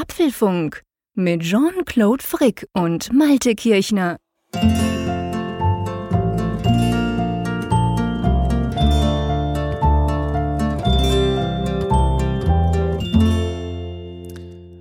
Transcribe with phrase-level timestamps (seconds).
[0.00, 0.82] Apfelfunk
[1.14, 4.16] mit Jean-Claude Frick und Malte Kirchner.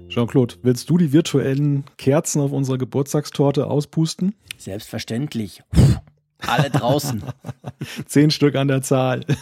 [0.07, 4.35] Jean-Claude, willst du die virtuellen Kerzen auf unserer Geburtstagstorte auspusten?
[4.57, 5.63] Selbstverständlich.
[6.47, 7.23] Alle draußen.
[8.05, 9.25] Zehn Stück an der Zahl.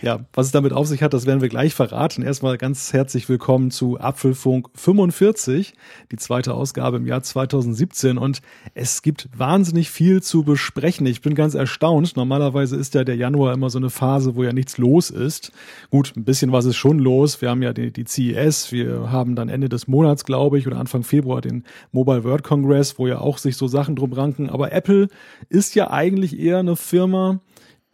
[0.00, 2.22] Ja, was es damit auf sich hat, das werden wir gleich verraten.
[2.22, 5.74] Erstmal ganz herzlich willkommen zu Apfelfunk 45,
[6.12, 8.16] die zweite Ausgabe im Jahr 2017.
[8.16, 8.40] Und
[8.74, 11.04] es gibt wahnsinnig viel zu besprechen.
[11.06, 12.16] Ich bin ganz erstaunt.
[12.16, 15.50] Normalerweise ist ja der Januar immer so eine Phase, wo ja nichts los ist.
[15.90, 17.42] Gut, ein bisschen was ist schon los.
[17.42, 18.70] Wir haben ja die, die CES.
[18.70, 23.00] Wir haben dann Ende des Monats, glaube ich, oder Anfang Februar den Mobile World Congress,
[23.00, 24.48] wo ja auch sich so Sachen drum ranken.
[24.48, 25.08] Aber Apple
[25.48, 27.40] ist ja eigentlich eher eine Firma,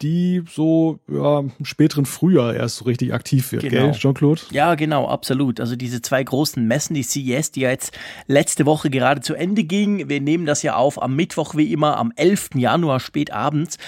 [0.02, 3.86] die so ja, im späteren Frühjahr erst so richtig aktiv wird, genau.
[3.86, 4.42] gell, Jean-Claude?
[4.50, 5.60] Ja, genau, absolut.
[5.60, 7.96] Also diese zwei großen Messen, die CES, die ja jetzt
[8.26, 10.08] letzte Woche gerade zu Ende ging.
[10.08, 12.50] Wir nehmen das ja auf am Mittwoch wie immer, am 11.
[12.56, 13.78] Januar spät abends.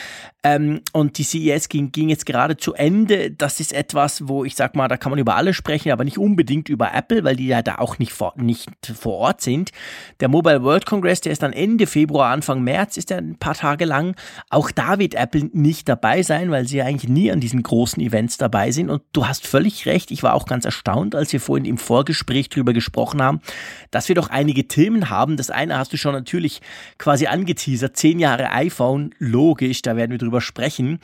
[0.47, 3.33] Ähm, und die CES ging, ging jetzt gerade zu Ende.
[3.33, 6.19] Das ist etwas, wo ich sag mal, da kann man über alle sprechen, aber nicht
[6.19, 9.73] unbedingt über Apple, weil die ja da auch nicht vor, nicht vor Ort sind.
[10.21, 13.55] Der Mobile World Congress, der ist dann Ende Februar, Anfang März, ist ja ein paar
[13.55, 14.15] Tage lang.
[14.49, 18.01] Auch da wird Apple nicht dabei sein, weil sie ja eigentlich nie an diesen großen
[18.01, 18.89] Events dabei sind.
[18.89, 20.13] Und du hast völlig recht.
[20.13, 23.41] Ich war auch ganz erstaunt, als wir vorhin im Vorgespräch drüber gesprochen haben,
[23.91, 25.37] dass wir doch einige Themen haben.
[25.37, 26.61] Das eine hast du schon natürlich
[26.99, 27.97] quasi angeteasert.
[27.97, 31.01] Zehn Jahre iPhone, logisch, da werden wir drüber drüber sprechen.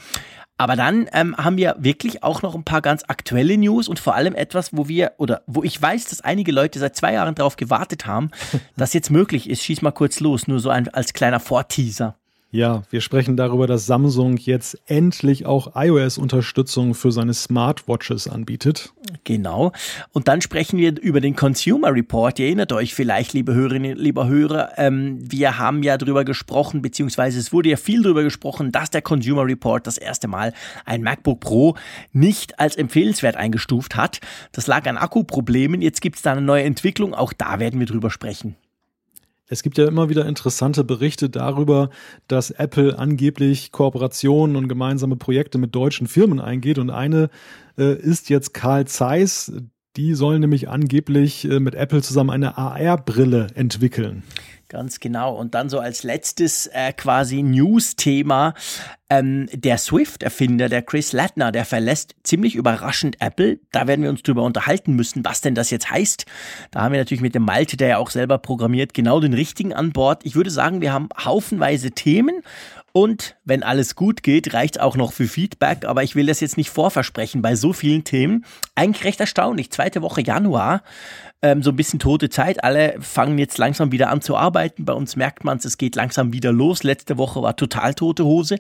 [0.59, 4.15] Aber dann ähm, haben wir wirklich auch noch ein paar ganz aktuelle News und vor
[4.15, 7.57] allem etwas, wo wir oder wo ich weiß, dass einige Leute seit zwei Jahren darauf
[7.57, 8.31] gewartet haben,
[8.77, 9.63] dass jetzt möglich ist.
[9.63, 12.17] Schieß mal kurz los, nur so ein, als kleiner Vorteaser.
[12.55, 18.93] Ja, wir sprechen darüber, dass Samsung jetzt endlich auch iOS-Unterstützung für seine Smartwatches anbietet.
[19.25, 19.73] Genau.
[20.13, 22.39] Und dann sprechen wir über den Consumer Report.
[22.39, 27.39] Ihr erinnert euch vielleicht, liebe Hörerinnen, lieber Hörer, ähm, wir haben ja darüber gesprochen, beziehungsweise
[27.39, 30.53] es wurde ja viel darüber gesprochen, dass der Consumer Report das erste Mal
[30.85, 31.77] ein MacBook Pro
[32.13, 34.21] nicht als empfehlenswert eingestuft hat.
[34.53, 35.81] Das lag an Akkuproblemen.
[35.81, 37.15] Jetzt gibt es da eine neue Entwicklung.
[37.15, 38.57] Auch da werden wir drüber sprechen.
[39.53, 41.91] Es gibt ja immer wieder interessante Berichte darüber,
[42.27, 46.79] dass Apple angeblich Kooperationen und gemeinsame Projekte mit deutschen Firmen eingeht.
[46.79, 47.29] Und eine
[47.77, 49.53] äh, ist jetzt Carl Zeiss.
[49.97, 54.23] Die sollen nämlich angeblich äh, mit Apple zusammen eine AR-Brille entwickeln.
[54.73, 55.35] Ganz genau.
[55.35, 58.55] Und dann so als letztes äh, quasi News-Thema.
[59.11, 63.59] Ähm, der Swift-Erfinder, der Chris Latner, der verlässt ziemlich überraschend Apple.
[63.71, 66.25] Da werden wir uns drüber unterhalten müssen, was denn das jetzt heißt.
[66.71, 69.75] Da haben wir natürlich mit dem Malte, der ja auch selber programmiert, genau den richtigen
[69.75, 70.25] an Bord.
[70.25, 72.41] Ich würde sagen, wir haben haufenweise Themen
[72.93, 76.57] und wenn alles gut geht, reicht auch noch für Feedback, aber ich will das jetzt
[76.57, 78.47] nicht vorversprechen bei so vielen Themen.
[78.75, 79.71] Eigentlich recht erstaunlich.
[79.71, 80.83] Zweite Woche Januar,
[81.43, 82.65] ähm, so ein bisschen tote Zeit.
[82.65, 84.85] Alle fangen jetzt langsam wieder an zu arbeiten.
[84.85, 86.83] Bei uns merkt man es, es geht langsam wieder los.
[86.83, 88.59] Letzte Woche war total tote Hose.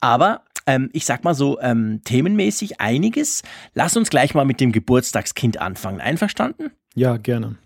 [0.00, 3.42] Aber ähm, ich sag mal so, ähm, themenmäßig einiges.
[3.74, 6.00] Lass uns gleich mal mit dem Geburtstagskind anfangen.
[6.00, 6.70] Einverstanden?
[6.94, 7.56] Ja, gerne.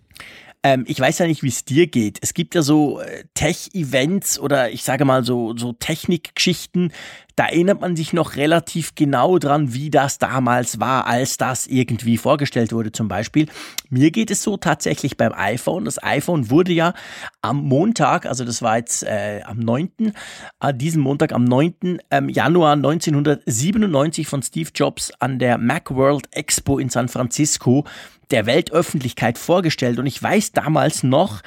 [0.65, 2.19] Ähm, ich weiß ja nicht, wie es dir geht.
[2.23, 6.93] Es gibt ja so äh, Tech-Events oder ich sage mal so, so Technikgeschichten,
[7.37, 12.19] da erinnert man sich noch relativ genau dran, wie das damals war, als das irgendwie
[12.19, 13.49] vorgestellt wurde zum Beispiel.
[13.89, 15.85] Mir geht es so tatsächlich beim iPhone.
[15.85, 16.93] Das iPhone wurde ja
[17.41, 20.13] am Montag, also das war jetzt äh, am 9.,
[20.61, 21.99] äh, diesen Montag am 9.
[22.11, 27.85] Ähm, Januar 1997 von Steve Jobs an der Macworld Expo in San Francisco
[28.33, 29.99] der Weltöffentlichkeit vorgestellt.
[29.99, 31.43] Und ich weiß damals noch,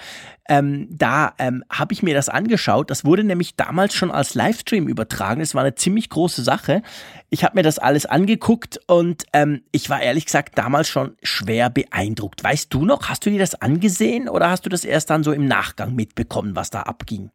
[0.47, 2.91] ähm, da ähm, habe ich mir das angeschaut.
[2.91, 5.41] Das wurde nämlich damals schon als Livestream übertragen.
[5.41, 6.83] Es war eine ziemlich große Sache.
[7.29, 11.69] Ich habe mir das alles angeguckt und ähm, ich war ehrlich gesagt damals schon schwer
[11.69, 12.43] beeindruckt.
[12.43, 15.31] Weißt du noch, hast du dir das angesehen oder hast du das erst dann so
[15.31, 17.31] im Nachgang mitbekommen, was da abging?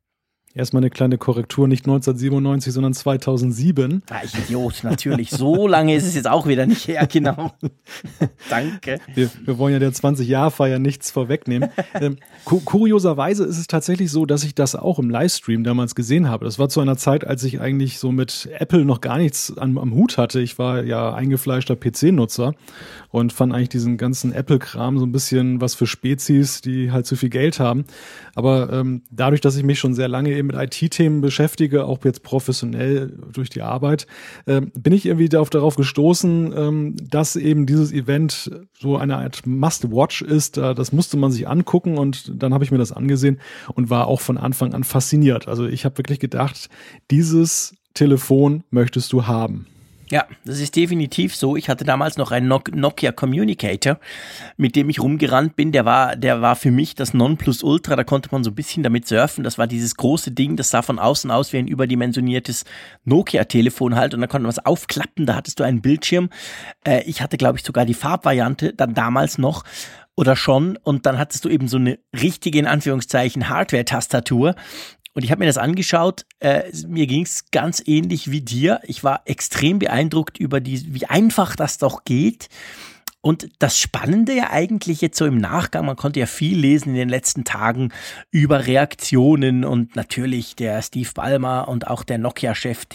[0.52, 4.02] Erstmal eine kleine Korrektur, nicht 1997, sondern 2007.
[4.10, 5.30] Ah, ich Idiot, natürlich.
[5.30, 7.52] So lange ist es jetzt auch wieder nicht her, genau.
[8.50, 8.98] Danke.
[9.14, 11.70] Wir, wir, wollen ja der 20-Jahr-Feier nichts vorwegnehmen.
[11.94, 16.46] ähm, kurioserweise ist es tatsächlich so, dass ich das auch im Livestream damals gesehen habe.
[16.46, 19.78] Das war zu einer Zeit, als ich eigentlich so mit Apple noch gar nichts am,
[19.78, 20.40] am Hut hatte.
[20.40, 22.54] Ich war ja eingefleischter PC-Nutzer
[23.10, 27.14] und fand eigentlich diesen ganzen Apple-Kram so ein bisschen was für Spezies, die halt zu
[27.14, 27.84] viel Geld haben.
[28.34, 32.22] Aber ähm, dadurch, dass ich mich schon sehr lange eben mit IT-Themen beschäftige, auch jetzt
[32.22, 34.06] professionell durch die Arbeit,
[34.46, 39.46] äh, bin ich irgendwie darauf, darauf gestoßen, ähm, dass eben dieses Event so eine Art
[39.46, 40.58] Must-Watch ist.
[40.58, 43.40] Äh, das musste man sich angucken und dann habe ich mir das angesehen
[43.74, 45.48] und war auch von Anfang an fasziniert.
[45.48, 46.68] Also ich habe wirklich gedacht,
[47.10, 49.66] dieses Telefon möchtest du haben.
[50.10, 51.56] Ja, das ist definitiv so.
[51.56, 54.00] Ich hatte damals noch einen Nokia Communicator,
[54.56, 55.70] mit dem ich rumgerannt bin.
[55.70, 57.94] Der war, der war für mich das Nonplusultra.
[57.94, 59.44] Da konnte man so ein bisschen damit surfen.
[59.44, 62.64] Das war dieses große Ding, das sah von außen aus wie ein überdimensioniertes
[63.04, 64.12] Nokia-Telefon halt.
[64.12, 65.26] Und da konnte man was aufklappen.
[65.26, 66.30] Da hattest du einen Bildschirm.
[66.84, 69.62] Äh, ich hatte, glaube ich, sogar die Farbvariante dann damals noch
[70.16, 70.76] oder schon.
[70.76, 74.56] Und dann hattest du eben so eine richtige, in Anführungszeichen, Hardware-Tastatur.
[75.12, 76.24] Und ich habe mir das angeschaut.
[76.38, 78.80] Äh, mir ging es ganz ähnlich wie dir.
[78.84, 82.48] Ich war extrem beeindruckt über die, wie einfach das doch geht.
[83.22, 86.94] Und das Spannende ja eigentlich jetzt so im Nachgang, man konnte ja viel lesen in
[86.94, 87.92] den letzten Tagen
[88.30, 92.86] über Reaktionen und natürlich der Steve Ballmer und auch der Nokia-Chef,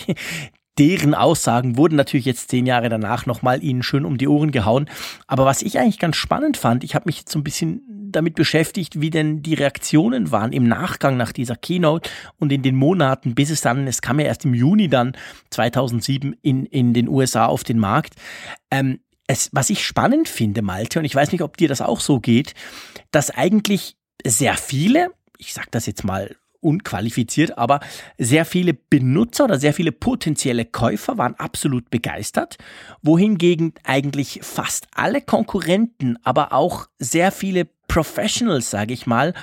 [0.77, 4.89] deren Aussagen wurden natürlich jetzt zehn Jahre danach nochmal ihnen schön um die Ohren gehauen.
[5.27, 7.81] Aber was ich eigentlich ganz spannend fand, ich habe mich jetzt so ein bisschen
[8.11, 12.75] damit beschäftigt, wie denn die Reaktionen waren im Nachgang nach dieser Keynote und in den
[12.75, 15.13] Monaten, bis es dann, es kam ja erst im Juni dann
[15.49, 18.15] 2007 in, in den USA auf den Markt.
[18.71, 21.99] Ähm, es, was ich spannend finde, Malte, und ich weiß nicht, ob dir das auch
[21.99, 22.53] so geht,
[23.11, 27.79] dass eigentlich sehr viele, ich sage das jetzt mal unqualifiziert, aber
[28.17, 32.57] sehr viele Benutzer oder sehr viele potenzielle Käufer waren absolut begeistert,
[33.01, 39.33] wohingegen eigentlich fast alle Konkurrenten, aber auch sehr viele Professionals, sage ich mal,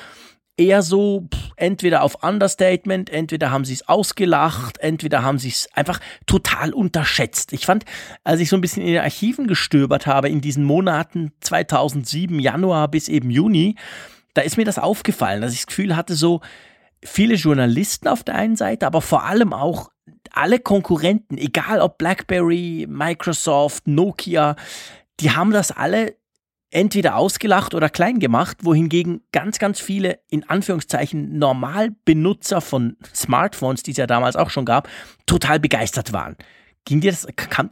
[0.56, 6.00] eher so entweder auf Understatement, entweder haben sie es ausgelacht, entweder haben sie es einfach
[6.26, 7.52] total unterschätzt.
[7.52, 7.84] Ich fand,
[8.25, 12.88] als ich so ein bisschen in den Archiven gestöbert habe in diesen Monaten 2007 Januar
[12.88, 13.76] bis eben Juni,
[14.34, 16.40] da ist mir das aufgefallen, dass ich das Gefühl hatte so,
[17.04, 19.90] viele Journalisten auf der einen Seite, aber vor allem auch
[20.31, 24.56] alle Konkurrenten, egal ob BlackBerry, Microsoft, Nokia,
[25.20, 26.16] die haben das alle
[26.70, 33.90] entweder ausgelacht oder klein gemacht, wohingegen ganz, ganz viele in Anführungszeichen Normalbenutzer von Smartphones, die
[33.90, 34.88] es ja damals auch schon gab,
[35.26, 36.37] total begeistert waren.
[36.87, 37.70] Ging dir das, kann,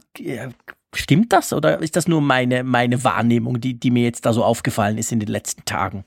[0.93, 4.43] stimmt das oder ist das nur meine, meine Wahrnehmung, die, die mir jetzt da so
[4.43, 6.05] aufgefallen ist in den letzten Tagen?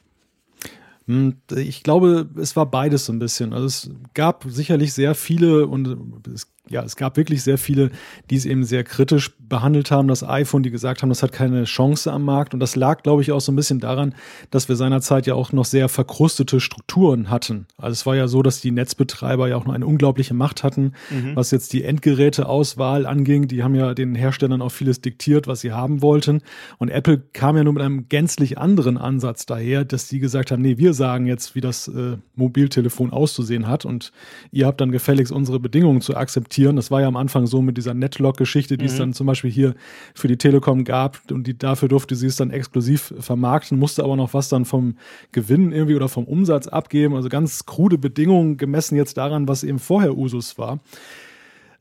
[1.06, 3.53] Hm, ich glaube, es war beides so ein bisschen.
[3.53, 7.90] Also es gab sicherlich sehr viele und es ja, es gab wirklich sehr viele,
[8.31, 11.64] die es eben sehr kritisch behandelt haben, das iPhone, die gesagt haben, das hat keine
[11.64, 12.55] Chance am Markt.
[12.55, 14.14] Und das lag, glaube ich, auch so ein bisschen daran,
[14.50, 17.66] dass wir seinerzeit ja auch noch sehr verkrustete Strukturen hatten.
[17.76, 20.94] Also es war ja so, dass die Netzbetreiber ja auch noch eine unglaubliche Macht hatten,
[21.11, 21.37] mhm.
[21.37, 23.46] was jetzt die Endgeräteauswahl anging.
[23.46, 26.40] Die haben ja den Herstellern auch vieles diktiert, was sie haben wollten.
[26.78, 30.62] Und Apple kam ja nur mit einem gänzlich anderen Ansatz daher, dass die gesagt haben,
[30.62, 33.84] nee, wir sagen jetzt, wie das äh, Mobiltelefon auszusehen hat.
[33.84, 34.12] Und
[34.50, 36.77] ihr habt dann gefälligst unsere Bedingungen zu akzeptieren akzeptieren.
[36.77, 38.91] Das war ja am Anfang so mit dieser Netlock-Geschichte, die mhm.
[38.91, 39.75] es dann zum Beispiel hier
[40.15, 44.17] für die Telekom gab und die dafür durfte sie es dann exklusiv vermarkten, musste aber
[44.17, 44.97] noch was dann vom
[45.33, 47.15] Gewinn irgendwie oder vom Umsatz abgeben.
[47.17, 50.79] Also ganz krude Bedingungen gemessen jetzt daran, was eben vorher Usus war.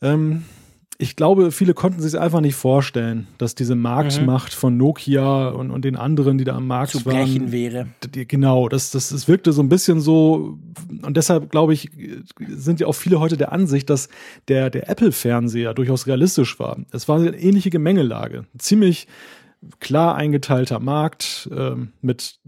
[0.01, 0.43] Ähm,
[1.03, 4.57] ich glaube, viele konnten sich einfach nicht vorstellen, dass diese Marktmacht mhm.
[4.57, 7.87] von Nokia und, und den anderen, die da am Markt Zu waren, brechen wäre.
[8.15, 10.57] Die, genau, das, das, das wirkte so ein bisschen so,
[11.01, 11.91] und deshalb glaube ich,
[12.47, 14.07] sind ja auch viele heute der Ansicht, dass
[14.47, 16.77] der, der Apple-Fernseher durchaus realistisch war.
[16.91, 18.45] Es war eine ähnliche Gemengelage.
[18.57, 19.07] Ziemlich
[19.79, 22.39] klar eingeteilter Markt äh, mit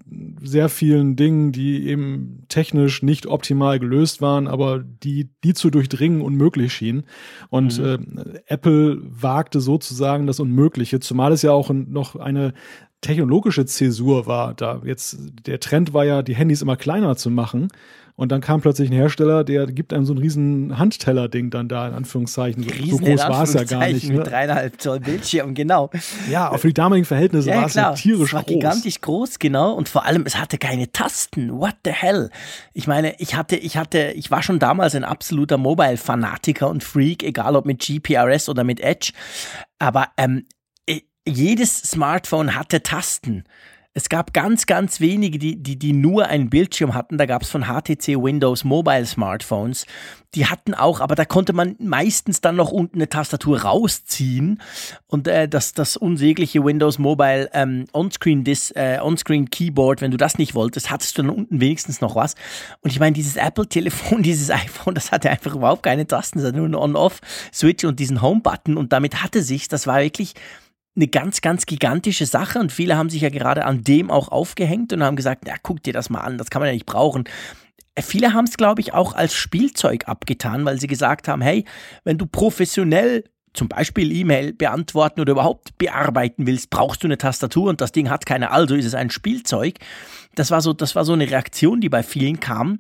[0.41, 6.21] sehr vielen Dingen, die eben technisch nicht optimal gelöst waren, aber die, die zu durchdringen
[6.21, 7.03] unmöglich schienen.
[7.49, 7.85] Und mhm.
[8.17, 12.53] äh, Apple wagte sozusagen das Unmögliche, zumal es ja auch noch eine
[13.01, 14.53] technologische Zäsur war.
[14.53, 17.67] Da jetzt der Trend war ja, die Handys immer kleiner zu machen.
[18.17, 21.89] Und dann kam plötzlich ein Hersteller, der gibt einem so ein riesen Handteller-Ding dann da,
[21.89, 22.63] in Anführungszeichen.
[22.63, 24.07] Riesen so groß war es ja gar nicht.
[24.07, 24.17] Ne?
[24.17, 25.89] Mit dreieinhalb Zoll Bildschirm, genau.
[26.29, 28.53] Ja, für die damaligen Verhältnisse ja, war es ja tierisch es war groß.
[28.53, 29.73] gigantisch groß, genau.
[29.73, 31.51] Und vor allem, es hatte keine Tasten.
[31.51, 32.29] What the hell?
[32.73, 37.21] Ich meine, ich hatte, ich hatte, ich war schon damals ein absoluter Mobile-Fanatiker und Freak,
[37.21, 39.11] egal ob mit GPRS oder mit Edge.
[39.77, 40.45] Aber ähm,
[41.27, 43.43] jedes Smartphone hatte Tasten.
[43.97, 47.17] Es gab ganz, ganz wenige, die, die, die nur einen Bildschirm hatten.
[47.17, 49.85] Da gab es von HTC Windows Mobile Smartphones.
[50.33, 54.61] Die hatten auch, aber da konnte man meistens dann noch unten eine Tastatur rausziehen
[55.07, 58.43] und äh, das, das unsägliche Windows Mobile ähm, Onscreen
[58.75, 62.35] äh, Onscreen Keyboard, wenn du das nicht wolltest, hattest du dann unten wenigstens noch was.
[62.81, 66.65] Und ich meine, dieses Apple-Telefon, dieses iPhone, das hatte einfach überhaupt keine Tasten, hatte nur
[66.65, 70.33] einen On-Off-Switch und diesen Home-Button und damit hatte sich, das war wirklich
[70.95, 74.93] eine ganz, ganz gigantische Sache und viele haben sich ja gerade an dem auch aufgehängt
[74.93, 77.25] und haben gesagt, ja, guck dir das mal an, das kann man ja nicht brauchen.
[77.95, 81.65] Äh, viele haben es, glaube ich, auch als Spielzeug abgetan, weil sie gesagt haben, hey,
[82.03, 83.23] wenn du professionell
[83.53, 88.09] zum Beispiel E-Mail beantworten oder überhaupt bearbeiten willst, brauchst du eine Tastatur und das Ding
[88.09, 89.75] hat keine, also ist es ein Spielzeug.
[90.35, 92.79] Das war so, das war so eine Reaktion, die bei vielen kam.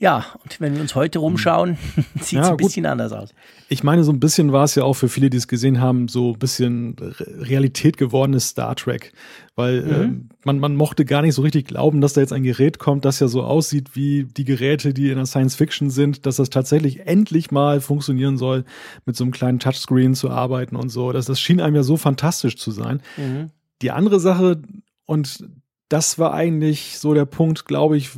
[0.00, 1.76] Ja, und wenn wir uns heute rumschauen,
[2.14, 3.34] sieht es ja, ein bisschen anders aus.
[3.68, 6.08] Ich meine, so ein bisschen war es ja auch für viele, die es gesehen haben,
[6.08, 9.12] so ein bisschen Realität gewordenes Star Trek.
[9.56, 9.90] Weil mhm.
[9.92, 13.04] äh, man, man mochte gar nicht so richtig glauben, dass da jetzt ein Gerät kommt,
[13.04, 16.48] das ja so aussieht wie die Geräte, die in der Science Fiction sind, dass das
[16.48, 18.64] tatsächlich endlich mal funktionieren soll,
[19.04, 21.12] mit so einem kleinen Touchscreen zu arbeiten und so.
[21.12, 23.02] Das, das schien einem ja so fantastisch zu sein.
[23.18, 23.50] Mhm.
[23.82, 24.62] Die andere Sache,
[25.04, 25.44] und
[25.90, 28.12] das war eigentlich so der Punkt, glaube ich,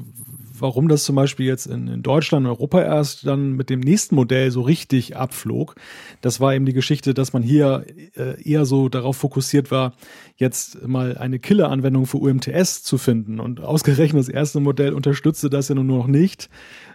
[0.62, 4.14] warum das zum Beispiel jetzt in, in Deutschland und Europa erst dann mit dem nächsten
[4.14, 5.74] Modell so richtig abflog.
[6.20, 7.84] Das war eben die Geschichte, dass man hier
[8.16, 9.94] äh, eher so darauf fokussiert war,
[10.36, 13.40] jetzt mal eine Killer-Anwendung für UMTS zu finden.
[13.40, 16.48] Und ausgerechnet das erste Modell unterstützte das ja nun noch nicht.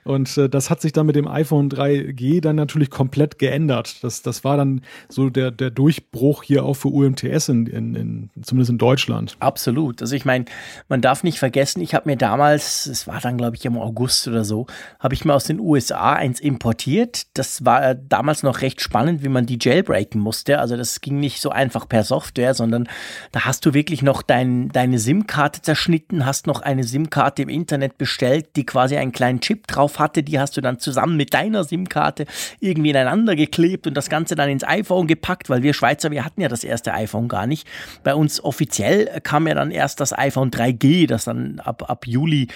[0.07, 4.03] Und äh, das hat sich dann mit dem iPhone 3G dann natürlich komplett geändert.
[4.03, 8.29] Das, das war dann so der, der Durchbruch hier auch für UMTS, in, in, in,
[8.41, 9.35] zumindest in Deutschland.
[9.39, 10.01] Absolut.
[10.01, 10.45] Also ich meine,
[10.87, 14.27] man darf nicht vergessen, ich habe mir damals, es war dann glaube ich im August
[14.27, 14.67] oder so,
[14.99, 17.27] habe ich mir aus den USA eins importiert.
[17.33, 20.59] Das war damals noch recht spannend, wie man die jailbreaken musste.
[20.59, 22.87] Also das ging nicht so einfach per Software, sondern
[23.31, 27.97] da hast du wirklich noch dein, deine SIM-Karte zerschnitten, hast noch eine SIM-Karte im Internet
[27.97, 31.63] bestellt, die quasi einen kleinen Chip drauf hatte, die hast du dann zusammen mit deiner
[31.63, 32.25] SIM-Karte
[32.59, 36.41] irgendwie ineinander geklebt und das Ganze dann ins iPhone gepackt, weil wir Schweizer, wir hatten
[36.41, 37.67] ja das erste iPhone gar nicht.
[38.03, 42.47] Bei uns offiziell kam ja dann erst das iPhone 3G, das dann ab, ab Juli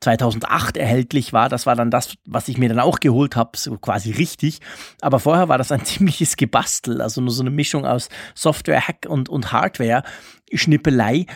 [0.00, 1.48] 2008 erhältlich war.
[1.48, 4.60] Das war dann das, was ich mir dann auch geholt habe, so quasi richtig.
[5.00, 9.28] Aber vorher war das ein ziemliches Gebastel, also nur so eine Mischung aus Software-Hack und,
[9.28, 11.26] und Hardware-Schnippelei.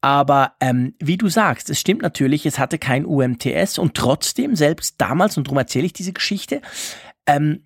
[0.00, 4.96] Aber ähm, wie du sagst, es stimmt natürlich, es hatte kein UMTS und trotzdem, selbst
[4.98, 6.60] damals, und darum erzähle ich diese Geschichte,
[7.26, 7.64] ähm,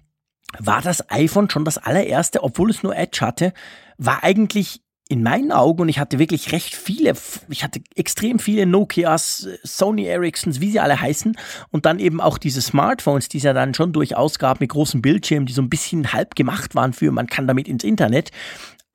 [0.59, 3.53] war das iPhone schon das allererste, obwohl es nur Edge hatte,
[3.99, 7.15] war eigentlich in meinen Augen, und ich hatte wirklich recht viele,
[7.49, 11.37] ich hatte extrem viele Nokias, Sony Ericssons, wie sie alle heißen,
[11.71, 15.03] und dann eben auch diese Smartphones, die es ja dann schon durchaus gab mit großen
[15.03, 18.31] Bildschirmen, die so ein bisschen halb gemacht waren für, man kann damit ins Internet.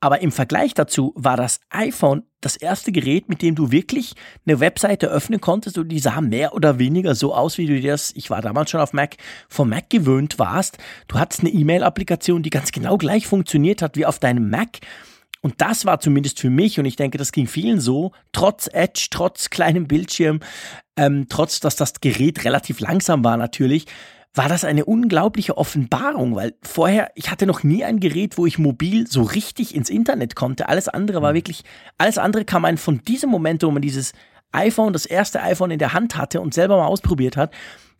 [0.00, 4.14] Aber im Vergleich dazu war das iPhone das erste Gerät, mit dem du wirklich
[4.46, 7.92] eine Webseite öffnen konntest und die sah mehr oder weniger so aus, wie du dir
[7.92, 9.16] das, ich war damals schon auf Mac,
[9.48, 10.78] vom Mac gewöhnt warst.
[11.08, 14.78] Du hattest eine E-Mail-Applikation, die ganz genau gleich funktioniert hat wie auf deinem Mac.
[15.42, 19.08] Und das war zumindest für mich, und ich denke, das ging vielen so, trotz Edge,
[19.10, 20.40] trotz kleinem Bildschirm,
[20.96, 23.86] ähm, trotz dass das Gerät relativ langsam war natürlich,
[24.36, 28.58] war das eine unglaubliche Offenbarung, weil vorher, ich hatte noch nie ein Gerät, wo ich
[28.58, 30.68] mobil so richtig ins Internet konnte.
[30.68, 31.36] Alles andere war mhm.
[31.36, 31.64] wirklich,
[31.96, 34.12] alles andere kam einem von diesem Moment, wo man dieses
[34.52, 37.52] iPhone, das erste iPhone in der Hand hatte und selber mal ausprobiert hat,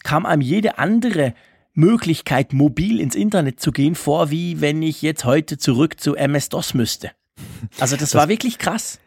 [0.05, 1.35] kam einem jede andere
[1.73, 6.75] Möglichkeit, mobil ins Internet zu gehen, vor, wie wenn ich jetzt heute zurück zu MS-DOS
[6.75, 7.11] müsste.
[7.79, 8.99] Also das, das war wirklich krass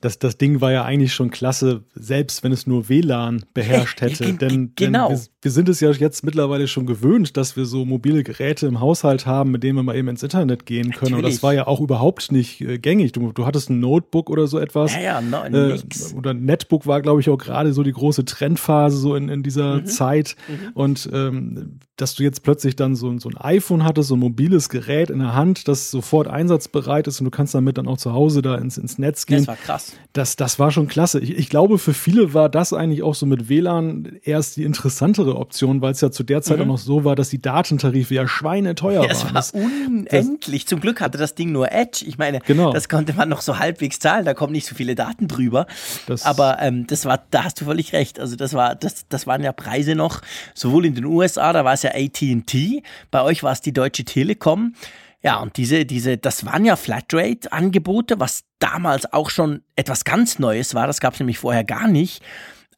[0.00, 4.32] das, das Ding war ja eigentlich schon klasse, selbst wenn es nur WLAN beherrscht hätte.
[4.34, 5.08] denn, genau.
[5.08, 8.66] Denn wir, wir, sind es ja jetzt mittlerweile schon gewöhnt, dass wir so mobile Geräte
[8.66, 11.12] im Haushalt haben, mit denen wir mal eben ins Internet gehen können.
[11.12, 11.24] Natürlich.
[11.24, 13.12] Und das war ja auch überhaupt nicht äh, gängig.
[13.12, 14.94] Du, du hattest ein Notebook oder so etwas.
[14.94, 15.78] Ja, ja, no, äh,
[16.14, 19.42] oder ein Netbook war, glaube ich, auch gerade so die große Trendphase so in, in
[19.42, 19.86] dieser mhm.
[19.86, 20.36] Zeit.
[20.48, 20.72] Mhm.
[20.74, 24.68] Und ähm, dass du jetzt plötzlich dann so, so ein iPhone hattest, so ein mobiles
[24.68, 28.12] Gerät in der Hand, das sofort einsatzbereit ist und du kannst damit dann auch zu
[28.12, 29.38] Hause da ins, ins Netz gehen.
[29.38, 29.85] Das war krass.
[30.12, 31.20] Das, das war schon klasse.
[31.20, 35.36] Ich, ich glaube, für viele war das eigentlich auch so mit WLAN erst die interessantere
[35.36, 36.62] Option, weil es ja zu der Zeit mhm.
[36.62, 39.36] auch noch so war, dass die Datentarife ja schweineteuer ja, waren.
[39.36, 40.64] Es war unendlich.
[40.64, 42.04] Das, Zum Glück hatte das Ding nur Edge.
[42.06, 42.72] Ich meine, genau.
[42.72, 45.66] das konnte man noch so halbwegs zahlen, da kommen nicht so viele Daten drüber.
[46.06, 48.18] Das Aber ähm, das war, da hast du völlig recht.
[48.18, 50.22] Also das war, das, das waren ja Preise noch,
[50.54, 54.04] sowohl in den USA, da war es ja AT&T, bei euch war es die Deutsche
[54.04, 54.74] Telekom.
[55.22, 60.74] Ja, und diese, diese, das waren ja Flatrate-Angebote, was damals auch schon etwas ganz Neues
[60.74, 60.86] war.
[60.86, 62.22] Das gab es nämlich vorher gar nicht.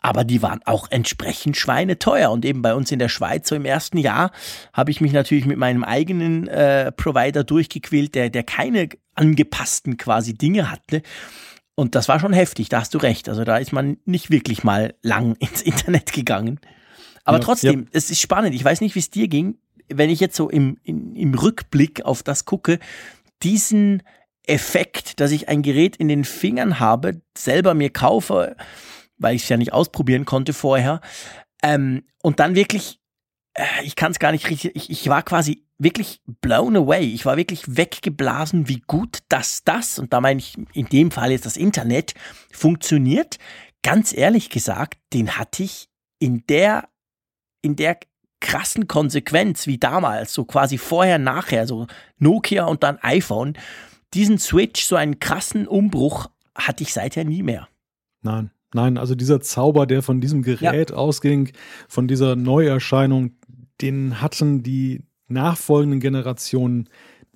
[0.00, 2.30] Aber die waren auch entsprechend schweineteuer.
[2.30, 4.30] Und eben bei uns in der Schweiz, so im ersten Jahr,
[4.73, 10.35] habe ich mich natürlich mit meinem eigenen äh, Provider durchgequält, der, der keine angepassten quasi
[10.35, 11.02] Dinge hatte.
[11.75, 13.28] Und das war schon heftig, da hast du recht.
[13.28, 16.61] Also da ist man nicht wirklich mal lang ins Internet gegangen.
[17.25, 17.87] Aber ja, trotzdem, ja.
[17.92, 18.54] es ist spannend.
[18.54, 22.04] Ich weiß nicht, wie es dir ging, wenn ich jetzt so im, in, im Rückblick
[22.04, 22.78] auf das gucke,
[23.42, 24.02] diesen
[24.47, 28.57] Effekt, dass ich ein Gerät in den Fingern habe, selber mir kaufe,
[29.18, 31.00] weil ich es ja nicht ausprobieren konnte vorher,
[31.62, 33.00] ähm, und dann wirklich,
[33.54, 37.04] äh, ich kann es gar nicht richtig, ich, ich war quasi wirklich blown away.
[37.04, 41.30] Ich war wirklich weggeblasen, wie gut das das, und da meine ich in dem Fall
[41.30, 42.14] jetzt das Internet,
[42.50, 43.38] funktioniert.
[43.83, 46.88] Ganz ehrlich gesagt, den hatte ich in der
[47.62, 47.99] in der
[48.40, 51.87] krassen Konsequenz wie damals, so quasi vorher, nachher, so
[52.18, 53.54] Nokia und dann iPhone,
[54.14, 57.68] diesen Switch, so einen krassen Umbruch hatte ich seither nie mehr.
[58.23, 60.97] Nein, Nein, also dieser Zauber, der von diesem Gerät ja.
[60.97, 61.52] ausging,
[61.88, 63.33] von dieser Neuerscheinung,
[63.80, 66.88] den hatten die nachfolgenden Generationen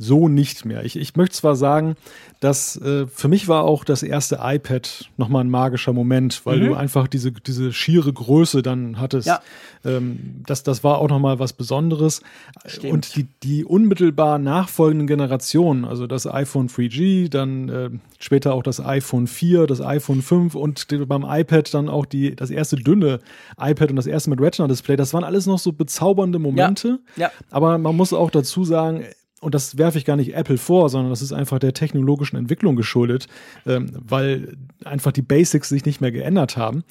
[0.02, 0.84] so nicht mehr.
[0.84, 1.96] Ich, ich möchte zwar sagen,
[2.40, 6.66] dass äh, für mich war auch das erste iPad nochmal ein magischer Moment, weil mhm.
[6.66, 9.28] du einfach diese, diese schiere Größe dann hattest.
[9.28, 9.40] Ja.
[9.84, 12.20] Ähm, das, das war auch nochmal was Besonderes.
[12.66, 12.92] Stimmt.
[12.92, 18.84] Und die, die unmittelbar nachfolgenden Generationen, also das iPhone 3G, dann äh, später auch das
[18.84, 23.20] iPhone 4, das iPhone 5 und beim iPad dann auch die, das erste dünne
[23.56, 26.98] iPad und das erste mit Retina-Display, das waren alles noch so bezaubernde Momente.
[27.16, 27.28] Ja.
[27.28, 27.32] Ja.
[27.50, 29.04] Aber man muss auch dazu sagen,
[29.42, 32.76] und das werfe ich gar nicht Apple vor, sondern das ist einfach der technologischen Entwicklung
[32.76, 33.26] geschuldet,
[33.66, 36.84] ähm, weil einfach die Basics sich nicht mehr geändert haben.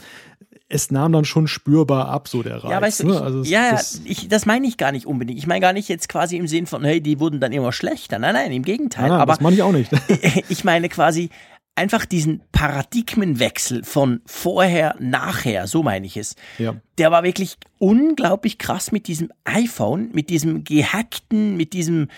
[0.67, 2.72] Es nahm dann schon spürbar ab, so der Reiz.
[2.72, 3.13] Ja, weißt du, ne?
[3.13, 5.39] ich, also ja, das, ich, das meine ich gar nicht unbedingt.
[5.39, 8.20] Ich meine gar nicht jetzt quasi im Sinn von, hey, die wurden dann immer schlechter.
[8.20, 9.03] Nein, nein, im Gegenteil.
[9.03, 9.91] Nein, nein, aber das meine ich auch nicht.
[10.50, 11.29] ich meine quasi,
[11.81, 16.35] einfach diesen Paradigmenwechsel von vorher, nachher, so meine ich es.
[16.59, 16.75] Ja.
[17.00, 22.09] Der war wirklich unglaublich krass mit diesem iPhone, mit diesem gehackten, mit diesem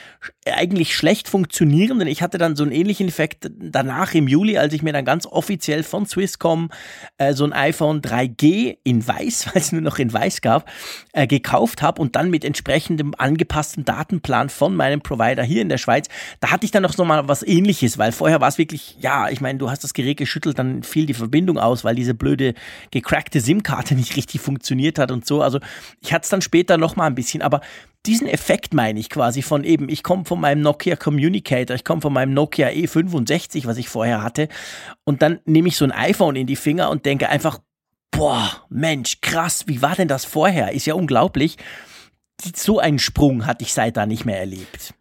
[0.46, 2.10] eigentlich schlecht funktionierenden.
[2.10, 5.25] Ich hatte dann so einen ähnlichen Effekt danach im Juli, als ich mir dann ganz
[5.25, 6.70] offiziell von Swisscom
[7.17, 10.70] äh, so ein iPhone 3G in weiß, weil es nur noch in weiß gab,
[11.13, 15.77] äh, gekauft habe und dann mit entsprechendem angepassten Datenplan von meinem Provider hier in der
[15.77, 16.10] Schweiz.
[16.41, 19.29] Da hatte ich dann noch so mal was ähnliches, weil vorher war es wirklich, ja,
[19.29, 22.53] ich meine, du hast das Gerät geschüttelt, dann fiel die Verbindung aus, weil diese blöde
[22.91, 25.41] gecrackte SIM-Karte nicht richtig funktioniert hat und so.
[25.41, 25.60] Also
[26.01, 27.62] ich hatte es dann später noch mal ein bisschen, aber
[28.05, 32.01] diesen Effekt meine ich quasi von eben, ich komme von meinem Nokia Communicator, ich komme
[32.01, 34.50] von meinem Nokia E65, was ich vorher hatte,
[35.05, 37.60] und dann nehme ich so ein iPhone in die Finger und denke einfach,
[38.12, 40.74] boah, Mensch, krass, wie war denn das vorher?
[40.74, 41.57] Ist ja unglaublich.
[42.55, 44.93] So einen Sprung hatte ich seit da nicht mehr erlebt.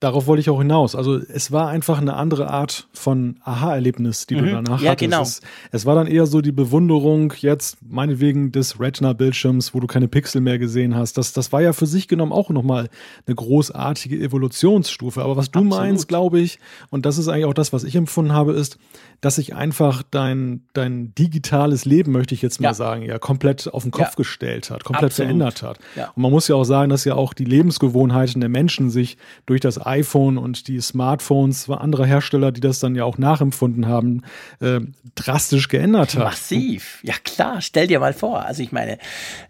[0.00, 0.96] Darauf wollte ich auch hinaus.
[0.96, 4.38] Also es war einfach eine andere Art von Aha-Erlebnis, die mhm.
[4.46, 5.10] du danach ja, hattest.
[5.10, 5.22] Genau.
[5.22, 5.40] Es,
[5.72, 10.40] es, war dann eher so die Bewunderung jetzt meinetwegen des Retina-Bildschirms, wo du keine Pixel
[10.40, 11.18] mehr gesehen hast.
[11.18, 12.88] Das, das war ja für sich genommen auch nochmal
[13.26, 15.22] eine großartige Evolutionsstufe.
[15.22, 15.78] Aber was du Absolut.
[15.78, 18.78] meinst, glaube ich, und das ist eigentlich auch das, was ich empfunden habe, ist,
[19.20, 22.74] dass sich einfach dein, dein digitales Leben, möchte ich jetzt mal ja.
[22.74, 24.14] sagen, ja komplett auf den Kopf ja.
[24.16, 25.26] gestellt hat, komplett Absolut.
[25.26, 25.78] verändert hat.
[26.16, 29.60] Und man muss ja auch sagen, dass ja auch die Lebensgewohnheiten der Menschen sich durch
[29.60, 34.22] das iPhone und die Smartphones anderer Hersteller, die das dann ja auch nachempfunden haben,
[34.60, 34.80] äh,
[35.14, 36.24] drastisch geändert hat.
[36.24, 38.44] Massiv, ja klar, stell dir mal vor.
[38.44, 38.98] Also ich meine,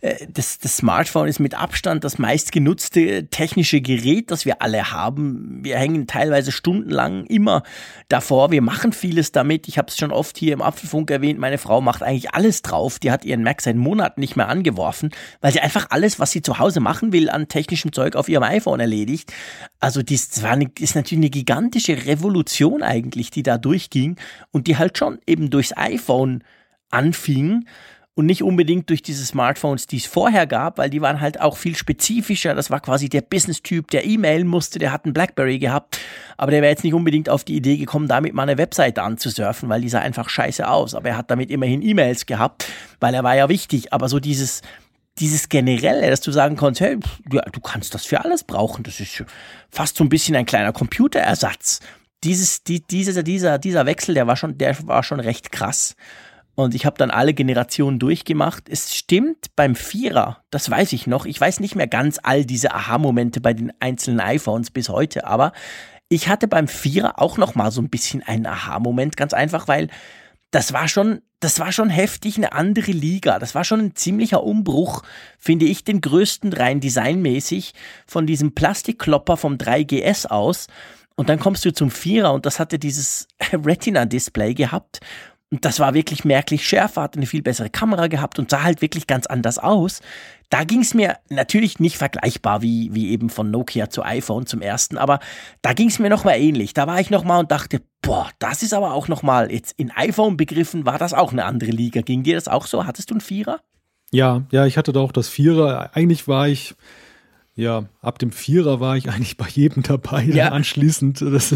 [0.00, 5.60] äh, das, das Smartphone ist mit Abstand das meistgenutzte technische Gerät, das wir alle haben.
[5.62, 7.62] Wir hängen teilweise stundenlang immer
[8.08, 9.68] davor, wir machen vieles damit.
[9.68, 12.98] Ich habe es schon oft hier im Apfelfunk erwähnt, meine Frau macht eigentlich alles drauf.
[12.98, 16.42] Die hat ihren Mac seit Monaten nicht mehr angeworfen, weil sie einfach alles, was sie
[16.42, 19.32] zu Hause machen will, an technischem Zeug auf ihrem iPhone erledigt.
[19.78, 24.16] Also dies das war eine, ist natürlich eine gigantische Revolution eigentlich, die da durchging
[24.52, 26.44] und die halt schon eben durchs iPhone
[26.90, 27.64] anfing
[28.14, 31.56] und nicht unbedingt durch diese Smartphones, die es vorher gab, weil die waren halt auch
[31.56, 32.54] viel spezifischer.
[32.54, 35.98] Das war quasi der Business-Typ, der E-Mail musste, der hat einen Blackberry gehabt,
[36.36, 39.68] aber der wäre jetzt nicht unbedingt auf die Idee gekommen, damit mal eine Webseite anzusurfen,
[39.68, 40.94] weil die sah einfach scheiße aus.
[40.94, 42.66] Aber er hat damit immerhin E-Mails gehabt,
[42.98, 43.92] weil er war ja wichtig.
[43.92, 44.60] Aber so dieses
[45.20, 46.98] dieses Generelle, dass du sagen kannst, hey,
[47.32, 48.82] ja, du kannst das für alles brauchen.
[48.82, 49.24] Das ist
[49.70, 51.80] fast so ein bisschen ein kleiner Computerersatz.
[52.24, 55.94] Dieses, die, dieser, dieser, dieser Wechsel, der war schon, der war schon recht krass.
[56.54, 58.68] Und ich habe dann alle Generationen durchgemacht.
[58.68, 61.24] Es stimmt beim Vierer, das weiß ich noch.
[61.24, 65.52] Ich weiß nicht mehr ganz all diese Aha-Momente bei den einzelnen iPhones bis heute, aber
[66.08, 69.88] ich hatte beim Vierer auch noch mal so ein bisschen einen Aha-Moment, ganz einfach, weil
[70.50, 73.38] das war schon, das war schon heftig eine andere Liga.
[73.38, 75.02] Das war schon ein ziemlicher Umbruch,
[75.38, 77.72] finde ich, den größten rein designmäßig
[78.06, 80.66] von diesem Plastikklopper vom 3GS aus.
[81.16, 85.00] Und dann kommst du zum Vierer und das hatte dieses Retina-Display gehabt.
[85.50, 88.82] Und das war wirklich merklich schärfer, hatte eine viel bessere Kamera gehabt und sah halt
[88.82, 90.00] wirklich ganz anders aus.
[90.50, 94.60] Da ging es mir natürlich nicht vergleichbar wie, wie eben von Nokia zu iPhone zum
[94.60, 95.20] ersten, aber
[95.62, 96.74] da ging es mir nochmal ähnlich.
[96.74, 100.36] Da war ich nochmal und dachte, boah, das ist aber auch nochmal, jetzt in iPhone
[100.36, 102.00] begriffen, war das auch eine andere Liga.
[102.00, 102.84] Ging dir das auch so?
[102.84, 103.60] Hattest du einen Vierer?
[104.10, 105.90] Ja, ja, ich hatte da auch das Vierer.
[105.94, 106.74] Eigentlich war ich
[107.60, 110.24] ja, ab dem Vierer war ich eigentlich bei jedem dabei.
[110.24, 110.48] Ja.
[110.48, 111.54] anschließend, das,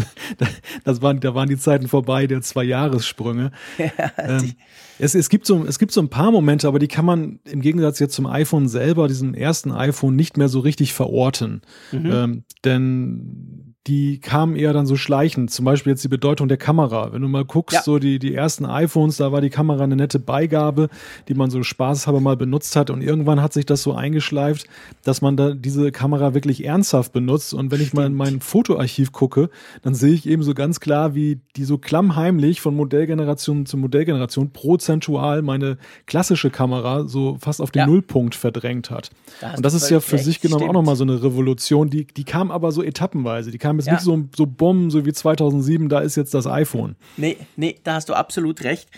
[0.83, 3.51] das waren, da waren die Zeiten vorbei der zwei Jahressprünge.
[3.77, 4.53] Ja, ähm,
[4.99, 7.61] es, es, gibt so, es gibt so ein paar Momente, aber die kann man im
[7.61, 11.61] Gegensatz jetzt zum iPhone selber, diesem ersten iPhone, nicht mehr so richtig verorten.
[11.91, 12.11] Mhm.
[12.11, 15.51] Ähm, denn die kamen eher dann so schleichend.
[15.51, 17.13] Zum Beispiel jetzt die Bedeutung der Kamera.
[17.13, 17.83] Wenn du mal guckst, ja.
[17.83, 20.89] so die, die ersten iPhones, da war die Kamera eine nette Beigabe,
[21.27, 22.89] die man so spaßhalber mal benutzt hat.
[22.89, 24.65] Und irgendwann hat sich das so eingeschleift,
[25.03, 27.53] dass man da diese Kamera wirklich ernsthaft benutzt.
[27.53, 29.51] Und wenn ich mal in mein Fotoarchiv gucke,
[29.83, 34.49] dann sehe ich eben so ganz klar, wie die so klammheimlich von Modellgeneration zu Modellgeneration
[34.49, 37.85] prozentual meine klassische Kamera so fast auf den ja.
[37.85, 39.11] Nullpunkt verdrängt hat.
[39.41, 40.69] Da und das ist ja für sich genommen stimmt.
[40.69, 41.91] auch nochmal so eine Revolution.
[41.91, 43.51] Die, die kam aber so etappenweise.
[43.51, 43.93] Die kam kam jetzt ja.
[43.93, 46.95] nicht so, so bumm, so wie 2007, da ist jetzt das iPhone.
[47.17, 48.89] Nee, nee, da hast du absolut recht.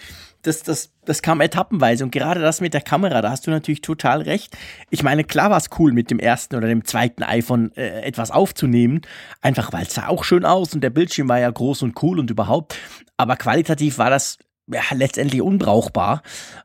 [0.43, 3.81] Das, das, das kam etappenweise und gerade das mit der Kamera, da hast du natürlich
[3.81, 4.55] total recht.
[4.89, 8.31] Ich meine, klar war es cool, mit dem ersten oder dem zweiten iPhone äh, etwas
[8.31, 9.01] aufzunehmen,
[9.41, 12.19] einfach weil es sah auch schön aus und der Bildschirm war ja groß und cool
[12.19, 12.77] und überhaupt.
[13.17, 14.37] Aber qualitativ war das
[14.67, 16.21] ja, letztendlich unbrauchbar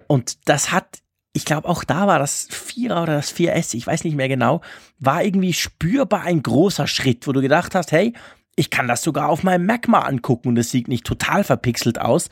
[0.06, 0.98] und das hat
[1.32, 4.60] ich glaube, auch da war das Vierer oder das 4S, ich weiß nicht mehr genau,
[4.98, 8.12] war irgendwie spürbar ein großer Schritt, wo du gedacht hast, hey,
[8.56, 12.00] ich kann das sogar auf meinem Mac mal angucken und es sieht nicht total verpixelt
[12.00, 12.28] aus.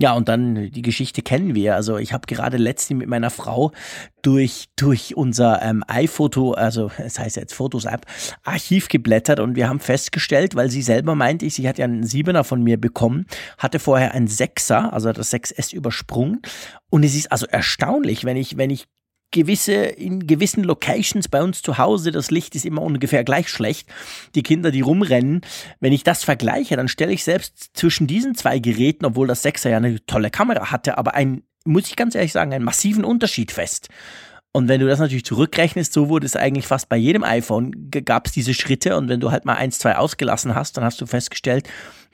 [0.00, 1.74] Ja, und dann die Geschichte kennen wir.
[1.74, 3.72] Also ich habe gerade letztens mit meiner Frau
[4.22, 8.06] durch, durch unser ähm, iPhoto, also es heißt jetzt Fotos-App,
[8.44, 12.44] Archiv geblättert und wir haben festgestellt, weil sie selber meinte, sie hat ja einen Siebener
[12.44, 13.26] von mir bekommen,
[13.58, 16.42] hatte vorher einen Sechser, also das 6S übersprungen.
[16.90, 18.86] Und es ist also erstaunlich, wenn ich, wenn ich
[19.30, 23.88] gewisse, in gewissen Locations bei uns zu Hause, das Licht ist immer ungefähr gleich schlecht.
[24.34, 25.42] Die Kinder, die rumrennen,
[25.80, 29.70] wenn ich das vergleiche, dann stelle ich selbst zwischen diesen zwei Geräten, obwohl das Sechser
[29.70, 33.52] ja eine tolle Kamera hatte, aber ein, muss ich ganz ehrlich sagen, einen massiven Unterschied
[33.52, 33.88] fest.
[34.52, 38.26] Und wenn du das natürlich zurückrechnest, so wurde es eigentlich fast bei jedem iPhone, gab
[38.26, 41.06] es diese Schritte und wenn du halt mal eins, zwei ausgelassen hast, dann hast du
[41.06, 41.68] festgestellt,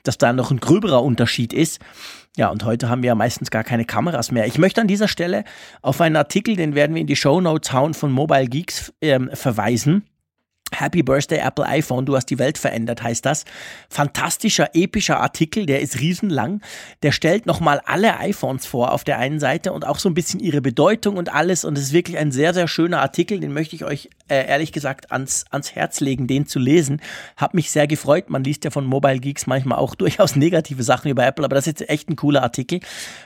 [0.07, 1.79] dass da noch ein gröberer Unterschied ist.
[2.37, 4.45] Ja, und heute haben wir ja meistens gar keine Kameras mehr.
[4.45, 5.43] Ich möchte an dieser Stelle
[5.81, 9.29] auf einen Artikel, den werden wir in die Show Notes hauen, von Mobile Geeks ähm,
[9.33, 10.03] verweisen.
[10.79, 13.45] Happy Birthday Apple iPhone, du hast die Welt verändert, heißt das.
[13.89, 16.61] Fantastischer, epischer Artikel, der ist riesenlang.
[17.03, 20.39] Der stellt nochmal alle iPhones vor auf der einen Seite und auch so ein bisschen
[20.39, 21.65] ihre Bedeutung und alles.
[21.65, 23.39] Und es ist wirklich ein sehr, sehr schöner Artikel.
[23.39, 27.01] Den möchte ich euch äh, ehrlich gesagt ans, ans Herz legen, den zu lesen.
[27.37, 28.29] Hab mich sehr gefreut.
[28.29, 31.67] Man liest ja von Mobile Geeks manchmal auch durchaus negative Sachen über Apple, aber das
[31.67, 32.79] ist jetzt echt ein cooler Artikel.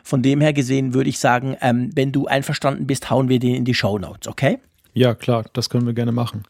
[0.03, 3.55] Von dem her gesehen würde ich sagen, ähm, wenn du einverstanden bist, hauen wir den
[3.55, 4.59] in die Show Notes, okay?
[4.93, 6.43] Ja, klar, das können wir gerne machen.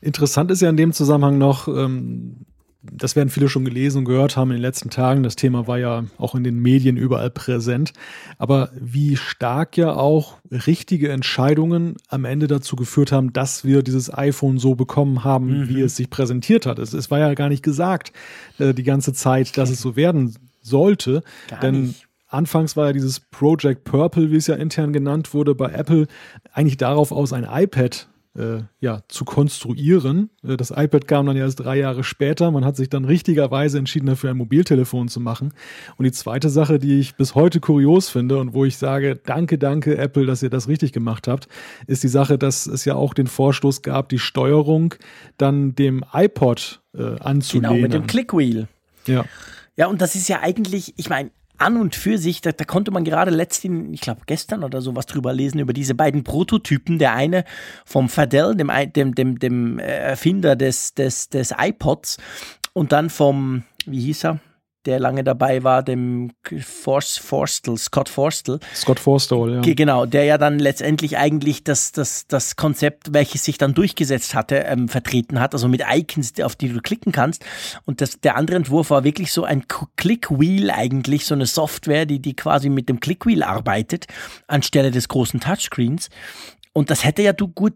[0.00, 2.46] Interessant ist ja in dem Zusammenhang noch, ähm,
[2.82, 5.22] das werden viele schon gelesen und gehört haben in den letzten Tagen.
[5.22, 7.92] Das Thema war ja auch in den Medien überall präsent.
[8.38, 14.12] Aber wie stark ja auch richtige Entscheidungen am Ende dazu geführt haben, dass wir dieses
[14.12, 15.68] iPhone so bekommen haben, mhm.
[15.68, 16.78] wie es sich präsentiert hat.
[16.78, 18.12] Es, es war ja gar nicht gesagt
[18.58, 21.22] äh, die ganze Zeit, dass es so werden sollte.
[21.48, 22.09] Gar denn nicht.
[22.30, 26.06] Anfangs war ja dieses Project Purple, wie es ja intern genannt wurde, bei Apple
[26.52, 30.30] eigentlich darauf aus, ein iPad äh, ja, zu konstruieren.
[30.44, 32.52] Äh, das iPad kam dann ja erst drei Jahre später.
[32.52, 35.52] Man hat sich dann richtigerweise entschieden, dafür ein Mobiltelefon zu machen.
[35.96, 39.58] Und die zweite Sache, die ich bis heute kurios finde und wo ich sage, danke,
[39.58, 41.48] danke Apple, dass ihr das richtig gemacht habt,
[41.88, 44.94] ist die Sache, dass es ja auch den Vorstoß gab, die Steuerung
[45.36, 47.70] dann dem iPod äh, anzulehnen.
[47.70, 48.68] Genau, mit dem Clickwheel.
[49.06, 49.24] Ja.
[49.76, 52.90] Ja, und das ist ja eigentlich, ich meine, an und für sich, da, da konnte
[52.90, 56.98] man gerade letztens, ich glaube gestern oder so was drüber lesen, über diese beiden Prototypen.
[56.98, 57.44] Der eine
[57.84, 62.18] vom Fadell, dem, dem, dem, dem Erfinder des, des, des iPods
[62.72, 64.40] und dann vom, wie hieß er?
[64.86, 68.60] Der lange dabei war, dem Forst, Forstel, Scott Forstel.
[68.74, 69.74] Scott Forstall, ja.
[69.74, 74.56] Genau, der ja dann letztendlich eigentlich das, das, das Konzept, welches sich dann durchgesetzt hatte,
[74.56, 77.44] ähm, vertreten hat, also mit Icons, auf die du klicken kannst.
[77.84, 79.64] Und das, der andere Entwurf war wirklich so ein
[79.96, 84.06] Clickwheel eigentlich, so eine Software, die, die quasi mit dem Clickwheel arbeitet,
[84.46, 86.08] anstelle des großen Touchscreens.
[86.72, 87.74] Und das hätte ja du gut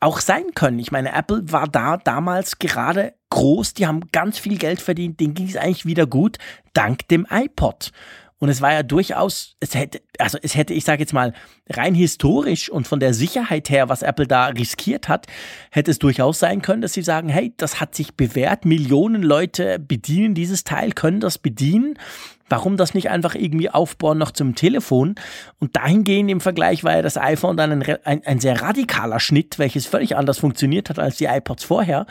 [0.00, 0.78] auch sein können.
[0.78, 5.34] Ich meine, Apple war da damals gerade groß, die haben ganz viel Geld verdient, denen
[5.34, 6.38] ging es eigentlich wieder gut,
[6.72, 7.92] dank dem iPod.
[8.38, 11.32] Und es war ja durchaus, es hätte, also es hätte, ich sage jetzt mal,
[11.70, 15.26] rein historisch und von der Sicherheit her, was Apple da riskiert hat,
[15.70, 19.78] hätte es durchaus sein können, dass sie sagen, hey, das hat sich bewährt, Millionen Leute
[19.78, 21.98] bedienen dieses Teil, können das bedienen.
[22.48, 25.16] Warum das nicht einfach irgendwie aufbauen noch zum Telefon?
[25.58, 29.58] Und dahingehend im Vergleich war ja das iPhone dann ein, ein, ein sehr radikaler Schnitt,
[29.58, 32.06] welches völlig anders funktioniert hat als die iPods vorher.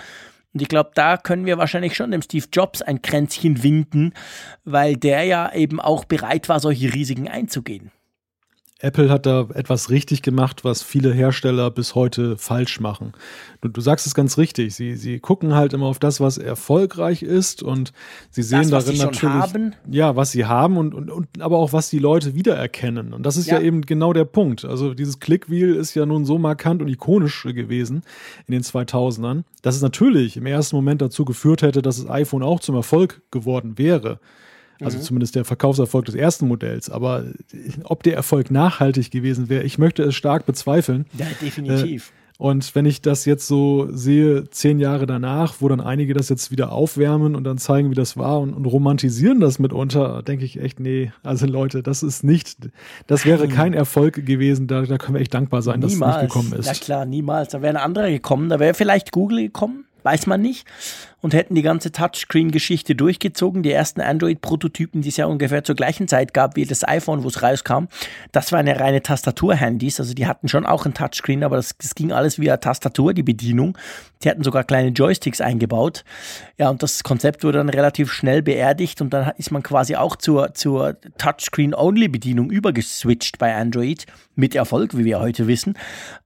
[0.54, 4.14] Und ich glaube, da können wir wahrscheinlich schon dem Steve Jobs ein Kränzchen winden,
[4.64, 7.92] weil der ja eben auch bereit war, solche Risiken einzugehen.
[8.80, 13.14] Apple hat da etwas richtig gemacht, was viele Hersteller bis heute falsch machen.
[13.62, 14.76] Du, du sagst es ganz richtig.
[14.76, 17.94] Sie, sie gucken halt immer auf das, was erfolgreich ist und
[18.32, 21.90] sie sehen das, darin natürlich, ja, was sie haben und, und, und aber auch was
[21.90, 23.14] die Leute wiedererkennen.
[23.14, 23.60] Und das ist ja.
[23.60, 24.66] ja eben genau der Punkt.
[24.66, 28.04] Also dieses Clickwheel ist ja nun so markant und ikonisch gewesen
[28.46, 32.44] in den 2000ern, dass es natürlich im ersten Moment dazu geführt hätte, dass das iPhone
[32.44, 34.20] auch zum Erfolg geworden wäre.
[34.82, 35.02] Also mhm.
[35.04, 36.90] zumindest der Verkaufserfolg des ersten Modells.
[36.90, 37.26] Aber
[37.84, 41.06] ob der Erfolg nachhaltig gewesen wäre, ich möchte es stark bezweifeln.
[41.18, 42.10] Ja, definitiv.
[42.10, 46.28] Äh, und wenn ich das jetzt so sehe, zehn Jahre danach, wo dann einige das
[46.28, 50.44] jetzt wieder aufwärmen und dann zeigen, wie das war und, und romantisieren das mitunter, denke
[50.44, 52.70] ich echt, nee, also Leute, das ist nicht,
[53.08, 56.00] das wäre kein Erfolg gewesen, da, da können wir echt dankbar sein, niemals.
[56.00, 56.66] dass es nicht gekommen ist.
[56.66, 57.50] Ja klar, niemals.
[57.50, 60.66] Da wäre ein anderer gekommen, da wäre vielleicht Google gekommen, weiß man nicht
[61.26, 63.64] und hätten die ganze Touchscreen-Geschichte durchgezogen.
[63.64, 67.30] Die ersten Android-Prototypen, die es ja ungefähr zur gleichen Zeit gab wie das iPhone, wo
[67.30, 67.86] es rauskam,
[68.32, 70.00] das waren ja reine Tastatur-Handys.
[70.00, 73.24] Also die hatten schon auch ein Touchscreen, aber das, das ging alles via Tastatur, die
[73.24, 73.76] Bedienung.
[74.24, 76.04] Die hatten sogar kleine Joysticks eingebaut.
[76.60, 80.16] Ja, und das Konzept wurde dann relativ schnell beerdigt und dann ist man quasi auch
[80.16, 84.06] zur, zur Touchscreen-Only-Bedienung übergeswitcht bei Android.
[84.38, 85.78] Mit Erfolg, wie wir heute wissen.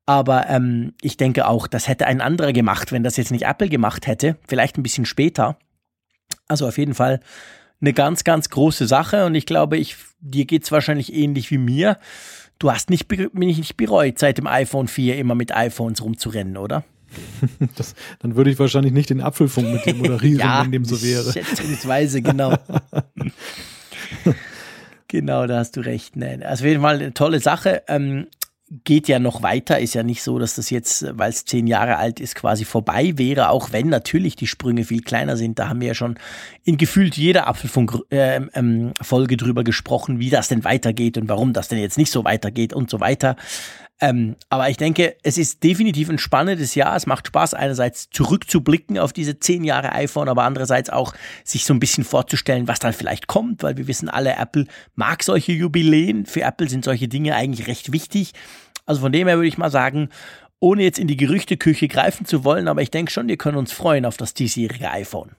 [0.09, 3.69] Aber ähm, ich denke auch, das hätte ein anderer gemacht, wenn das jetzt nicht Apple
[3.69, 4.37] gemacht hätte.
[4.47, 5.57] Vielleicht ein bisschen später.
[6.47, 7.19] Also auf jeden Fall
[7.81, 11.57] eine ganz, ganz große Sache und ich glaube, ich, dir geht es wahrscheinlich ähnlich wie
[11.57, 11.97] mir.
[12.57, 16.83] Du hast nicht, mich nicht bereut, seit dem iPhone 4 immer mit iPhones rumzurennen, oder?
[17.75, 21.01] Das, dann würde ich wahrscheinlich nicht den Apfelfunk mit dir moderieren, ja, wenn dem so
[21.01, 21.31] wäre.
[21.31, 22.55] Schätzungsweise, genau.
[25.07, 26.15] genau, da hast du recht.
[26.15, 27.83] Nein, also auf jeden Fall eine tolle Sache.
[27.87, 28.27] Ähm,
[28.83, 29.79] geht ja noch weiter.
[29.79, 33.13] Ist ja nicht so, dass das jetzt, weil es zehn Jahre alt ist, quasi vorbei
[33.17, 35.59] wäre, auch wenn natürlich die Sprünge viel kleiner sind.
[35.59, 36.17] Da haben wir ja schon
[36.63, 41.67] in gefühlt jeder Apfelfunk-Folge äh, ähm, drüber gesprochen, wie das denn weitergeht und warum das
[41.67, 43.35] denn jetzt nicht so weitergeht und so weiter.
[44.01, 46.95] Ähm, aber ich denke, es ist definitiv ein spannendes Jahr.
[46.95, 51.73] Es macht Spaß, einerseits zurückzublicken auf diese zehn Jahre iPhone, aber andererseits auch sich so
[51.73, 56.25] ein bisschen vorzustellen, was dann vielleicht kommt, weil wir wissen alle, Apple mag solche Jubiläen.
[56.25, 58.31] Für Apple sind solche Dinge eigentlich recht wichtig.
[58.85, 60.09] Also von dem her würde ich mal sagen,
[60.59, 63.71] ohne jetzt in die Gerüchteküche greifen zu wollen, aber ich denke schon, wir können uns
[63.71, 65.35] freuen auf das diesjährige iPhone.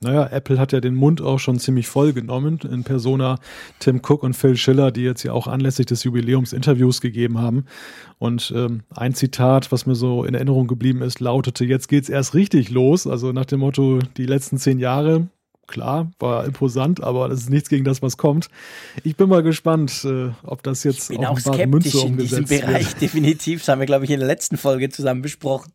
[0.00, 3.38] Naja, Apple hat ja den Mund auch schon ziemlich voll genommen in Persona
[3.78, 7.64] Tim Cook und Phil Schiller, die jetzt ja auch anlässlich des Jubiläums Interviews gegeben haben.
[8.18, 12.34] Und ähm, ein Zitat, was mir so in Erinnerung geblieben ist, lautete, jetzt geht's erst
[12.34, 13.06] richtig los.
[13.06, 15.28] Also nach dem Motto, die letzten zehn Jahre
[15.66, 18.48] klar, war imposant, aber das ist nichts gegen das, was kommt.
[19.04, 22.88] Ich bin mal gespannt, äh, ob das jetzt ich bin auch skeptisch in diesem Bereich,
[22.88, 23.00] wird.
[23.02, 23.60] definitiv.
[23.60, 25.72] Das haben wir, glaube ich, in der letzten Folge zusammen besprochen,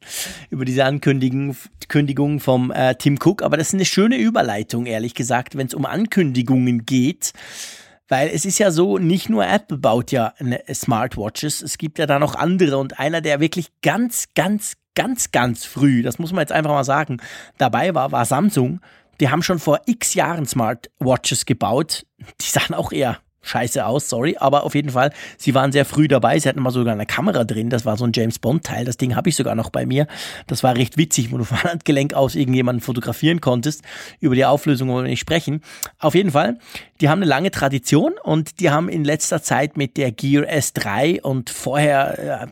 [0.49, 1.56] über diese Ankündigung
[1.88, 3.43] Kündigung vom äh, Tim Cook.
[3.43, 7.34] Aber das ist eine schöne Überleitung, ehrlich gesagt, wenn es um Ankündigungen geht.
[8.08, 10.34] Weil es ist ja so, nicht nur Apple baut ja
[10.73, 15.63] Smartwatches, es gibt ja da noch andere und einer, der wirklich ganz, ganz, ganz, ganz
[15.63, 17.21] früh, das muss man jetzt einfach mal sagen,
[17.58, 18.82] dabei war, war Samsung
[19.22, 22.06] die haben schon vor x Jahren Smartwatches gebaut.
[22.42, 26.08] Die sahen auch eher scheiße aus, sorry, aber auf jeden Fall, sie waren sehr früh
[26.08, 26.40] dabei.
[26.40, 28.86] Sie hatten mal sogar eine Kamera drin, das war so ein James Bond Teil.
[28.86, 30.08] Das Ding habe ich sogar noch bei mir.
[30.48, 33.84] Das war recht witzig, wo du von Handgelenk aus irgendjemanden fotografieren konntest.
[34.20, 35.62] Über die Auflösung wollen wir nicht sprechen.
[36.00, 36.60] Auf jeden Fall,
[37.00, 41.22] die haben eine lange Tradition und die haben in letzter Zeit mit der Gear S3
[41.22, 42.48] und vorher, äh,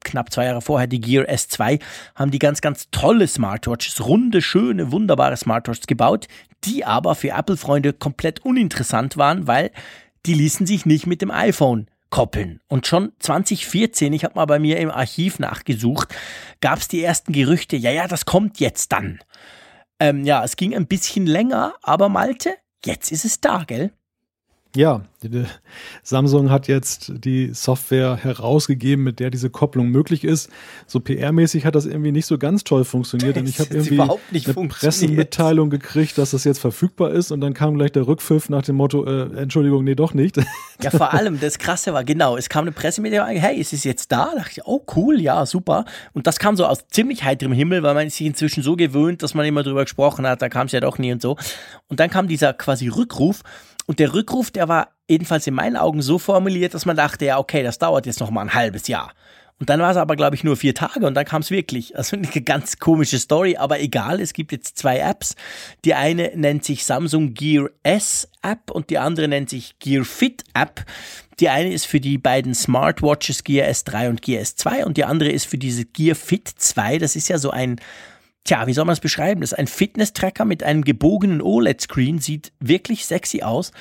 [0.00, 1.80] knapp zwei Jahre vorher, die Gear S2,
[2.14, 6.28] haben die ganz, ganz tolle Smartwatches, runde, schöne, wunderbare Smartwatches gebaut,
[6.64, 9.70] die aber für Apple-Freunde komplett uninteressant waren, weil
[10.26, 12.60] die ließen sich nicht mit dem iPhone koppeln.
[12.68, 16.14] Und schon 2014, ich habe mal bei mir im Archiv nachgesucht,
[16.60, 19.18] gab es die ersten Gerüchte, ja, ja, das kommt jetzt dann.
[19.98, 23.92] Ähm, ja, es ging ein bisschen länger, aber Malte, jetzt ist es da, gell?
[24.76, 25.02] Ja,
[26.02, 30.50] Samsung hat jetzt die Software herausgegeben, mit der diese Kopplung möglich ist.
[30.86, 34.68] So PR-mäßig hat das irgendwie nicht so ganz toll funktioniert, denn ich habe irgendwie eine
[34.68, 38.76] Pressemitteilung gekriegt, dass das jetzt verfügbar ist und dann kam gleich der Rückpfiff nach dem
[38.76, 40.40] Motto, äh, Entschuldigung, nee, doch nicht.
[40.82, 44.10] Ja, vor allem, das Krasse war, genau, es kam eine Pressemitteilung, hey, ist es jetzt
[44.10, 44.30] da?
[44.32, 45.84] Da dachte ich, oh cool, ja, super.
[46.14, 49.34] Und das kam so aus ziemlich heiterem Himmel, weil man sich inzwischen so gewöhnt, dass
[49.34, 51.36] man immer drüber gesprochen hat, da kam es ja doch nie und so.
[51.88, 53.42] Und dann kam dieser quasi Rückruf
[53.86, 57.38] und der Rückruf, der war jedenfalls in meinen Augen so formuliert, dass man dachte, ja,
[57.38, 59.12] okay, das dauert jetzt noch mal ein halbes Jahr.
[59.60, 61.96] Und dann war es aber, glaube ich, nur vier Tage und dann kam es wirklich.
[61.96, 65.36] Also eine ganz komische Story, aber egal, es gibt jetzt zwei Apps.
[65.84, 70.42] Die eine nennt sich Samsung Gear S App und die andere nennt sich Gear Fit
[70.54, 70.84] App.
[71.38, 75.30] Die eine ist für die beiden Smartwatches Gear S3 und Gear S2 und die andere
[75.30, 76.98] ist für diese Gear Fit 2.
[76.98, 77.80] Das ist ja so ein
[78.44, 79.40] tja, wie soll man das beschreiben?
[79.40, 83.72] Das ist ein Fitness-Tracker mit einem gebogenen OLED-Screen, sieht wirklich sexy aus.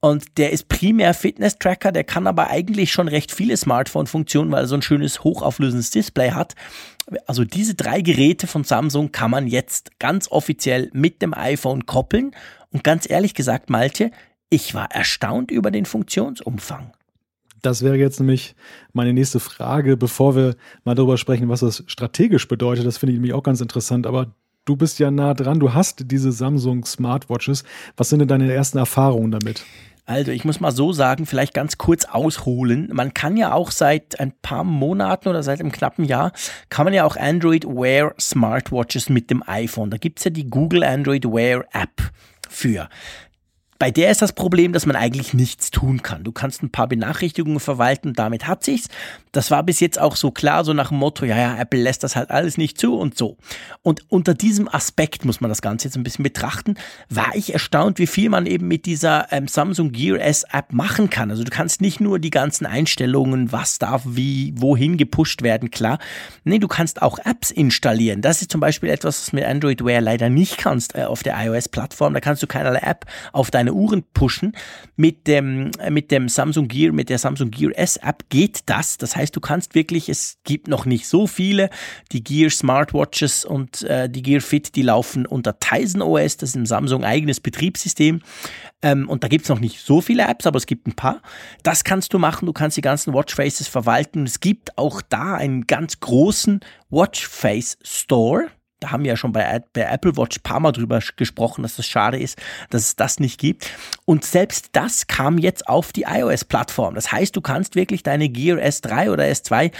[0.00, 4.68] Und der ist primär Fitness-Tracker, der kann aber eigentlich schon recht viele Smartphone-Funktionen, weil er
[4.68, 6.54] so ein schönes hochauflösendes Display hat.
[7.26, 12.32] Also diese drei Geräte von Samsung kann man jetzt ganz offiziell mit dem iPhone koppeln.
[12.72, 14.10] Und ganz ehrlich gesagt, Malte,
[14.48, 16.92] ich war erstaunt über den Funktionsumfang.
[17.66, 18.54] Das wäre jetzt nämlich
[18.92, 22.86] meine nächste Frage, bevor wir mal darüber sprechen, was das strategisch bedeutet.
[22.86, 24.06] Das finde ich nämlich auch ganz interessant.
[24.06, 24.28] Aber
[24.66, 25.58] du bist ja nah dran.
[25.58, 27.64] Du hast diese Samsung Smartwatches.
[27.96, 29.64] Was sind denn deine ersten Erfahrungen damit?
[30.04, 32.88] Also ich muss mal so sagen, vielleicht ganz kurz ausholen.
[32.92, 36.30] Man kann ja auch seit ein paar Monaten oder seit einem knappen Jahr,
[36.68, 39.90] kann man ja auch Android Wear Smartwatches mit dem iPhone.
[39.90, 42.12] Da gibt es ja die Google Android Wear App
[42.48, 42.88] für.
[43.78, 46.24] Bei der ist das Problem, dass man eigentlich nichts tun kann.
[46.24, 48.88] Du kannst ein paar Benachrichtigungen verwalten, damit hat sich's.
[49.32, 52.02] Das war bis jetzt auch so klar, so nach dem Motto, ja, ja, Apple lässt
[52.02, 53.36] das halt alles nicht zu und so.
[53.82, 56.74] Und unter diesem Aspekt muss man das Ganze jetzt ein bisschen betrachten,
[57.10, 61.10] war ich erstaunt, wie viel man eben mit dieser ähm, Samsung Gear S App machen
[61.10, 61.30] kann.
[61.30, 65.98] Also du kannst nicht nur die ganzen Einstellungen, was darf wie, wohin gepusht werden, klar.
[66.44, 68.22] Nee, du kannst auch Apps installieren.
[68.22, 71.36] Das ist zum Beispiel etwas, was mit Android Wear leider nicht kannst äh, auf der
[71.44, 72.14] iOS-Plattform.
[72.14, 74.52] Da kannst du keinerlei App auf deine Uhren pushen.
[74.96, 78.96] Mit dem, äh, mit dem Samsung Gear, mit der Samsung Gear S App geht das.
[78.98, 81.70] Das heißt, du kannst wirklich, es gibt noch nicht so viele.
[82.12, 86.36] Die Gear Smartwatches und äh, die Gear Fit, die laufen unter Tizen OS.
[86.36, 88.20] Das ist ein Samsung eigenes Betriebssystem.
[88.82, 91.22] Ähm, und da gibt es noch nicht so viele Apps, aber es gibt ein paar.
[91.62, 92.46] Das kannst du machen.
[92.46, 94.24] Du kannst die ganzen Watchfaces verwalten.
[94.24, 98.48] Es gibt auch da einen ganz großen Watchface Store
[98.80, 101.76] da haben wir ja schon bei, bei Apple Watch ein paar Mal drüber gesprochen, dass
[101.76, 102.38] das schade ist,
[102.70, 103.70] dass es das nicht gibt.
[104.04, 106.94] Und selbst das kam jetzt auf die iOS-Plattform.
[106.94, 109.72] Das heißt, du kannst wirklich deine Gear S3 oder S2,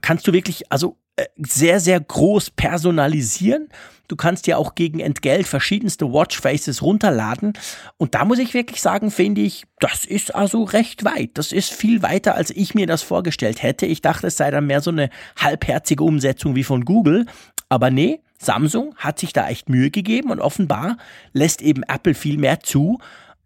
[0.00, 3.68] kannst du wirklich, also äh, sehr, sehr groß personalisieren.
[4.06, 7.52] Du kannst ja auch gegen Entgelt verschiedenste Watchfaces runterladen.
[7.96, 11.30] Und da muss ich wirklich sagen, finde ich, das ist also recht weit.
[11.34, 13.84] Das ist viel weiter, als ich mir das vorgestellt hätte.
[13.84, 17.26] Ich dachte, es sei dann mehr so eine halbherzige Umsetzung wie von Google.
[17.68, 20.96] Aber nee, Samsung hat sich da echt Mühe gegeben und offenbar
[21.32, 22.98] lässt eben Apple viel mehr zu,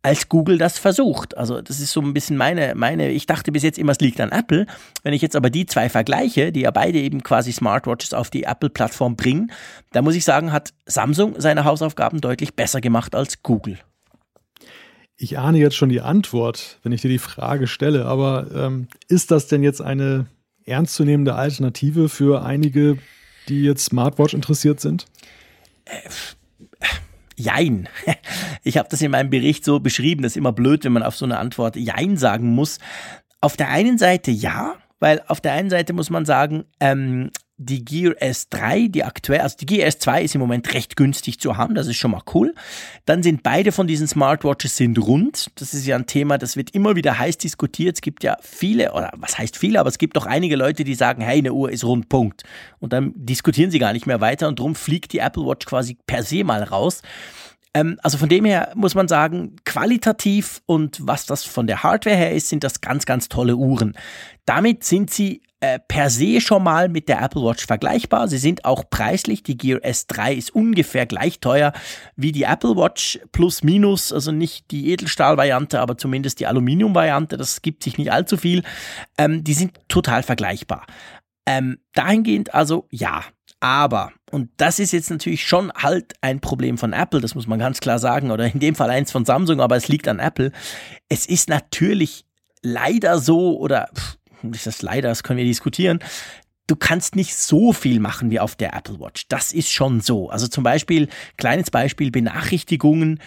[0.03, 1.37] als Google das versucht.
[1.37, 4.21] Also das ist so ein bisschen meine, meine, ich dachte bis jetzt immer, es liegt
[4.21, 4.67] an Apple.
[5.03, 8.43] Wenn ich jetzt aber die zwei vergleiche, die ja beide eben quasi Smartwatches auf die
[8.43, 9.53] Apple-Plattform bringen,
[9.93, 13.79] da muss ich sagen, hat Samsung seine Hausaufgaben deutlich besser gemacht als Google.
[15.17, 19.31] Ich ahne jetzt schon die Antwort, wenn ich dir die Frage stelle, aber ähm, ist
[19.31, 20.27] das denn jetzt eine
[20.65, 22.99] ernstzunehmende Alternative für einige
[23.49, 25.07] die jetzt Smartwatch interessiert sind?
[27.37, 27.89] Jein.
[28.65, 31.17] Ich habe das in meinem Bericht so beschrieben, das ist immer blöd, wenn man auf
[31.17, 32.79] so eine Antwort Jein sagen muss.
[33.41, 37.33] Auf der einen Seite ja, weil auf der einen Seite muss man sagen, ähm,
[37.65, 41.57] die Gear S3, die aktuell, also die Gear S2 ist im Moment recht günstig zu
[41.57, 42.55] haben, das ist schon mal cool.
[43.07, 45.51] Dann sind beide von diesen Smartwatches sind rund.
[45.57, 47.97] Das ist ja ein Thema, das wird immer wieder heiß diskutiert.
[47.97, 50.95] Es gibt ja viele, oder was heißt viele, aber es gibt doch einige Leute, die
[50.95, 52.43] sagen, hey, eine Uhr ist rund, Punkt.
[52.79, 55.97] Und dann diskutieren sie gar nicht mehr weiter und drum fliegt die Apple Watch quasi
[56.07, 57.03] per se mal raus.
[57.75, 62.17] Ähm, also von dem her muss man sagen, qualitativ und was das von der Hardware
[62.17, 63.95] her ist, sind das ganz, ganz tolle Uhren.
[64.45, 68.27] Damit sind sie äh, per se schon mal mit der Apple Watch vergleichbar.
[68.27, 69.45] Sie sind auch preislich.
[69.45, 71.73] Die Gear S3 ist ungefähr gleich teuer
[72.17, 77.37] wie die Apple Watch plus minus, also nicht die Edelstahl-Variante, aber zumindest die Aluminium-Variante.
[77.37, 78.65] Das gibt sich nicht allzu viel.
[79.17, 80.85] Ähm, die sind total vergleichbar.
[81.47, 83.23] Ähm, dahingehend also ja,
[83.61, 87.61] aber, und das ist jetzt natürlich schon halt ein Problem von Apple, das muss man
[87.61, 90.51] ganz klar sagen, oder in dem Fall eins von Samsung, aber es liegt an Apple.
[91.09, 92.25] Es ist natürlich
[92.63, 94.17] leider so, oder pff,
[94.51, 96.01] ist das leider, das können wir diskutieren,
[96.67, 99.27] du kannst nicht so viel machen wie auf der Apple Watch.
[99.29, 100.31] Das ist schon so.
[100.31, 103.21] Also zum Beispiel, kleines Beispiel, Benachrichtigungen,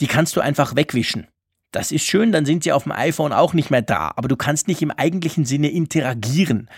[0.00, 1.26] die kannst du einfach wegwischen.
[1.72, 4.36] Das ist schön, dann sind sie auf dem iPhone auch nicht mehr da, aber du
[4.36, 6.68] kannst nicht im eigentlichen Sinne interagieren.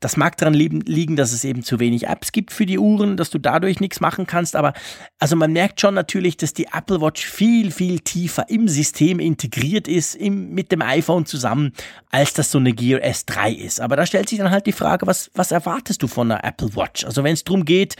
[0.00, 3.30] Das mag daran liegen, dass es eben zu wenig Apps gibt für die Uhren, dass
[3.30, 4.72] du dadurch nichts machen kannst, aber
[5.20, 9.86] also man merkt schon natürlich, dass die Apple Watch viel, viel tiefer im System integriert
[9.86, 11.72] ist, im, mit dem iPhone zusammen,
[12.10, 13.80] als das so eine Gear S3 ist.
[13.80, 16.74] Aber da stellt sich dann halt die Frage, was, was erwartest du von einer Apple
[16.74, 17.04] Watch?
[17.04, 17.94] Also wenn es darum geht,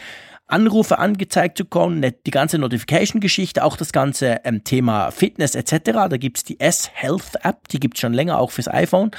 [0.53, 6.09] Anrufe angezeigt zu kommen, die ganze Notification-Geschichte, auch das ganze ähm, Thema Fitness etc.
[6.09, 9.11] Da gibt's die S-Health-App, die gibt's schon länger auch fürs iPhone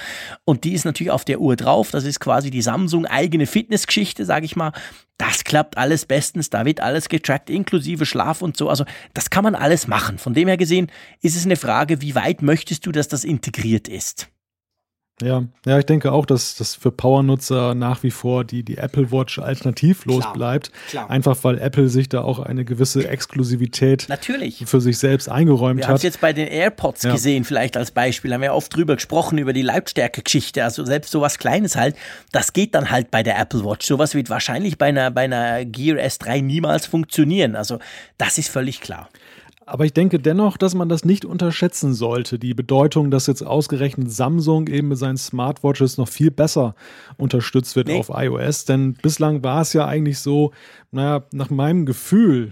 [0.46, 1.92] und die ist natürlich auf der Uhr drauf.
[1.92, 4.72] Das ist quasi die Samsung eigene Fitnessgeschichte, sage ich mal.
[5.18, 8.70] Das klappt alles bestens, da wird alles getrackt, inklusive Schlaf und so.
[8.70, 10.18] Also das kann man alles machen.
[10.18, 10.92] Von dem her gesehen
[11.22, 14.30] ist es eine Frage, wie weit möchtest du, dass das integriert ist?
[15.22, 19.12] Ja, ja, ich denke auch, dass das für Power-Nutzer nach wie vor die, die Apple
[19.12, 20.72] Watch alternativlos klar, bleibt.
[20.90, 21.10] Klar.
[21.10, 24.64] Einfach weil Apple sich da auch eine gewisse Exklusivität Natürlich.
[24.66, 25.88] für sich selbst eingeräumt wir hat.
[25.88, 27.12] Wir haben es jetzt bei den AirPods ja.
[27.12, 28.34] gesehen, vielleicht als Beispiel.
[28.34, 30.64] Haben wir oft drüber gesprochen, über die Lautstärke-Geschichte.
[30.64, 31.96] Also selbst sowas Kleines halt,
[32.32, 33.86] das geht dann halt bei der Apple Watch.
[33.86, 37.56] Sowas wird wahrscheinlich bei einer, bei einer Gear S3 niemals funktionieren.
[37.56, 37.80] Also
[38.18, 39.10] das ist völlig klar.
[39.72, 42.38] Aber ich denke dennoch, dass man das nicht unterschätzen sollte.
[42.38, 46.76] Die Bedeutung, dass jetzt ausgerechnet Samsung eben mit seinen Smartwatches noch viel besser
[47.16, 47.98] unterstützt wird nee.
[47.98, 48.66] auf iOS.
[48.66, 50.52] Denn bislang war es ja eigentlich so,
[50.92, 52.52] naja, nach meinem Gefühl,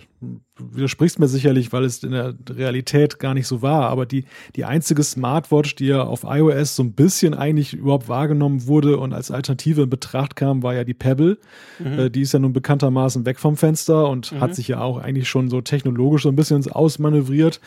[0.58, 4.26] widersprichst mir sicherlich, weil es in der Realität gar nicht so war, aber die,
[4.56, 9.14] die einzige Smartwatch, die ja auf iOS so ein bisschen eigentlich überhaupt wahrgenommen wurde und
[9.14, 11.38] als Alternative in Betracht kam, war ja die Pebble.
[11.80, 12.00] Mhm.
[12.00, 14.40] Äh, die ist ja nun bekanntermaßen weg vom Fenster und mhm.
[14.40, 17.60] hat sich ja auch eigentlich schon so technologisch so ein bisschen ins Ausmanövriert.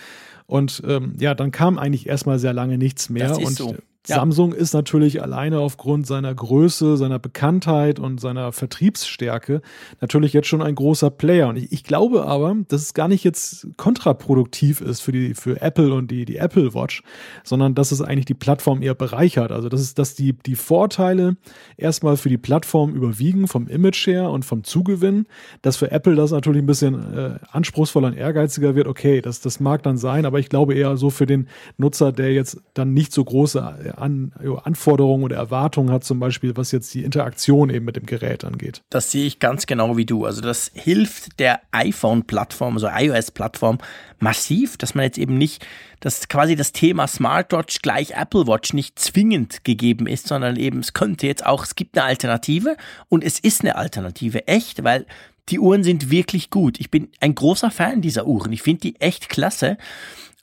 [0.46, 3.36] Und ähm, ja, dann kam eigentlich erstmal sehr lange nichts mehr.
[3.36, 3.76] und so.
[4.08, 4.16] Ja.
[4.16, 9.62] Samsung ist natürlich alleine aufgrund seiner Größe, seiner Bekanntheit und seiner Vertriebsstärke
[10.00, 11.48] natürlich jetzt schon ein großer Player.
[11.48, 15.62] Und ich, ich, glaube aber, dass es gar nicht jetzt kontraproduktiv ist für die, für
[15.62, 17.04] Apple und die, die Apple Watch,
[17.44, 19.52] sondern dass es eigentlich die Plattform eher bereichert.
[19.52, 21.36] Also, dass es, dass die, die Vorteile
[21.76, 25.26] erstmal für die Plattform überwiegen vom Image her und vom Zugewinn,
[25.62, 28.88] dass für Apple das natürlich ein bisschen äh, anspruchsvoller und ehrgeiziger wird.
[28.88, 31.46] Okay, das, das mag dann sein, aber ich glaube eher so für den
[31.76, 34.32] Nutzer, der jetzt dann nicht so große an,
[34.64, 38.82] Anforderungen oder Erwartungen hat, zum Beispiel, was jetzt die Interaktion eben mit dem Gerät angeht.
[38.90, 40.24] Das sehe ich ganz genau wie du.
[40.24, 43.78] Also das hilft der iPhone-Plattform, also iOS-Plattform
[44.18, 45.66] massiv, dass man jetzt eben nicht,
[46.00, 50.92] dass quasi das Thema Smartwatch gleich Apple Watch nicht zwingend gegeben ist, sondern eben es
[50.92, 52.76] könnte jetzt auch, es gibt eine Alternative
[53.08, 55.06] und es ist eine Alternative, echt, weil
[55.48, 56.78] die Uhren sind wirklich gut.
[56.78, 58.52] Ich bin ein großer Fan dieser Uhren.
[58.52, 59.76] Ich finde die echt klasse.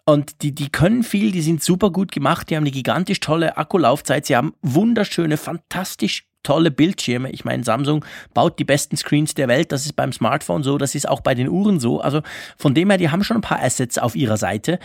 [0.09, 3.57] Und die, die können viel, die sind super gut gemacht, die haben eine gigantisch tolle
[3.57, 7.29] Akkulaufzeit, sie haben wunderschöne, fantastisch tolle Bildschirme.
[7.29, 8.03] Ich meine, Samsung
[8.33, 9.71] baut die besten Screens der Welt.
[9.71, 12.01] Das ist beim Smartphone so, das ist auch bei den Uhren so.
[12.01, 12.23] Also
[12.57, 14.79] von dem her, die haben schon ein paar Assets auf ihrer Seite.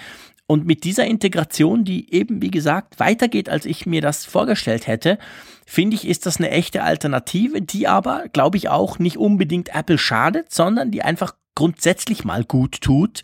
[0.47, 5.17] Und mit dieser Integration, die eben, wie gesagt, weitergeht, als ich mir das vorgestellt hätte,
[5.65, 9.97] finde ich, ist das eine echte Alternative, die aber, glaube ich, auch nicht unbedingt Apple
[9.97, 13.23] schadet, sondern die einfach grundsätzlich mal gut tut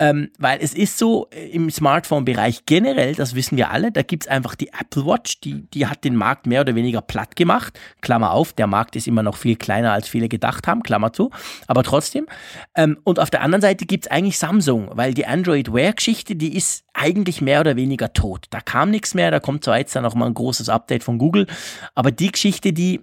[0.00, 4.24] ähm, weil es ist so äh, im Smartphone-Bereich generell, das wissen wir alle, da gibt
[4.24, 7.78] es einfach die Apple Watch, die, die hat den Markt mehr oder weniger platt gemacht.
[8.00, 11.30] Klammer auf, der Markt ist immer noch viel kleiner, als viele gedacht haben, Klammer zu,
[11.66, 12.26] aber trotzdem.
[12.74, 16.56] Ähm, und auf der anderen Seite gibt es eigentlich Samsung, weil die Android Wear-Geschichte, die
[16.56, 18.46] ist eigentlich mehr oder weniger tot.
[18.48, 21.18] Da kam nichts mehr, da kommt zwar jetzt dann noch mal ein großes Update von
[21.18, 21.46] Google,
[21.94, 23.00] aber die Geschichte, die,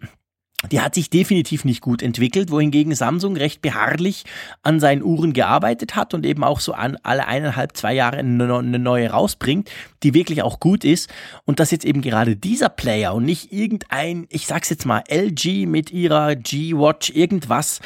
[0.72, 4.24] die hat sich definitiv nicht gut entwickelt, wohingegen Samsung recht beharrlich
[4.64, 8.80] an seinen Uhren gearbeitet hat und eben auch so an alle eineinhalb, zwei Jahre eine
[8.80, 9.70] neue rausbringt,
[10.02, 11.14] die wirklich auch gut ist.
[11.46, 15.68] Und dass jetzt eben gerade dieser Player und nicht irgendein, ich sag's jetzt mal, LG
[15.68, 17.80] mit ihrer G-Watch irgendwas,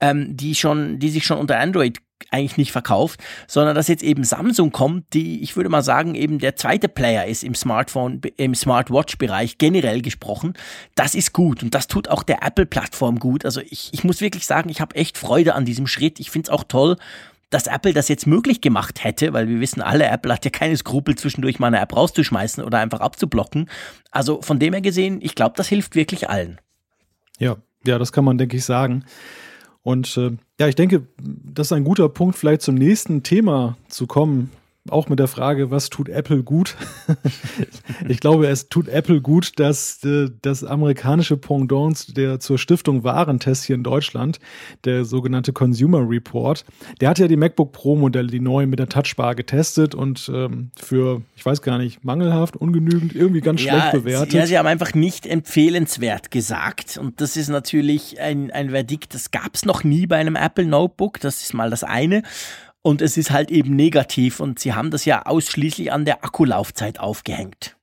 [0.00, 1.98] ähm, die schon, die sich schon unter Android
[2.30, 6.38] eigentlich nicht verkauft, sondern dass jetzt eben Samsung kommt, die, ich würde mal sagen, eben
[6.38, 10.54] der zweite Player ist im Smartphone, im Smartwatch-Bereich generell gesprochen.
[10.94, 13.44] Das ist gut und das tut auch der Apple-Plattform gut.
[13.44, 16.20] Also ich, ich muss wirklich sagen, ich habe echt Freude an diesem Schritt.
[16.20, 16.96] Ich finde es auch toll,
[17.50, 20.76] dass Apple das jetzt möglich gemacht hätte, weil wir wissen alle, Apple hat ja keine
[20.76, 23.70] Skrupel, zwischendurch mal eine App rauszuschmeißen oder einfach abzublocken.
[24.10, 26.60] Also von dem her gesehen, ich glaube, das hilft wirklich allen.
[27.38, 27.56] Ja,
[27.86, 29.04] ja, das kann man, denke ich, sagen.
[29.88, 34.06] Und äh, ja, ich denke, das ist ein guter Punkt, vielleicht zum nächsten Thema zu
[34.06, 34.50] kommen,
[34.90, 36.76] auch mit der Frage, was tut Apple gut?
[38.08, 43.64] ich glaube, es tut Apple gut, dass äh, das amerikanische Pendant der zur Stiftung Warentest
[43.64, 44.38] hier in Deutschland,
[44.84, 46.64] der sogenannte Consumer Report,
[47.00, 50.70] der hat ja die MacBook Pro Modelle, die neuen mit der Touchbar getestet und ähm,
[50.76, 54.32] für, ich weiß gar nicht, mangelhaft, ungenügend, irgendwie ganz ja, schlecht bewertet.
[54.32, 59.30] Ja, sie haben einfach nicht empfehlenswert gesagt und das ist natürlich ein, ein Verdikt, das
[59.30, 62.22] gab es noch nie bei einem Apple Notebook, das ist mal das eine.
[62.82, 67.00] Und es ist halt eben negativ und sie haben das ja ausschließlich an der Akkulaufzeit
[67.00, 67.76] aufgehängt.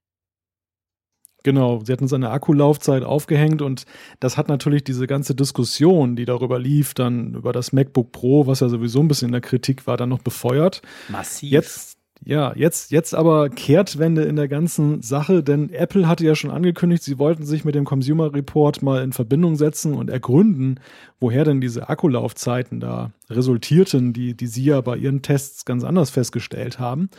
[1.45, 3.85] Genau, sie hatten seine Akkulaufzeit aufgehängt und
[4.19, 8.61] das hat natürlich diese ganze Diskussion, die darüber lief, dann über das MacBook Pro, was
[8.61, 10.81] ja sowieso ein bisschen in der Kritik war, dann noch befeuert.
[11.07, 11.51] Massiv.
[11.51, 16.49] Jetzt ja, jetzt, jetzt aber Kehrtwende in der ganzen Sache, denn Apple hatte ja schon
[16.49, 20.79] angekündigt, sie wollten sich mit dem Consumer Report mal in Verbindung setzen und ergründen,
[21.19, 26.09] woher denn diese Akkulaufzeiten da resultierten, die, die sie ja bei ihren Tests ganz anders
[26.09, 27.09] festgestellt haben.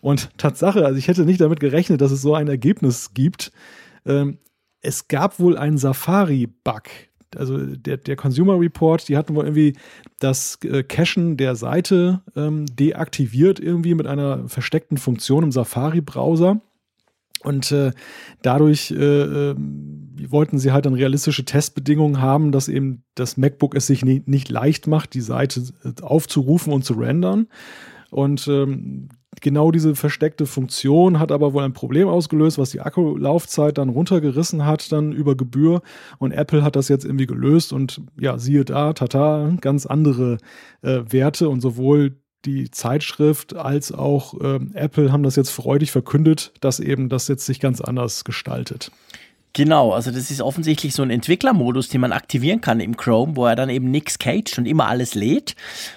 [0.00, 3.52] Und Tatsache, also ich hätte nicht damit gerechnet, dass es so ein Ergebnis gibt.
[4.06, 4.38] Ähm,
[4.80, 6.84] es gab wohl einen Safari-Bug,
[7.36, 9.74] also der, der Consumer Report, die hatten wohl irgendwie
[10.18, 16.60] das äh, Cachen der Seite ähm, deaktiviert, irgendwie mit einer versteckten Funktion im Safari-Browser.
[17.42, 17.90] Und äh,
[18.42, 19.56] dadurch äh, äh,
[20.28, 24.48] wollten sie halt dann realistische Testbedingungen haben, dass eben das MacBook es sich nie, nicht
[24.48, 27.48] leicht macht, die Seite äh, aufzurufen und zu rendern.
[28.10, 29.08] Und ähm,
[29.42, 34.64] genau diese versteckte Funktion hat aber wohl ein Problem ausgelöst, was die Akkulaufzeit dann runtergerissen
[34.64, 35.82] hat, dann über Gebühr.
[36.18, 40.38] Und Apple hat das jetzt irgendwie gelöst und ja, siehe da, tata, ganz andere
[40.80, 46.52] äh, Werte und sowohl die Zeitschrift als auch äh, Apple haben das jetzt freudig verkündet,
[46.60, 48.90] dass eben das jetzt sich ganz anders gestaltet.
[49.54, 53.44] Genau, also das ist offensichtlich so ein Entwicklermodus, den man aktivieren kann im Chrome, wo
[53.44, 55.56] er dann eben nichts caged und immer alles lädt.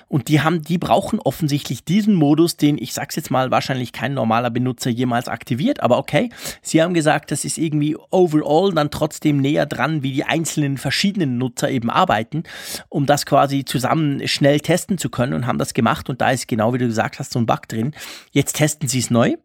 [0.10, 4.14] Und die haben, die brauchen offensichtlich diesen Modus, den ich sag's jetzt mal wahrscheinlich kein
[4.14, 5.80] normaler Benutzer jemals aktiviert.
[5.80, 6.30] Aber okay,
[6.62, 11.38] sie haben gesagt, das ist irgendwie overall dann trotzdem näher dran, wie die einzelnen verschiedenen
[11.38, 12.44] Nutzer eben arbeiten,
[12.90, 16.10] um das quasi zusammen schnell testen zu können und haben das gemacht.
[16.10, 17.94] Und da ist genau wie du gesagt hast so ein Bug drin.
[18.32, 19.36] Jetzt testen sie es neu.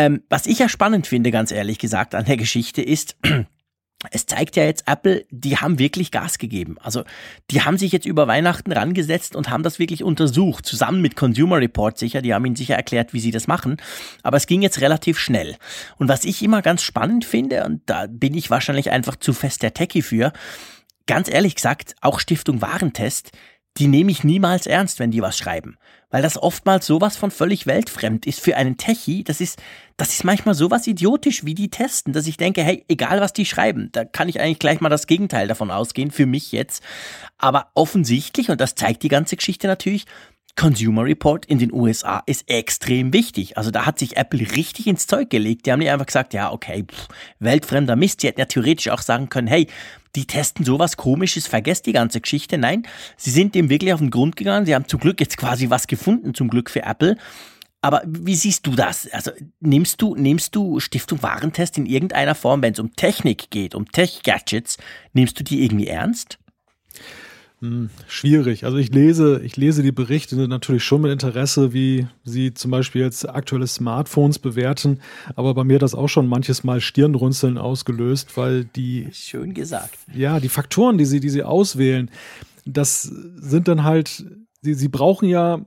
[0.00, 3.18] Ähm, was ich ja spannend finde, ganz ehrlich gesagt, an der Geschichte ist,
[4.10, 6.78] es zeigt ja jetzt Apple, die haben wirklich Gas gegeben.
[6.80, 7.04] Also
[7.50, 11.58] die haben sich jetzt über Weihnachten rangesetzt und haben das wirklich untersucht, zusammen mit Consumer
[11.58, 12.22] Report sicher.
[12.22, 13.76] Die haben ihnen sicher erklärt, wie sie das machen.
[14.22, 15.58] Aber es ging jetzt relativ schnell.
[15.98, 19.62] Und was ich immer ganz spannend finde, und da bin ich wahrscheinlich einfach zu fest
[19.62, 20.32] der Techie für,
[21.06, 23.32] ganz ehrlich gesagt, auch Stiftung Warentest,
[23.78, 25.76] die nehme ich niemals ernst, wenn die was schreiben.
[26.10, 29.22] Weil das oftmals sowas von völlig weltfremd ist für einen Techie.
[29.22, 29.62] Das ist,
[29.96, 33.46] das ist manchmal sowas idiotisch, wie die testen, dass ich denke, hey, egal was die
[33.46, 36.82] schreiben, da kann ich eigentlich gleich mal das Gegenteil davon ausgehen, für mich jetzt.
[37.38, 40.06] Aber offensichtlich, und das zeigt die ganze Geschichte natürlich,
[40.56, 43.56] Consumer Report in den USA ist extrem wichtig.
[43.56, 45.64] Also da hat sich Apple richtig ins Zeug gelegt.
[45.64, 47.08] Die haben nicht einfach gesagt, ja, okay, pff,
[47.38, 48.22] weltfremder Mist.
[48.22, 49.68] Die hätten ja theoretisch auch sagen können, hey,
[50.16, 52.58] die testen sowas komisches, vergesst die ganze Geschichte.
[52.58, 52.86] Nein,
[53.16, 54.66] sie sind dem wirklich auf den Grund gegangen.
[54.66, 57.16] Sie haben zum Glück jetzt quasi was gefunden, zum Glück für Apple.
[57.82, 59.08] Aber wie siehst du das?
[59.10, 59.30] Also
[59.60, 63.90] nimmst du, nimmst du Stiftung Warentest in irgendeiner Form, wenn es um Technik geht, um
[63.90, 64.76] Tech-Gadgets,
[65.14, 66.38] nimmst du die irgendwie ernst?
[67.60, 68.64] Hm, schwierig.
[68.64, 73.02] Also ich lese, ich lese die Berichte natürlich schon mit Interesse, wie sie zum Beispiel
[73.02, 75.00] jetzt aktuelle Smartphones bewerten.
[75.36, 79.08] Aber bei mir hat das auch schon manches Mal Stirnrunzeln ausgelöst, weil die.
[79.12, 79.98] Schön gesagt.
[80.14, 82.10] Ja, die Faktoren, die sie, die sie auswählen,
[82.64, 84.24] das sind dann halt,
[84.62, 85.60] sie, sie brauchen ja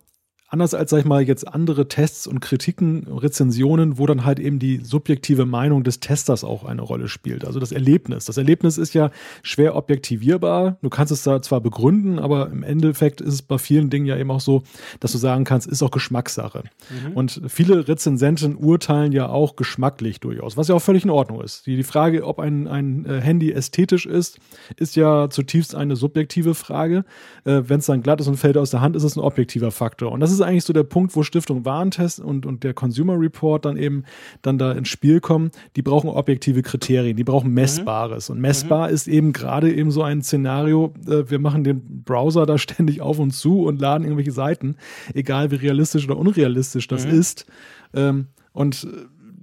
[0.54, 4.60] anders als, sag ich mal, jetzt andere Tests und Kritiken, Rezensionen, wo dann halt eben
[4.60, 7.44] die subjektive Meinung des Testers auch eine Rolle spielt.
[7.44, 8.26] Also das Erlebnis.
[8.26, 9.10] Das Erlebnis ist ja
[9.42, 10.78] schwer objektivierbar.
[10.84, 14.16] Du kannst es da zwar begründen, aber im Endeffekt ist es bei vielen Dingen ja
[14.16, 14.62] eben auch so,
[15.00, 16.64] dass du sagen kannst, ist auch Geschmackssache.
[16.90, 17.14] Mhm.
[17.14, 21.66] Und viele Rezensenten urteilen ja auch geschmacklich durchaus, was ja auch völlig in Ordnung ist.
[21.66, 24.38] Die, die Frage, ob ein, ein äh, Handy ästhetisch ist,
[24.78, 27.06] ist ja zutiefst eine subjektive Frage.
[27.44, 29.72] Äh, Wenn es dann glatt ist und fällt aus der Hand, ist es ein objektiver
[29.72, 30.12] Faktor.
[30.12, 33.66] Und das ist eigentlich so der Punkt, wo Stiftung Warentest und, und der Consumer Report
[33.66, 34.04] dann eben
[34.42, 35.52] dann da ins Spiel kommen.
[35.76, 38.30] Die brauchen objektive Kriterien, die brauchen Messbares.
[38.30, 38.36] Mhm.
[38.36, 38.94] Und messbar mhm.
[38.94, 43.20] ist eben gerade eben so ein Szenario, äh, wir machen den Browser da ständig auf
[43.20, 44.76] und zu und laden irgendwelche Seiten,
[45.14, 47.20] egal wie realistisch oder unrealistisch das mhm.
[47.20, 47.46] ist.
[47.94, 48.88] Ähm, und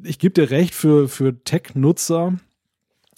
[0.03, 2.35] ich gebe dir recht, für, für Tech-Nutzer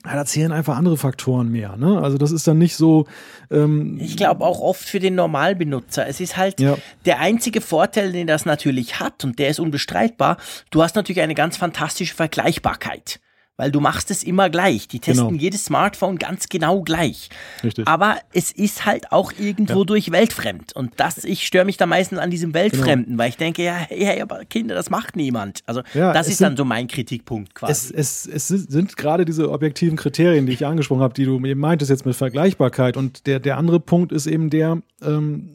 [0.04, 1.76] ja, da zählen einfach andere Faktoren mehr.
[1.76, 2.00] Ne?
[2.00, 3.06] Also das ist dann nicht so.
[3.50, 6.06] Ähm ich glaube auch oft für den Normalbenutzer.
[6.06, 6.76] Es ist halt ja.
[7.04, 10.38] der einzige Vorteil, den das natürlich hat, und der ist unbestreitbar.
[10.70, 13.20] Du hast natürlich eine ganz fantastische Vergleichbarkeit
[13.62, 14.88] weil du machst es immer gleich.
[14.88, 15.40] Die testen genau.
[15.40, 17.28] jedes Smartphone ganz genau gleich.
[17.62, 17.86] Richtig.
[17.86, 19.84] Aber es ist halt auch irgendwo ja.
[19.84, 20.72] durch weltfremd.
[20.72, 23.22] Und das, ich störe mich da meistens an diesem Weltfremden, genau.
[23.22, 25.60] weil ich denke, ja, hey, aber Kinder, das macht niemand.
[25.66, 27.94] Also ja, das ist sind, dann so mein Kritikpunkt quasi.
[27.94, 31.60] Es, es, es sind gerade diese objektiven Kriterien, die ich angesprochen habe, die du eben
[31.60, 32.96] meintest jetzt mit Vergleichbarkeit.
[32.96, 35.50] Und der, der andere Punkt ist eben der, ähm,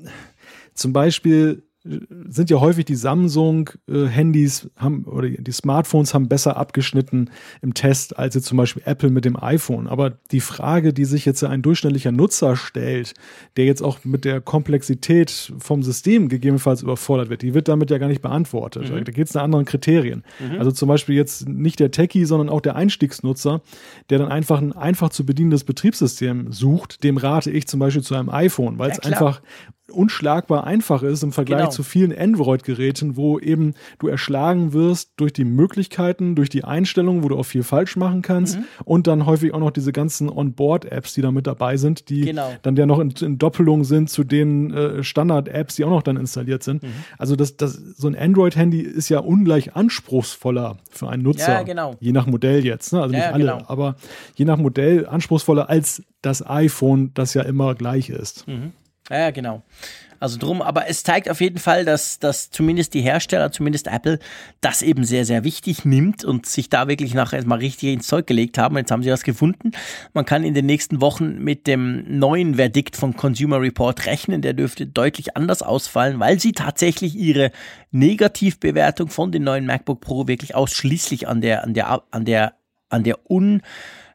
[0.74, 1.67] zum Beispiel
[2.28, 7.30] sind ja häufig die Samsung-Handys äh, haben oder die Smartphones haben besser abgeschnitten
[7.62, 9.88] im Test als jetzt zum Beispiel Apple mit dem iPhone.
[9.88, 13.14] Aber die Frage, die sich jetzt ein durchschnittlicher Nutzer stellt,
[13.56, 17.98] der jetzt auch mit der Komplexität vom System gegebenenfalls überfordert wird, die wird damit ja
[17.98, 18.92] gar nicht beantwortet.
[18.92, 19.06] Mhm.
[19.06, 20.24] Da geht es nach anderen Kriterien.
[20.40, 20.60] Mhm.
[20.60, 23.62] Also zum Beispiel jetzt nicht der Techie, sondern auch der Einstiegsnutzer,
[24.10, 28.16] der dann einfach ein einfach zu bedienendes Betriebssystem sucht, dem rate ich zum Beispiel zu
[28.16, 29.42] einem iPhone, weil es ja, einfach
[29.92, 31.72] unschlagbar einfach ist im Vergleich genau.
[31.78, 37.30] Zu vielen Android-Geräten, wo eben du erschlagen wirst durch die Möglichkeiten, durch die Einstellungen, wo
[37.30, 38.66] du auch viel falsch machen kannst mhm.
[38.84, 42.52] und dann häufig auch noch diese ganzen On-Board-Apps, die da mit dabei sind, die genau.
[42.64, 46.18] dann ja noch in, in, Doppelung sind zu den äh, Standard-Apps, die auch noch dann
[46.18, 46.82] installiert sind.
[46.82, 46.88] Mhm.
[47.20, 51.94] Also das, das, so ein Android-Handy ist ja ungleich anspruchsvoller für einen Nutzer, ja, genau.
[52.00, 53.04] je nach Modell jetzt, ne?
[53.04, 53.64] also ja, nicht alle, genau.
[53.68, 53.98] aber
[54.34, 58.48] je nach Modell anspruchsvoller als das iPhone, das ja immer gleich ist.
[58.48, 58.72] Mhm.
[59.12, 59.62] Ja, genau.
[60.20, 64.20] Also drum, aber es zeigt auf jeden Fall, dass, dass zumindest die Hersteller, zumindest Apple,
[64.62, 68.28] das eben sehr, sehr wichtig nimmt und sich da wirklich nachher mal richtig ins Zeug
[68.28, 68.78] gelegt haben.
[68.78, 69.72] Jetzt haben sie was gefunden.
[70.14, 74.42] Man kann in den nächsten Wochen mit dem neuen Verdikt von Consumer Report rechnen.
[74.42, 77.52] Der dürfte deutlich anders ausfallen, weil sie tatsächlich ihre
[77.92, 82.54] Negativbewertung von den neuen MacBook Pro wirklich ausschließlich an der, an der, an der,
[82.90, 83.62] an der un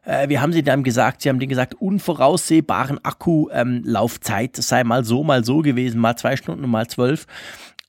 [0.05, 1.21] äh, wie haben Sie dann gesagt?
[1.21, 6.35] Sie haben denen gesagt, unvoraussehbaren Akkulaufzeit ähm, sei mal so, mal so gewesen, mal zwei
[6.35, 7.25] Stunden, mal zwölf.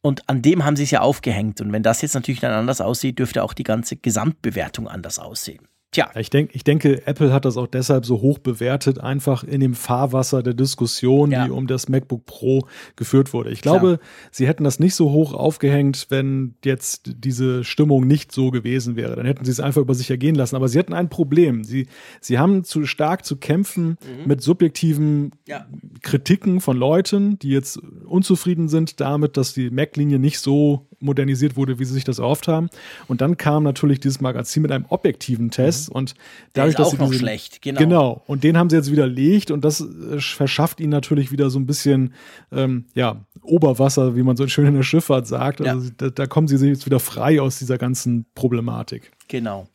[0.00, 1.62] Und an dem haben sie es ja aufgehängt.
[1.62, 5.66] Und wenn das jetzt natürlich dann anders aussieht, dürfte auch die ganze Gesamtbewertung anders aussehen.
[5.94, 6.10] Tja.
[6.16, 9.74] Ich, denk, ich denke, Apple hat das auch deshalb so hoch bewertet, einfach in dem
[9.74, 11.44] Fahrwasser der Diskussion, ja.
[11.44, 12.66] die um das MacBook Pro
[12.96, 13.50] geführt wurde.
[13.50, 14.08] Ich glaube, Klar.
[14.32, 19.14] sie hätten das nicht so hoch aufgehängt, wenn jetzt diese Stimmung nicht so gewesen wäre.
[19.14, 20.56] Dann hätten sie es einfach über sich ergehen lassen.
[20.56, 21.62] Aber sie hatten ein Problem.
[21.62, 21.86] Sie,
[22.20, 24.26] sie haben zu stark zu kämpfen mhm.
[24.26, 25.64] mit subjektiven ja.
[26.02, 31.78] Kritiken von Leuten, die jetzt unzufrieden sind damit, dass die Mac-Linie nicht so modernisiert wurde,
[31.78, 32.70] wie sie sich das erhofft haben.
[33.06, 35.96] Und dann kam natürlich dieses Magazin mit einem objektiven Test mhm.
[35.96, 36.14] und
[36.54, 37.78] dadurch, dass sie noch diesen, schlecht, genau.
[37.80, 38.22] Genau.
[38.26, 41.66] Und den haben sie jetzt widerlegt und das äh, verschafft ihnen natürlich wieder so ein
[41.66, 42.14] bisschen,
[42.52, 45.60] ähm, ja, Oberwasser, wie man so schön in der Schifffahrt sagt.
[45.60, 45.92] Also ja.
[45.96, 49.12] da, da kommen sie jetzt wieder frei aus dieser ganzen Problematik.
[49.28, 49.68] Genau.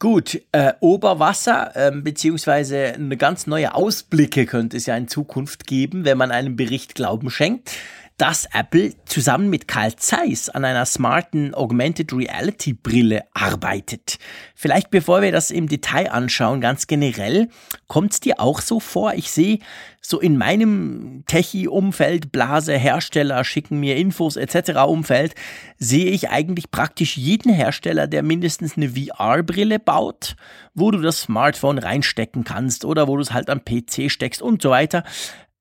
[0.00, 6.04] Gut, äh, Oberwasser äh, beziehungsweise eine ganz neue Ausblicke könnte es ja in Zukunft geben,
[6.04, 7.72] wenn man einem Bericht Glauben schenkt
[8.18, 14.18] dass Apple zusammen mit Carl Zeiss an einer smarten Augmented Reality Brille arbeitet.
[14.56, 17.48] Vielleicht bevor wir das im Detail anschauen, ganz generell,
[17.86, 19.14] kommt es dir auch so vor?
[19.14, 19.60] Ich sehe
[20.00, 24.80] so in meinem Techie-Umfeld, Blase, Hersteller schicken mir Infos etc.
[24.88, 25.36] Umfeld,
[25.78, 30.34] sehe ich eigentlich praktisch jeden Hersteller, der mindestens eine VR-Brille baut,
[30.74, 34.60] wo du das Smartphone reinstecken kannst oder wo du es halt am PC steckst und
[34.60, 35.04] so weiter.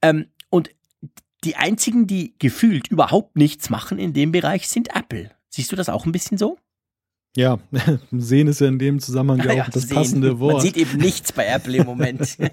[0.01, 0.69] Ähm, und
[1.43, 5.31] die einzigen, die gefühlt überhaupt nichts machen in dem Bereich, sind Apple.
[5.49, 6.57] Siehst du das auch ein bisschen so?
[7.35, 7.59] Ja,
[8.11, 9.95] sehen ist ja in dem Zusammenhang ja, auch das sehen.
[9.95, 10.53] passende Wort.
[10.53, 12.21] Man sieht eben nichts bei Apple im Moment.
[12.39, 12.49] wir,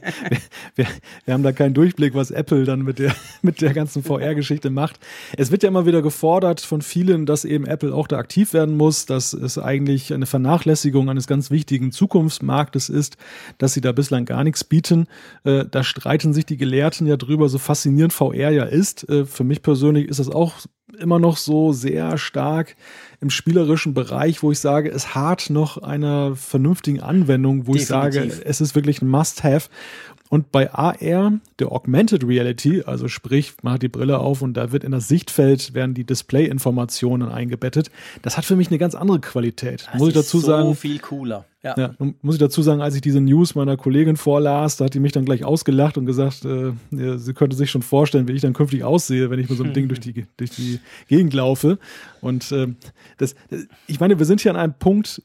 [0.74, 0.86] wir,
[1.24, 5.00] wir, haben da keinen Durchblick, was Apple dann mit der, mit der ganzen VR-Geschichte macht.
[5.38, 8.76] Es wird ja immer wieder gefordert von vielen, dass eben Apple auch da aktiv werden
[8.76, 13.16] muss, dass es eigentlich eine Vernachlässigung eines ganz wichtigen Zukunftsmarktes ist,
[13.56, 15.06] dass sie da bislang gar nichts bieten.
[15.44, 19.08] Äh, da streiten sich die Gelehrten ja drüber, so faszinierend VR ja ist.
[19.08, 20.56] Äh, für mich persönlich ist das auch
[20.98, 22.76] immer noch so sehr stark
[23.20, 27.82] im spielerischen Bereich, wo ich sage, es hart noch einer vernünftigen Anwendung, wo Definitiv.
[27.82, 29.68] ich sage, es ist wirklich ein Must-Have.
[30.34, 34.72] Und bei AR, der Augmented Reality, also sprich, man hat die Brille auf und da
[34.72, 37.92] wird in das Sichtfeld werden die Display-Informationen eingebettet.
[38.22, 39.86] Das hat für mich eine ganz andere Qualität.
[39.92, 40.74] Das muss ich dazu so sagen.
[40.74, 41.44] viel cooler.
[41.62, 41.76] Ja.
[41.78, 41.94] ja.
[42.20, 45.12] muss ich dazu sagen, als ich diese News meiner Kollegin vorlas, da hat die mich
[45.12, 48.82] dann gleich ausgelacht und gesagt, äh, sie könnte sich schon vorstellen, wie ich dann künftig
[48.82, 51.78] aussehe, wenn ich mit so einem Ding durch die, durch die Gegend laufe.
[52.20, 52.66] Und äh,
[53.18, 53.36] das,
[53.86, 55.22] ich meine, wir sind hier an einem Punkt,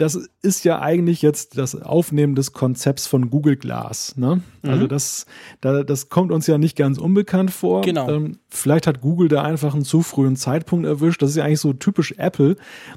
[0.00, 4.16] das ist ja eigentlich jetzt das Aufnehmen des Konzepts von Google Glass.
[4.16, 4.42] Ne?
[4.62, 4.70] Mhm.
[4.70, 5.26] Also das,
[5.60, 7.82] da, das kommt uns ja nicht ganz unbekannt vor.
[7.82, 8.08] Genau.
[8.08, 11.20] Ähm, vielleicht hat Google da einfach einen zu frühen Zeitpunkt erwischt.
[11.20, 12.56] Das ist ja eigentlich so typisch Apple,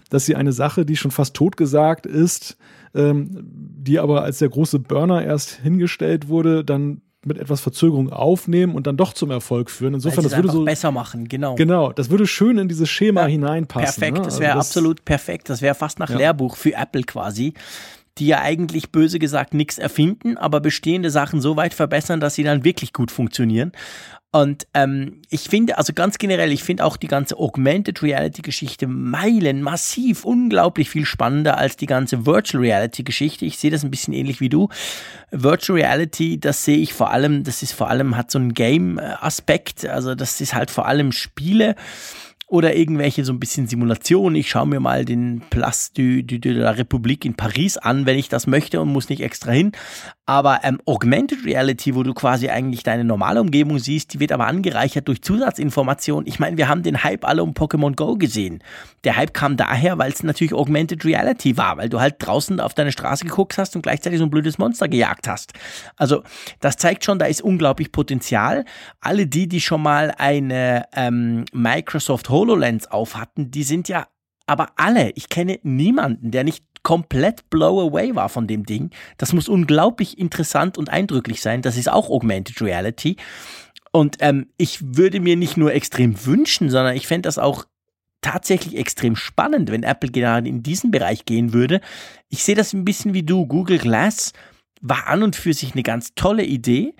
[0.10, 2.58] dass sie eine Sache, die schon fast totgesagt ist,
[2.96, 8.76] ähm, die aber als der große Burner erst hingestellt wurde, dann mit etwas Verzögerung aufnehmen
[8.76, 9.94] und dann doch zum Erfolg führen.
[9.96, 11.56] Insofern, das würde so besser machen, genau.
[11.56, 14.02] Genau, das würde schön in dieses Schema ja, hineinpassen.
[14.02, 14.24] Perfekt, ne?
[14.24, 15.50] das wäre also absolut perfekt.
[15.50, 16.18] Das wäre fast nach ja.
[16.18, 17.54] Lehrbuch für Apple quasi
[18.18, 22.44] die ja eigentlich böse gesagt nichts erfinden, aber bestehende Sachen so weit verbessern, dass sie
[22.44, 23.72] dann wirklich gut funktionieren.
[24.36, 28.88] Und ähm, ich finde, also ganz generell, ich finde auch die ganze Augmented Reality Geschichte
[28.88, 33.46] Meilen massiv unglaublich viel spannender als die ganze Virtual Reality Geschichte.
[33.46, 34.70] Ich sehe das ein bisschen ähnlich wie du.
[35.30, 39.86] Virtual Reality, das sehe ich vor allem, das ist vor allem, hat so einen Game-Aspekt,
[39.86, 41.76] also das ist halt vor allem Spiele
[42.54, 44.36] oder irgendwelche so ein bisschen Simulationen.
[44.36, 48.16] Ich schaue mir mal den Place du, du, de la République in Paris an, wenn
[48.16, 49.72] ich das möchte und muss nicht extra hin.
[50.26, 54.48] Aber ähm, Augmented Reality, wo du quasi eigentlich deine normale Umgebung siehst, die wird aber
[54.48, 56.28] angereichert durch Zusatzinformationen.
[56.28, 58.64] Ich meine, wir haben den Hype alle um Pokémon Go gesehen.
[59.04, 62.74] Der Hype kam daher, weil es natürlich Augmented Reality war, weil du halt draußen auf
[62.74, 65.52] deine Straße geguckt hast und gleichzeitig so ein blödes Monster gejagt hast.
[65.98, 66.24] Also
[66.62, 68.64] das zeigt schon, da ist unglaublich Potenzial.
[69.02, 74.08] Alle die, die schon mal eine ähm, Microsoft HoloLens auf hatten, die sind ja
[74.46, 78.92] aber alle, ich kenne niemanden, der nicht komplett blow away war von dem Ding.
[79.18, 81.62] Das muss unglaublich interessant und eindrücklich sein.
[81.62, 83.16] Das ist auch Augmented Reality.
[83.92, 87.66] Und ähm, ich würde mir nicht nur extrem wünschen, sondern ich fände das auch
[88.22, 91.82] tatsächlich extrem spannend, wenn Apple gerade in diesen Bereich gehen würde.
[92.30, 93.46] Ich sehe das ein bisschen wie du.
[93.46, 94.34] Google Glass
[94.82, 96.94] war an und für sich eine ganz tolle Idee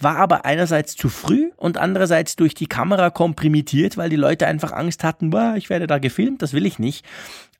[0.00, 4.72] war aber einerseits zu früh und andererseits durch die Kamera komprimiert, weil die Leute einfach
[4.72, 7.04] Angst hatten, ich werde da gefilmt, das will ich nicht.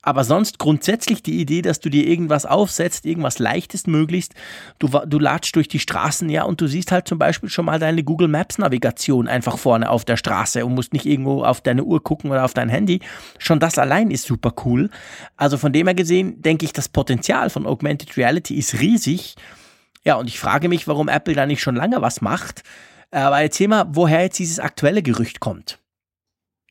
[0.03, 4.35] Aber sonst grundsätzlich die Idee, dass du dir irgendwas aufsetzt, irgendwas leichtes möglichst,
[4.79, 7.79] du, du latscht durch die Straßen, ja, und du siehst halt zum Beispiel schon mal
[7.79, 11.85] deine Google Maps Navigation einfach vorne auf der Straße und musst nicht irgendwo auf deine
[11.85, 13.01] Uhr gucken oder auf dein Handy.
[13.39, 14.89] Schon das allein ist super cool.
[15.37, 19.35] Also von dem her gesehen, denke ich, das Potenzial von Augmented Reality ist riesig.
[20.03, 22.63] Ja, und ich frage mich, warum Apple da nicht schon lange was macht.
[23.11, 25.80] Aber erzähl mal, woher jetzt dieses aktuelle Gerücht kommt.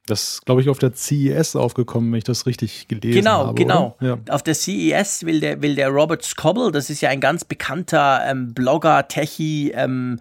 [0.09, 3.55] Das glaube ich auf der CES aufgekommen, wenn ich das richtig gelesen genau, habe.
[3.55, 4.17] Genau, genau.
[4.27, 4.33] Ja.
[4.33, 8.21] Auf der CES will der, will der Robert Scoble, das ist ja ein ganz bekannter
[8.25, 10.19] ähm, Blogger, Techie, ähm,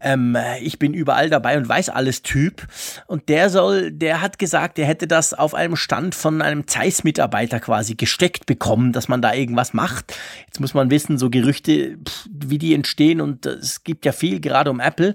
[0.00, 2.66] ähm, ich bin überall dabei und weiß alles Typ.
[3.06, 7.60] Und der soll, der hat gesagt, er hätte das auf einem Stand von einem Zeiss-Mitarbeiter
[7.60, 10.16] quasi gesteckt bekommen, dass man da irgendwas macht.
[10.46, 14.40] Jetzt muss man wissen, so Gerüchte, pff, wie die entstehen und es gibt ja viel
[14.40, 15.14] gerade um Apple.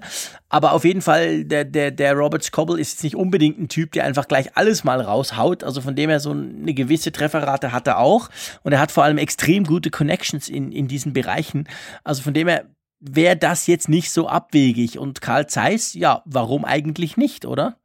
[0.52, 3.92] Aber auf jeden Fall, der, der, der Robert Scoble ist jetzt nicht unbedingt ein Typ,
[3.92, 5.64] der einfach gleich alles mal raushaut.
[5.64, 8.28] Also von dem her so eine gewisse Trefferrate hat er auch.
[8.62, 11.68] Und er hat vor allem extrem gute Connections in, in diesen Bereichen.
[12.04, 12.66] Also von dem her
[13.00, 14.98] wäre das jetzt nicht so abwegig.
[14.98, 17.76] Und Karl Zeiss, ja, warum eigentlich nicht, oder?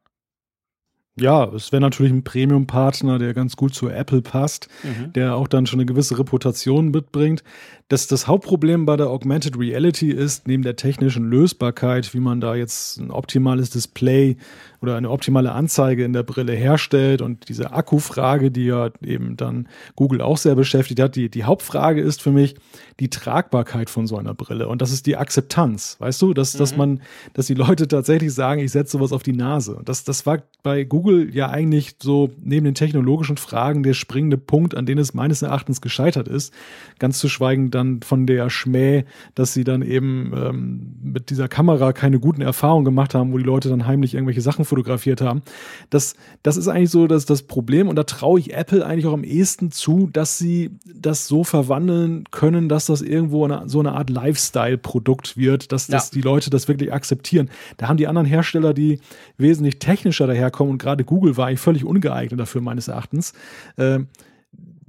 [1.19, 5.13] Ja, es wäre natürlich ein Premium-Partner, der ganz gut zu Apple passt, mhm.
[5.13, 7.43] der auch dann schon eine gewisse Reputation mitbringt.
[7.89, 12.53] Das, das Hauptproblem bei der Augmented Reality ist, neben der technischen Lösbarkeit, wie man da
[12.53, 14.35] jetzt ein optimales Display
[14.81, 19.69] oder eine optimale Anzeige in der Brille herstellt und diese Akkufrage, die ja eben dann
[19.95, 22.55] Google auch sehr beschäftigt hat, die, die Hauptfrage ist für mich
[22.99, 26.57] die Tragbarkeit von so einer Brille und das ist die Akzeptanz, weißt du, dass, mhm.
[26.59, 27.01] dass man,
[27.33, 29.79] dass die Leute tatsächlich sagen, ich setze sowas auf die Nase.
[29.85, 34.75] Das, das war bei Google ja eigentlich so neben den technologischen Fragen der springende Punkt,
[34.75, 36.53] an den es meines Erachtens gescheitert ist.
[36.99, 39.05] Ganz zu schweigen dann von der Schmäh,
[39.35, 43.43] dass sie dann eben ähm, mit dieser Kamera keine guten Erfahrungen gemacht haben, wo die
[43.43, 45.41] Leute dann heimlich irgendwelche Sachen fotografiert haben.
[45.89, 49.13] Das, das ist eigentlich so das, das Problem und da traue ich Apple eigentlich auch
[49.13, 53.93] am ehesten zu, dass sie das so verwandeln können, dass das irgendwo eine, so eine
[53.93, 57.49] Art Lifestyle-Produkt wird, dass, dass die Leute das wirklich akzeptieren.
[57.77, 58.99] Da haben die anderen Hersteller, die
[59.37, 63.33] wesentlich technischer daherkommen und gerade Google war eigentlich völlig ungeeignet dafür meines Erachtens.
[63.77, 63.99] Äh,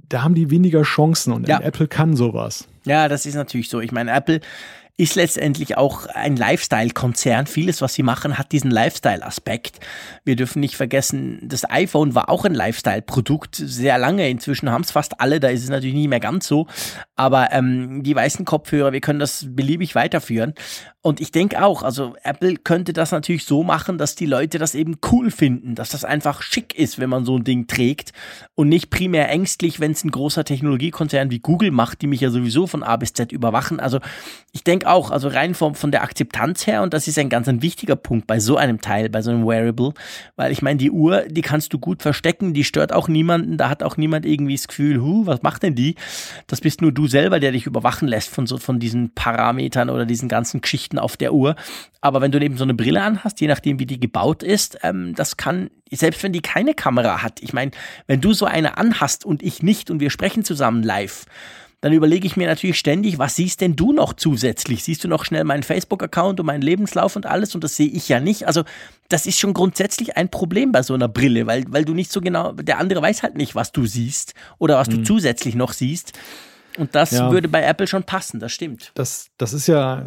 [0.09, 1.61] da haben die weniger Chancen und ja.
[1.61, 2.67] Apple kann sowas.
[2.85, 3.79] Ja, das ist natürlich so.
[3.79, 4.41] Ich meine, Apple
[4.99, 7.47] ist letztendlich auch ein Lifestyle-Konzern.
[7.47, 9.79] Vieles, was sie machen, hat diesen Lifestyle-Aspekt.
[10.25, 14.29] Wir dürfen nicht vergessen, das iPhone war auch ein Lifestyle-Produkt sehr lange.
[14.29, 16.67] Inzwischen haben es fast alle, da ist es natürlich nicht mehr ganz so.
[17.15, 20.53] Aber ähm, die weißen Kopfhörer, wir können das beliebig weiterführen.
[21.01, 24.75] Und ich denke auch, also Apple könnte das natürlich so machen, dass die Leute das
[24.75, 28.11] eben cool finden, dass das einfach schick ist, wenn man so ein Ding trägt
[28.53, 32.29] und nicht primär ängstlich, wenn es ein großer Technologiekonzern wie Google macht, die mich ja
[32.31, 33.79] sowieso von A bis Z überwachen.
[33.79, 34.01] Also
[34.51, 37.47] ich denke auch, also rein von, von der Akzeptanz her, und das ist ein ganz
[37.47, 39.93] ein wichtiger Punkt bei so einem Teil, bei so einem Wearable,
[40.35, 43.69] weil ich meine, die Uhr, die kannst du gut verstecken, die stört auch niemanden, da
[43.69, 45.95] hat auch niemand irgendwie das Gefühl, hu, was macht denn die?
[46.47, 50.05] Das bist nur du selber, der dich überwachen lässt von so, von diesen Parametern oder
[50.05, 51.55] diesen ganzen Geschichten auf der Uhr.
[52.01, 55.13] Aber wenn du eben so eine Brille anhast, je nachdem, wie die gebaut ist, ähm,
[55.15, 57.71] das kann, selbst wenn die keine Kamera hat, ich meine,
[58.07, 61.25] wenn du so eine anhast und ich nicht und wir sprechen zusammen live,
[61.81, 64.83] dann überlege ich mir natürlich ständig, was siehst denn du noch zusätzlich?
[64.83, 67.55] Siehst du noch schnell meinen Facebook-Account und meinen Lebenslauf und alles?
[67.55, 68.47] Und das sehe ich ja nicht.
[68.47, 68.63] Also,
[69.07, 72.19] das ist schon grundsätzlich ein Problem bei so einer Brille, weil, weil du nicht so
[72.19, 74.97] genau, der andere weiß halt nicht, was du siehst oder was hm.
[74.97, 76.19] du zusätzlich noch siehst.
[76.77, 77.31] Und das ja.
[77.31, 78.91] würde bei Apple schon passen, das stimmt.
[78.93, 80.05] Das, das ist ja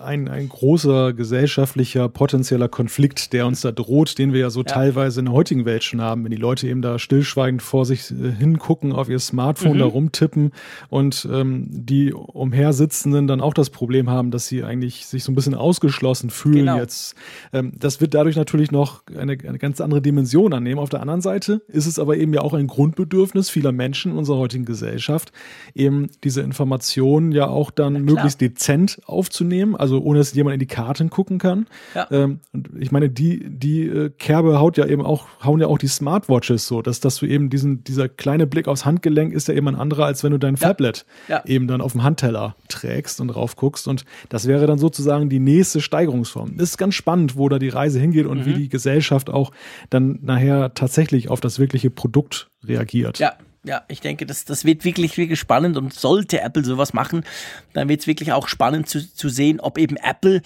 [0.00, 4.64] ein, ein großer gesellschaftlicher potenzieller Konflikt, der uns da droht, den wir ja so ja.
[4.64, 8.10] teilweise in der heutigen Welt schon haben, wenn die Leute eben da stillschweigend vor sich
[8.10, 9.78] äh, hingucken, auf ihr Smartphone mhm.
[9.78, 10.52] da rumtippen
[10.88, 15.34] und ähm, die umhersitzenden dann auch das Problem haben, dass sie eigentlich sich so ein
[15.34, 16.78] bisschen ausgeschlossen fühlen genau.
[16.78, 17.14] jetzt.
[17.52, 20.80] Ähm, das wird dadurch natürlich noch eine, eine ganz andere Dimension annehmen.
[20.80, 24.18] Auf der anderen Seite ist es aber eben ja auch ein Grundbedürfnis vieler Menschen in
[24.18, 25.32] unserer heutigen Gesellschaft,
[25.74, 30.66] eben diese Informationen ja auch dann möglichst dezent aufzunehmen also ohne dass jemand in die
[30.66, 31.66] Karten gucken kann.
[31.94, 32.06] Ja.
[32.10, 35.78] Ähm, und ich meine, die, die äh, Kerbe haut ja eben auch, hauen ja auch
[35.78, 39.54] die Smartwatches so, dass, dass du eben diesen, dieser kleine Blick aufs Handgelenk ist ja
[39.54, 40.68] eben ein anderer, als wenn du dein ja.
[40.68, 41.42] Fablet ja.
[41.46, 43.88] eben dann auf dem Handteller trägst und drauf guckst.
[43.88, 46.56] Und das wäre dann sozusagen die nächste Steigerungsform.
[46.56, 48.46] Das ist ganz spannend, wo da die Reise hingeht und mhm.
[48.46, 49.52] wie die Gesellschaft auch
[49.90, 53.18] dann nachher tatsächlich auf das wirkliche Produkt reagiert.
[53.18, 53.34] Ja,
[53.66, 57.24] ja, ich denke, das, das wird wirklich, wirklich spannend und sollte Apple sowas machen,
[57.72, 60.42] dann wird es wirklich auch spannend zu, zu sehen, ob eben Apple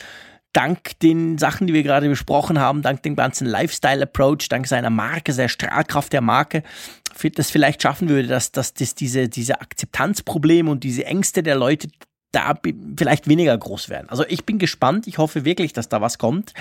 [0.53, 5.33] dank den Sachen, die wir gerade besprochen haben, dank dem ganzen Lifestyle-Approach, dank seiner Marke,
[5.33, 6.63] seiner Strahlkraft der Marke,
[7.35, 11.89] das vielleicht schaffen würde, dass, dass das diese, diese Akzeptanzprobleme und diese Ängste der Leute
[12.33, 12.59] da
[12.97, 14.09] vielleicht weniger groß werden.
[14.09, 16.55] Also ich bin gespannt, ich hoffe wirklich, dass da was kommt.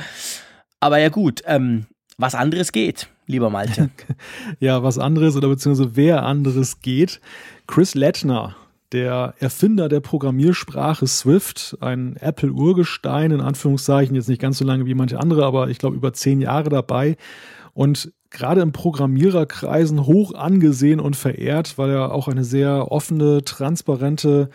[0.80, 1.86] Aber ja gut, ähm,
[2.20, 3.90] was anderes geht, lieber Malte.
[4.60, 7.22] ja, was anderes oder beziehungsweise wer anderes geht.
[7.66, 8.58] Chris Lettner,
[8.92, 14.96] der Erfinder der Programmiersprache Swift, ein Apple-Urgestein, in Anführungszeichen, jetzt nicht ganz so lange wie
[14.96, 17.16] manche andere, aber ich glaube über zehn Jahre dabei.
[17.74, 24.50] Und gerade im Programmiererkreisen hoch angesehen und verehrt, weil er auch eine sehr offene, transparente,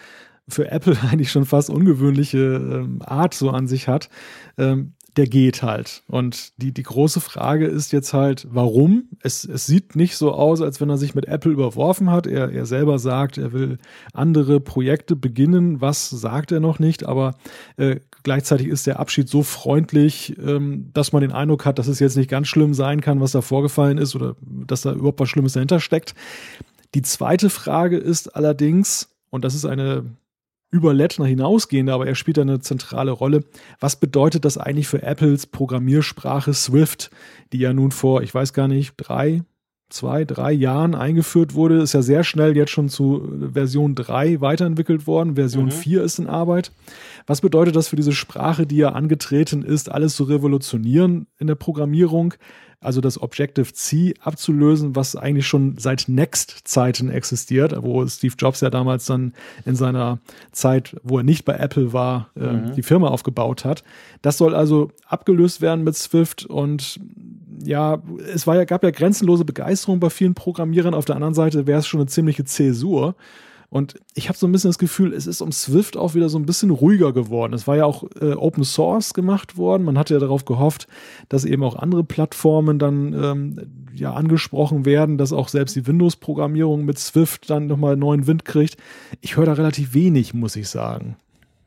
[0.47, 4.11] für Apple eigentlich schon fast ungewöhnliche ähm, Art so an sich hat.
[4.59, 6.03] Ähm, der geht halt.
[6.09, 9.11] Und die, die große Frage ist jetzt halt, warum?
[9.21, 12.27] Es, es sieht nicht so aus, als wenn er sich mit Apple überworfen hat.
[12.27, 13.79] Er, er selber sagt, er will
[14.13, 15.81] andere Projekte beginnen.
[15.81, 17.07] Was sagt er noch nicht?
[17.07, 17.37] Aber
[17.77, 22.01] äh, gleichzeitig ist der Abschied so freundlich, ähm, dass man den Eindruck hat, dass es
[22.01, 25.29] jetzt nicht ganz schlimm sein kann, was da vorgefallen ist oder dass da überhaupt was
[25.29, 26.15] Schlimmes dahinter steckt.
[26.95, 30.05] Die zweite Frage ist allerdings, und das ist eine
[30.75, 33.45] über Lettner hinausgehende, aber er spielt eine zentrale Rolle.
[33.79, 37.13] Was bedeutet das eigentlich für Apples Programmiersprache Swift,
[37.53, 39.45] die ja nun vor, ich weiß gar nicht, drei,
[39.89, 41.81] zwei, drei Jahren eingeführt wurde?
[41.81, 43.23] Ist ja sehr schnell jetzt schon zu
[43.53, 45.37] Version 3 weiterentwickelt worden.
[45.37, 45.71] Version mhm.
[45.71, 46.73] 4 ist in Arbeit.
[47.29, 51.55] Was bedeutet das für diese Sprache, die ja angetreten ist, alles zu revolutionieren in der
[51.55, 52.35] Programmierung?
[52.85, 59.07] Also das Objective-C abzulösen, was eigentlich schon seit Next-Zeiten existiert, wo Steve Jobs ja damals
[59.07, 59.33] dann
[59.65, 60.19] in seiner
[60.53, 62.75] Zeit, wo er nicht bei Apple war, äh, mhm.
[62.75, 63.85] die Firma aufgebaut hat.
[64.23, 67.01] Das soll also abgelöst werden mit Swift und
[67.63, 70.95] ja, es war ja, gab ja grenzenlose Begeisterung bei vielen Programmierern.
[70.95, 73.15] Auf der anderen Seite wäre es schon eine ziemliche Zäsur.
[73.71, 76.39] Und ich habe so ein bisschen das Gefühl, es ist um Swift auch wieder so
[76.39, 77.53] ein bisschen ruhiger geworden.
[77.55, 79.85] Es war ja auch äh, Open Source gemacht worden.
[79.85, 80.87] Man hatte ja darauf gehofft,
[81.29, 86.85] dass eben auch andere Plattformen dann ähm, ja angesprochen werden, dass auch selbst die Windows-Programmierung
[86.85, 88.77] mit Swift dann nochmal neuen Wind kriegt.
[89.21, 91.17] Ich höre da relativ wenig, muss ich sagen.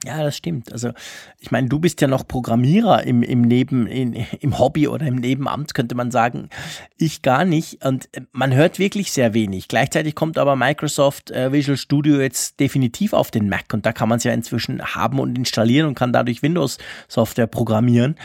[0.06, 0.72] Ja, das stimmt.
[0.72, 0.91] Also,
[1.39, 5.16] ich meine, du bist ja noch Programmierer im, im Neben, in, im Hobby oder im
[5.16, 6.50] Nebenamt, könnte man sagen.
[6.98, 7.84] Ich gar nicht.
[7.84, 9.68] Und äh, man hört wirklich sehr wenig.
[9.68, 14.08] Gleichzeitig kommt aber Microsoft äh, Visual Studio jetzt definitiv auf den Mac und da kann
[14.08, 18.16] man es ja inzwischen haben und installieren und kann dadurch Windows-Software programmieren.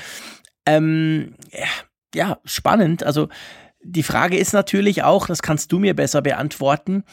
[0.67, 1.37] Ähm,
[2.15, 3.03] ja, spannend.
[3.03, 3.29] Also,
[3.83, 7.05] die Frage ist natürlich auch, das kannst du mir besser beantworten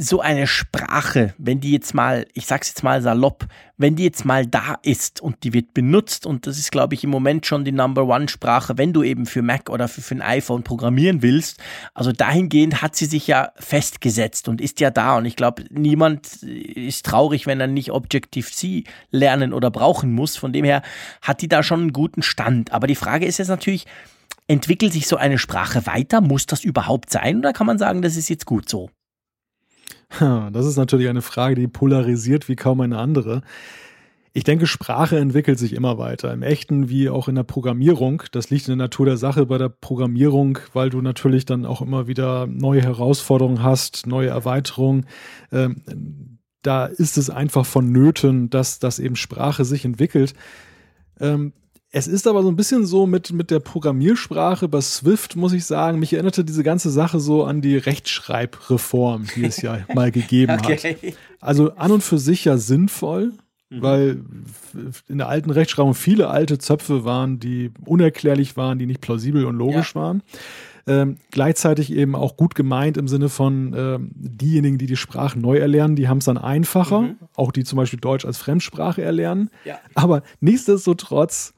[0.00, 3.46] so eine Sprache, wenn die jetzt mal, ich sag's jetzt mal salopp,
[3.76, 7.02] wenn die jetzt mal da ist und die wird benutzt und das ist, glaube ich,
[7.02, 10.14] im Moment schon die Number One Sprache, wenn du eben für Mac oder für, für
[10.14, 11.60] ein iPhone programmieren willst.
[11.94, 16.42] Also dahingehend hat sie sich ja festgesetzt und ist ja da und ich glaube, niemand
[16.44, 20.36] ist traurig, wenn er nicht Objective-C lernen oder brauchen muss.
[20.36, 20.82] Von dem her
[21.22, 22.72] hat die da schon einen guten Stand.
[22.72, 23.86] Aber die Frage ist jetzt natürlich,
[24.46, 26.20] entwickelt sich so eine Sprache weiter?
[26.20, 28.90] Muss das überhaupt sein oder kann man sagen, das ist jetzt gut so?
[30.18, 33.42] Das ist natürlich eine Frage, die polarisiert wie kaum eine andere.
[34.32, 38.22] Ich denke, Sprache entwickelt sich immer weiter, im echten wie auch in der Programmierung.
[38.30, 41.80] Das liegt in der Natur der Sache bei der Programmierung, weil du natürlich dann auch
[41.80, 45.06] immer wieder neue Herausforderungen hast, neue Erweiterungen.
[45.50, 50.34] Ähm, da ist es einfach vonnöten, dass, dass eben Sprache sich entwickelt.
[51.90, 55.64] Es ist aber so ein bisschen so mit, mit der Programmiersprache bei Swift, muss ich
[55.64, 55.98] sagen.
[55.98, 60.76] Mich erinnerte diese ganze Sache so an die Rechtschreibreform, die es ja mal gegeben okay.
[60.76, 61.14] hat.
[61.40, 63.32] Also an und für sich ja sinnvoll,
[63.70, 63.82] mhm.
[63.82, 64.22] weil
[65.08, 69.56] in der alten Rechtschreibung viele alte Zöpfe waren, die unerklärlich waren, die nicht plausibel und
[69.56, 70.02] logisch ja.
[70.02, 70.22] waren.
[70.86, 75.58] Ähm, gleichzeitig eben auch gut gemeint im Sinne von ähm, diejenigen, die die Sprache neu
[75.58, 77.16] erlernen, die haben es dann einfacher, mhm.
[77.34, 79.50] auch die zum Beispiel Deutsch als Fremdsprache erlernen.
[79.64, 79.78] Ja.
[79.94, 81.54] Aber nichtsdestotrotz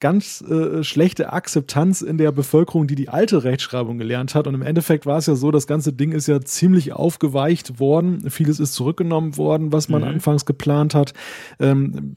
[0.00, 4.46] ganz äh, schlechte Akzeptanz in der Bevölkerung, die die alte Rechtschreibung gelernt hat.
[4.46, 8.28] Und im Endeffekt war es ja so, das ganze Ding ist ja ziemlich aufgeweicht worden.
[8.30, 10.08] Vieles ist zurückgenommen worden, was man mhm.
[10.08, 11.12] anfangs geplant hat.
[11.60, 12.16] Ähm,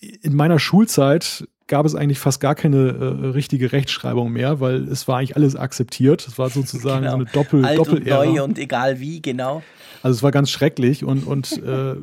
[0.00, 5.06] in meiner Schulzeit gab es eigentlich fast gar keine äh, richtige Rechtschreibung mehr, weil es
[5.06, 6.26] war eigentlich alles akzeptiert.
[6.26, 7.12] Es war sozusagen genau.
[7.12, 9.62] so eine Doppel Alt Doppel und neu und egal wie, genau.
[10.02, 11.94] Also es war ganz schrecklich und und äh,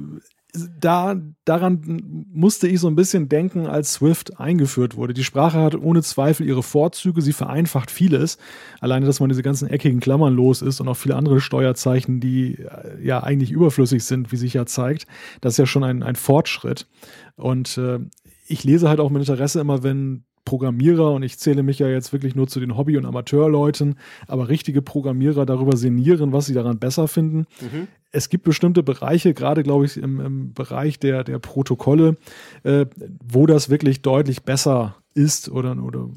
[0.80, 5.14] da, daran musste ich so ein bisschen denken, als Swift eingeführt wurde.
[5.14, 8.38] Die Sprache hat ohne Zweifel ihre Vorzüge, sie vereinfacht vieles.
[8.80, 12.56] Alleine, dass man diese ganzen eckigen Klammern los ist und auch viele andere Steuerzeichen, die
[12.56, 15.08] äh, ja eigentlich überflüssig sind, wie sich ja zeigt.
[15.42, 16.88] Das ist ja schon ein, ein Fortschritt.
[17.36, 18.00] Und äh,
[18.48, 22.14] ich lese halt auch mit Interesse immer, wenn Programmierer, und ich zähle mich ja jetzt
[22.14, 26.80] wirklich nur zu den Hobby- und Amateurleuten, aber richtige Programmierer darüber sinnieren, was sie daran
[26.80, 27.48] besser finden.
[27.60, 27.90] Mhm.
[28.12, 32.16] Es gibt bestimmte Bereiche, gerade glaube ich im, im, Bereich der, der Protokolle,
[32.64, 32.86] äh,
[33.22, 36.10] wo das wirklich deutlich besser ist oder, oder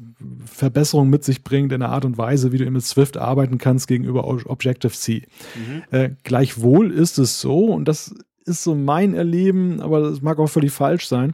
[0.45, 3.89] Verbesserungen mit sich bringt in der Art und Weise, wie du mit Swift arbeiten kannst
[3.89, 5.23] gegenüber Objective-C.
[5.55, 5.83] Mhm.
[5.91, 8.15] Äh, gleichwohl ist es so, und das
[8.45, 11.33] ist so mein Erleben, aber das mag auch völlig falsch sein.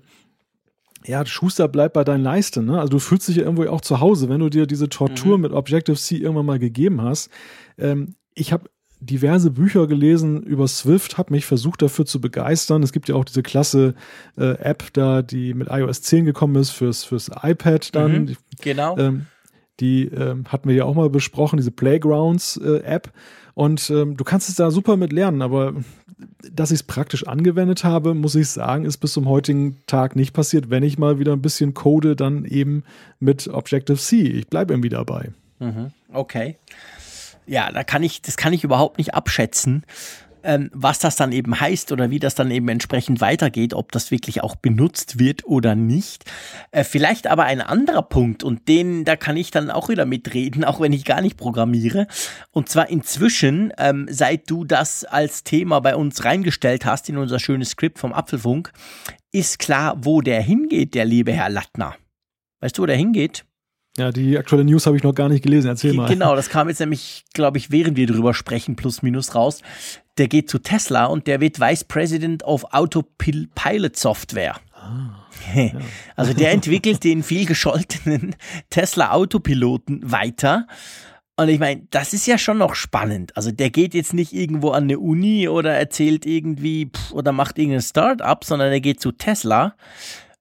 [1.07, 2.65] Ja, Schuster bleibt bei deinen Leisten.
[2.65, 2.79] Ne?
[2.79, 5.43] Also du fühlst dich ja irgendwo auch zu Hause, wenn du dir diese Tortur mhm.
[5.43, 7.29] mit Objective-C irgendwann mal gegeben hast.
[7.77, 12.83] Ähm, ich habe diverse Bücher gelesen über Swift, habe mich versucht dafür zu begeistern.
[12.83, 13.95] Es gibt ja auch diese klasse
[14.37, 18.23] äh, App da, die mit iOS 10 gekommen ist fürs, fürs iPad dann.
[18.23, 18.97] Mhm, genau.
[18.97, 19.27] Ähm,
[19.79, 23.07] die ähm, hatten wir ja auch mal besprochen, diese Playgrounds-App.
[23.07, 23.11] Äh,
[23.57, 25.73] und ähm, du kannst es da super mit lernen, aber
[26.51, 30.31] dass ich es praktisch angewendet habe, muss ich sagen, ist bis zum heutigen Tag nicht
[30.31, 30.69] passiert.
[30.69, 32.83] Wenn ich mal wieder ein bisschen code, dann eben
[33.19, 34.21] mit Objective-C.
[34.21, 35.31] Ich bleibe irgendwie dabei.
[35.57, 36.57] Mhm, okay
[37.47, 39.83] ja, da kann ich, das kann ich überhaupt nicht abschätzen,
[40.43, 44.11] ähm, was das dann eben heißt oder wie das dann eben entsprechend weitergeht, ob das
[44.11, 46.25] wirklich auch benutzt wird oder nicht.
[46.71, 50.63] Äh, vielleicht aber ein anderer Punkt und den, da kann ich dann auch wieder mitreden,
[50.65, 52.07] auch wenn ich gar nicht programmiere.
[52.51, 57.39] Und zwar inzwischen, ähm, seit du das als Thema bei uns reingestellt hast in unser
[57.39, 58.71] schönes Skript vom Apfelfunk,
[59.31, 61.95] ist klar, wo der hingeht, der liebe Herr Lattner.
[62.59, 63.46] Weißt du, wo der hingeht?
[63.97, 65.67] Ja, die aktuelle News habe ich noch gar nicht gelesen.
[65.67, 66.07] Erzähl mal.
[66.07, 69.61] Genau, das kam jetzt nämlich, glaube ich, während wir drüber sprechen, plus minus raus.
[70.19, 74.55] Der geht zu Tesla und der wird Vice President of Autopilot Software.
[74.73, 75.25] Ah,
[75.55, 75.71] ja.
[76.15, 78.35] Also der entwickelt den viel gescholtenen
[78.69, 80.67] Tesla Autopiloten weiter.
[81.35, 83.35] Und ich meine, das ist ja schon noch spannend.
[83.35, 87.57] Also der geht jetzt nicht irgendwo an eine Uni oder erzählt irgendwie pff, oder macht
[87.57, 89.75] irgendein Start-up, sondern er geht zu Tesla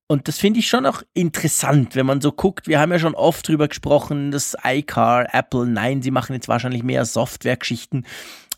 [0.09, 2.68] und das finde ich schon auch interessant, wenn man so guckt.
[2.68, 6.84] Wir haben ja schon oft drüber gesprochen, das iCar, Apple, nein, sie machen jetzt wahrscheinlich
[6.84, 8.07] mehr Softwaregeschichten.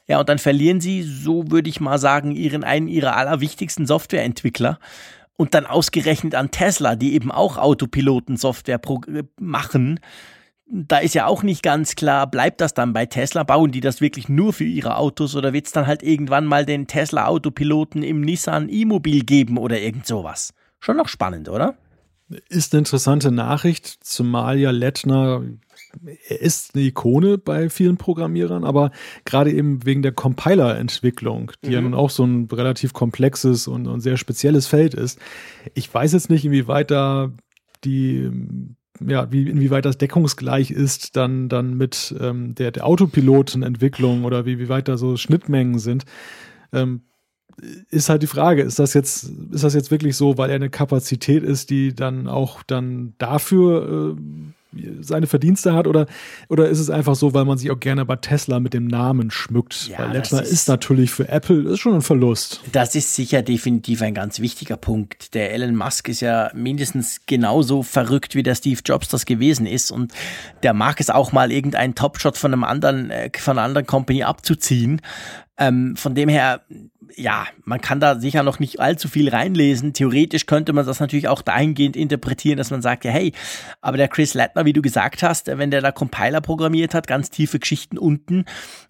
[0.06, 4.78] Ja, und dann verlieren sie, so würde ich mal sagen, ihren einen ihrer allerwichtigsten Softwareentwickler.
[5.36, 8.80] Und dann ausgerechnet an Tesla, die eben auch Autopiloten-Software
[9.38, 10.00] machen.
[10.66, 13.44] Da ist ja auch nicht ganz klar, bleibt das dann bei Tesla?
[13.44, 16.66] Bauen die das wirklich nur für ihre Autos oder wird es dann halt irgendwann mal
[16.66, 20.52] den Tesla-Autopiloten im Nissan E-Mobil geben oder irgend sowas?
[20.80, 21.76] Schon noch spannend, oder?
[22.48, 25.42] Ist eine interessante Nachricht, zumal ja Lettner
[26.28, 28.90] er ist eine Ikone bei vielen Programmierern, aber
[29.24, 31.72] gerade eben wegen der Compiler-Entwicklung, die mhm.
[31.72, 35.18] ja nun auch so ein relativ komplexes und, und, sehr spezielles Feld ist.
[35.74, 37.32] Ich weiß jetzt nicht, inwieweit da
[37.84, 38.30] die,
[39.06, 44.58] ja, wie, inwieweit das deckungsgleich ist dann, dann mit ähm, der, der Autopilotenentwicklung oder wie,
[44.58, 46.04] wie weit da so Schnittmengen sind.
[46.72, 47.02] Ähm,
[47.90, 50.70] ist halt die Frage, ist das jetzt, ist das jetzt wirklich so, weil er eine
[50.70, 54.20] Kapazität ist, die dann auch dann dafür äh,
[55.00, 56.06] seine Verdienste hat oder,
[56.48, 59.30] oder ist es einfach so, weil man sich auch gerne bei Tesla mit dem Namen
[59.30, 59.88] schmückt?
[59.88, 62.60] Ja, weil Letzter ist, ist, natürlich für Apple ist schon ein Verlust.
[62.72, 65.34] Das ist sicher definitiv ein ganz wichtiger Punkt.
[65.34, 69.90] Der Elon Musk ist ja mindestens genauso verrückt, wie der Steve Jobs das gewesen ist
[69.90, 70.12] und
[70.62, 74.22] der mag es auch mal irgendeinen Topshot von einem anderen, äh, von einer anderen Company
[74.22, 75.00] abzuziehen.
[75.58, 76.62] Ähm, von dem her,
[77.16, 79.92] ja, man kann da sicher noch nicht allzu viel reinlesen.
[79.92, 83.32] Theoretisch könnte man das natürlich auch dahingehend interpretieren, dass man sagt, ja, hey,
[83.80, 87.30] aber der Chris Lattner, wie du gesagt hast, wenn der da Compiler programmiert hat, ganz
[87.30, 88.44] tiefe Geschichten unten,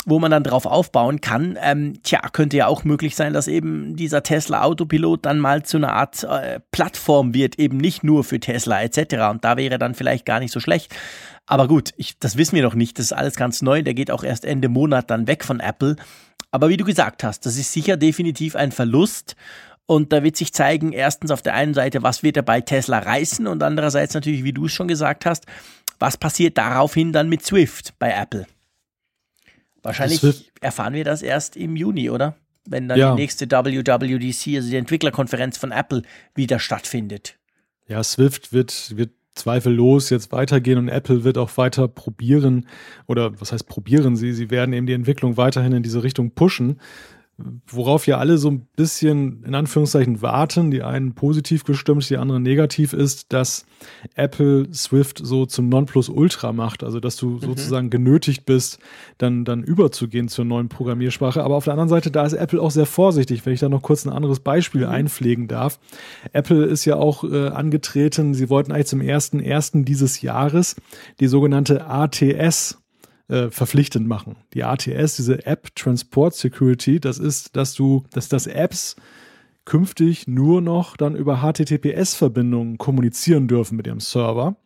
[0.05, 3.97] wo man dann drauf aufbauen kann, ähm, tja, könnte ja auch möglich sein, dass eben
[3.97, 8.41] dieser Tesla Autopilot dann mal zu einer Art äh, Plattform wird, eben nicht nur für
[8.41, 9.31] Tesla etc.
[9.31, 10.95] Und da wäre dann vielleicht gar nicht so schlecht.
[11.47, 12.99] Aber gut, ich, das wissen wir noch nicht.
[12.99, 13.83] Das ist alles ganz neu.
[13.83, 15.97] Der geht auch erst Ende Monat dann weg von Apple.
[16.51, 19.37] Aber wie du gesagt hast, das ist sicher definitiv ein Verlust.
[19.87, 22.99] Und da wird sich zeigen, erstens auf der einen Seite, was wird er bei Tesla
[22.99, 25.47] reißen und andererseits natürlich, wie du es schon gesagt hast,
[25.99, 28.47] was passiert daraufhin dann mit Swift bei Apple.
[29.83, 32.37] Wahrscheinlich erfahren wir das erst im Juni, oder?
[32.67, 33.15] Wenn dann ja.
[33.15, 36.03] die nächste WWDC, also die Entwicklerkonferenz von Apple,
[36.35, 37.39] wieder stattfindet.
[37.87, 42.67] Ja, Swift wird, wird zweifellos jetzt weitergehen und Apple wird auch weiter probieren
[43.07, 44.33] oder was heißt probieren sie?
[44.33, 46.81] Sie werden eben die Entwicklung weiterhin in diese Richtung pushen
[47.69, 52.43] worauf ja alle so ein bisschen in Anführungszeichen warten, die einen positiv gestimmt, die anderen
[52.43, 53.65] negativ ist, dass
[54.15, 57.41] Apple Swift so zum Nonplusultra macht, also dass du mhm.
[57.41, 58.81] sozusagen genötigt bist,
[59.19, 61.43] dann, dann überzugehen zur neuen Programmiersprache.
[61.45, 63.83] Aber auf der anderen Seite, da ist Apple auch sehr vorsichtig, wenn ich da noch
[63.83, 64.93] kurz ein anderes Beispiel mhm.
[64.93, 65.79] einpflegen darf.
[66.33, 70.75] Apple ist ja auch äh, angetreten, sie wollten eigentlich zum ersten ersten dieses Jahres
[71.21, 72.79] die sogenannte ATS
[73.29, 74.37] äh, verpflichtend machen.
[74.55, 78.97] Die ATS, diese App Transport Security, das ist, dass du, dass das Apps
[79.65, 84.57] künftig nur noch dann über HTTPS-Verbindungen kommunizieren dürfen mit ihrem Server.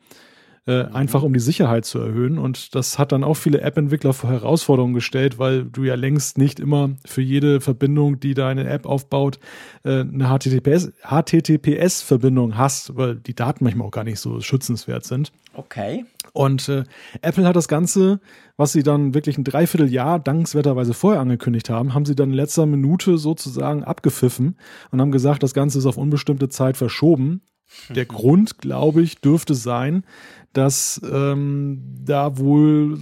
[0.66, 0.94] äh, mhm.
[0.94, 2.38] einfach um die Sicherheit zu erhöhen.
[2.38, 6.60] Und das hat dann auch viele App-Entwickler vor Herausforderungen gestellt, weil du ja längst nicht
[6.60, 9.40] immer für jede Verbindung, die deine App aufbaut,
[9.84, 15.32] äh, eine HTTPS, HTTPS-Verbindung hast, weil die Daten manchmal auch gar nicht so schützenswert sind.
[15.54, 16.04] Okay.
[16.32, 16.84] Und äh,
[17.20, 18.20] Apple hat das Ganze,
[18.56, 22.64] was sie dann wirklich ein Dreivierteljahr dankenswerterweise vorher angekündigt haben, haben sie dann in letzter
[22.64, 24.56] Minute sozusagen abgepfiffen
[24.90, 27.42] und haben gesagt, das Ganze ist auf unbestimmte Zeit verschoben.
[27.90, 30.04] Der Grund, glaube ich, dürfte sein,
[30.52, 32.98] dass ähm, da wohl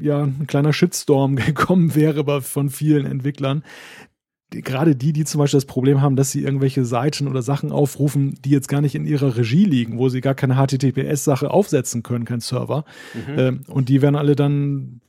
[0.00, 3.62] ja ein kleiner Shitstorm gekommen wäre von vielen Entwicklern,
[4.50, 8.38] gerade die, die zum Beispiel das Problem haben, dass sie irgendwelche Seiten oder Sachen aufrufen,
[8.44, 12.24] die jetzt gar nicht in ihrer Regie liegen, wo sie gar keine HTTPS-Sache aufsetzen können,
[12.24, 12.84] kein Server.
[13.14, 13.38] Mhm.
[13.38, 15.00] Ähm, und die werden alle dann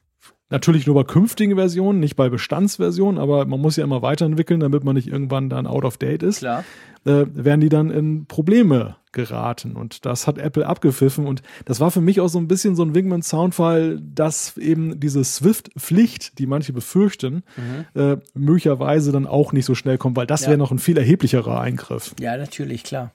[0.50, 4.86] Natürlich nur bei künftigen Versionen, nicht bei Bestandsversionen, aber man muss ja immer weiterentwickeln, damit
[4.86, 6.40] man nicht irgendwann dann out of date ist.
[6.40, 6.64] Klar.
[7.06, 9.76] Äh, werden die dann in Probleme geraten.
[9.76, 11.26] Und das hat Apple abgepfiffen.
[11.26, 15.24] Und das war für mich auch so ein bisschen so ein Wingman-Soundfall, dass eben diese
[15.24, 18.01] Swift-Pflicht, die manche befürchten, mhm.
[18.01, 20.49] äh, möglicherweise dann auch nicht so schnell kommt, weil das ja.
[20.49, 22.13] wäre noch ein viel erheblicherer Eingriff.
[22.20, 23.11] Ja, natürlich, klar.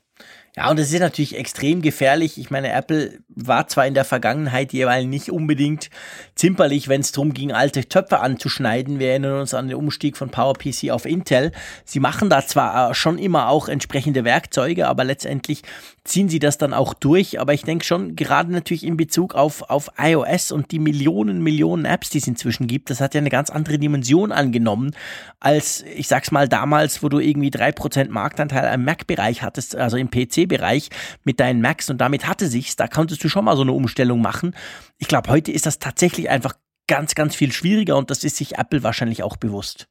[0.55, 2.37] Ja, und das ist natürlich extrem gefährlich.
[2.37, 5.89] Ich meine, Apple war zwar in der Vergangenheit jeweils nicht unbedingt
[6.35, 8.99] zimperlich, wenn es darum ging, alte Töpfe anzuschneiden.
[8.99, 11.53] Wir erinnern uns an den Umstieg von PowerPC auf Intel.
[11.87, 15.63] Sie machen da zwar schon immer auch entsprechende Werkzeuge, aber letztendlich
[16.05, 17.41] ziehen sie das dann auch durch.
[17.41, 21.87] Aber ich denke schon, gerade natürlich in Bezug auf, auf iOS und die Millionen, Millionen
[21.87, 24.95] Apps, die es inzwischen gibt, das hat ja eine ganz andere Dimension angenommen,
[25.41, 29.97] als ich sag's mal damals, wo du irgendwie drei Prozent Marktanteil im Mac-Bereich hattest, also
[29.97, 30.09] im
[30.47, 30.89] PC-Bereich
[31.25, 32.77] mit deinen Macs und damit hatte sich's.
[32.77, 34.55] Da konntest du schon mal so eine Umstellung machen.
[34.99, 36.55] Ich glaube, heute ist das tatsächlich einfach
[36.87, 39.89] ganz, ganz viel schwieriger und das ist sich Apple wahrscheinlich auch bewusst.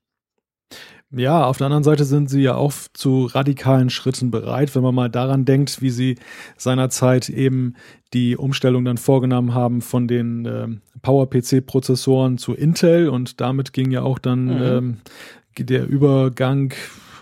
[1.14, 4.96] Ja, auf der anderen Seite sind sie ja auch zu radikalen Schritten bereit, wenn man
[4.96, 6.18] mal daran denkt, wie sie
[6.56, 7.76] seinerzeit eben
[8.14, 10.68] die Umstellung dann vorgenommen haben von den äh,
[11.02, 14.62] Power-PC-Prozessoren zu Intel und damit ging ja auch dann mhm.
[14.62, 14.98] ähm,
[15.58, 16.74] der Übergang,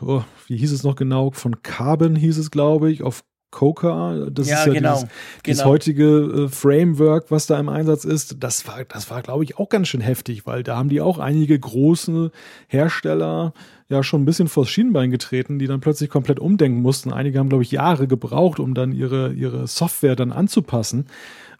[0.01, 4.47] oh, wie hieß es noch genau, von Carbon hieß es, glaube ich, auf Coca, das
[4.47, 5.09] ja, ist ja genau, dieses,
[5.45, 5.71] dieses genau.
[5.71, 9.69] heutige äh, Framework, was da im Einsatz ist, das war, das war, glaube ich, auch
[9.69, 12.31] ganz schön heftig, weil da haben die auch einige große
[12.67, 13.53] Hersteller
[13.87, 17.11] ja schon ein bisschen vors Schienbein getreten, die dann plötzlich komplett umdenken mussten.
[17.11, 21.07] Einige haben, glaube ich, Jahre gebraucht, um dann ihre, ihre Software dann anzupassen.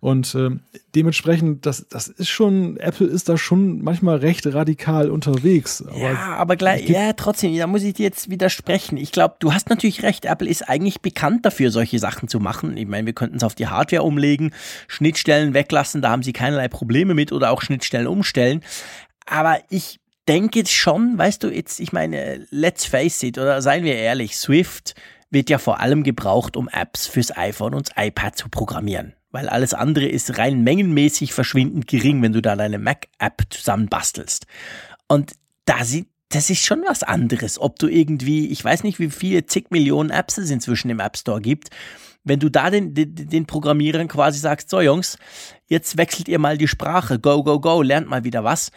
[0.02, 0.52] Und äh,
[0.96, 5.84] dementsprechend, das, das ist schon, Apple ist da schon manchmal recht radikal unterwegs.
[5.86, 8.98] Aber ja, aber gleich, ja, trotzdem, da muss ich dir jetzt widersprechen.
[8.98, 12.78] Ich glaube, du hast natürlich recht, Apple ist eigentlich bekannt dafür, solche Sachen zu machen.
[12.78, 14.52] Ich meine, wir könnten es auf die Hardware umlegen,
[14.88, 18.64] Schnittstellen weglassen, da haben sie keinerlei Probleme mit oder auch Schnittstellen umstellen.
[19.26, 23.96] Aber ich denke schon, weißt du, jetzt, ich meine, let's face it, oder seien wir
[23.96, 24.96] ehrlich, Swift
[25.30, 29.50] wird ja vor allem gebraucht, um Apps fürs iPhone und das iPad zu programmieren weil
[29.50, 34.46] alles andere ist rein mengenmäßig verschwindend gering, wenn du da deine Mac-App zusammenbastelst.
[35.08, 35.34] Und
[35.66, 39.46] da sieht das ist schon was anderes, ob du irgendwie, ich weiß nicht, wie viele
[39.48, 41.70] zig Millionen Apps es inzwischen im App Store gibt.
[42.24, 45.18] Wenn du da den, den, den Programmierern quasi sagst, so Jungs,
[45.68, 48.72] jetzt wechselt ihr mal die Sprache, go, go, go, lernt mal wieder was.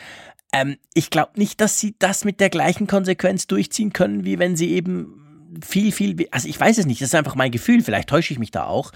[0.54, 4.56] Ähm, ich glaube nicht, dass sie das mit der gleichen Konsequenz durchziehen können, wie wenn
[4.56, 5.18] sie eben
[5.62, 8.38] viel, viel, also ich weiß es nicht, das ist einfach mein Gefühl, vielleicht täusche ich
[8.38, 8.92] mich da auch,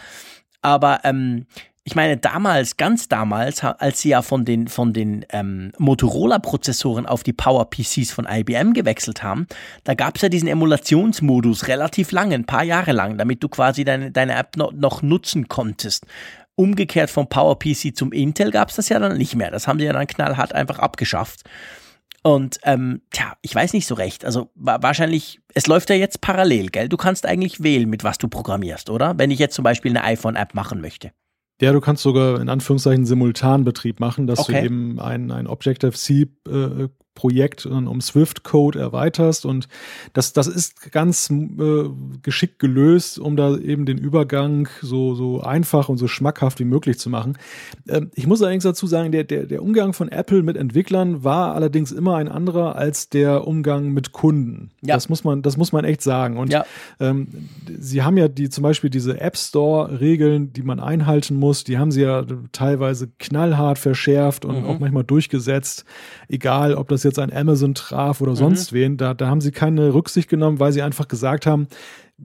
[0.67, 1.47] aber ähm,
[1.85, 7.23] ich meine, damals, ganz damals, als sie ja von den, von den ähm, Motorola-Prozessoren auf
[7.23, 9.47] die Power-PCs von IBM gewechselt haben,
[9.85, 13.85] da gab es ja diesen Emulationsmodus relativ lange, ein paar Jahre lang, damit du quasi
[13.85, 16.05] deine, deine App noch, noch nutzen konntest.
[16.57, 19.53] Umgekehrt vom Power-PC zum Intel gab es das ja dann nicht mehr.
[19.53, 21.45] Das haben sie ja dann knallhart einfach abgeschafft.
[22.27, 24.25] Und ähm, tja, ich weiß nicht so recht.
[24.25, 26.89] Also wa wahrscheinlich, es läuft ja jetzt parallel, gell?
[26.89, 29.17] Du kannst eigentlich wählen, mit was du programmierst, oder?
[29.17, 31.13] Wenn ich jetzt zum Beispiel eine iPhone-App machen möchte.
[31.61, 34.59] Ja, du kannst sogar in Anführungszeichen Simultanbetrieb machen, dass okay.
[34.59, 39.45] du eben ein, ein Objective-C äh, Projekt um Swift-Code erweiterst.
[39.45, 39.67] Und
[40.13, 41.89] das, das ist ganz äh,
[42.23, 47.01] geschickt gelöst, um da eben den Übergang so, so einfach und so schmackhaft wie möglich
[47.01, 47.37] zu machen.
[47.89, 51.55] Ähm, ich muss allerdings dazu sagen, der, der, der Umgang von Apple mit Entwicklern war
[51.55, 54.71] allerdings immer ein anderer als der Umgang mit Kunden.
[54.83, 54.95] Ja.
[54.95, 56.37] Das muss man, das muss man echt sagen.
[56.37, 56.65] Und ja.
[57.01, 57.29] ähm,
[57.79, 61.91] sie haben ja die zum Beispiel diese App Store-Regeln, die man einhalten muss, die haben
[61.91, 64.67] sie ja teilweise knallhart verschärft und mhm.
[64.67, 65.85] auch manchmal durchgesetzt.
[66.29, 68.77] Egal, ob das jetzt ein Amazon traf oder sonst mhm.
[68.77, 71.69] wen, da, da haben sie keine Rücksicht genommen, weil sie einfach gesagt haben,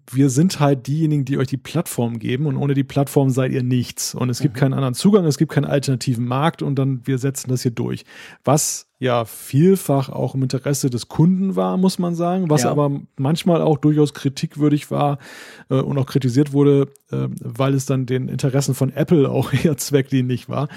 [0.09, 3.63] wir sind halt diejenigen, die euch die Plattform geben und ohne die Plattform seid ihr
[3.63, 4.15] nichts.
[4.15, 4.59] Und es gibt mhm.
[4.59, 8.05] keinen anderen Zugang, es gibt keinen alternativen Markt und dann wir setzen das hier durch.
[8.45, 12.71] Was ja vielfach auch im Interesse des Kunden war, muss man sagen, was ja.
[12.71, 15.17] aber manchmal auch durchaus kritikwürdig war
[15.69, 19.75] äh, und auch kritisiert wurde, äh, weil es dann den Interessen von Apple auch eher
[19.75, 20.69] zweckdienlich war.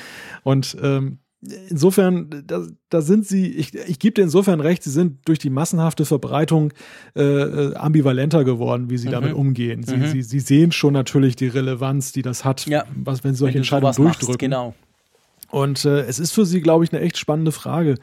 [0.42, 1.18] Und ähm,
[1.68, 5.50] insofern, da, da sind sie, ich, ich gebe dir insofern recht, sie sind durch die
[5.50, 6.72] massenhafte Verbreitung
[7.16, 9.12] äh, äh ambivalenter geworden, wie sie mhm.
[9.12, 9.82] damit umgehen.
[9.82, 10.06] Sie, mhm.
[10.06, 12.84] sie, sie sehen schon natürlich die Relevanz, die das hat, ja.
[12.94, 14.28] was, wenn sie solche wenn Entscheidungen durchdrücken.
[14.28, 14.74] Machst, genau.
[15.54, 17.94] Und äh, es ist für sie, glaube ich, eine echt spannende Frage,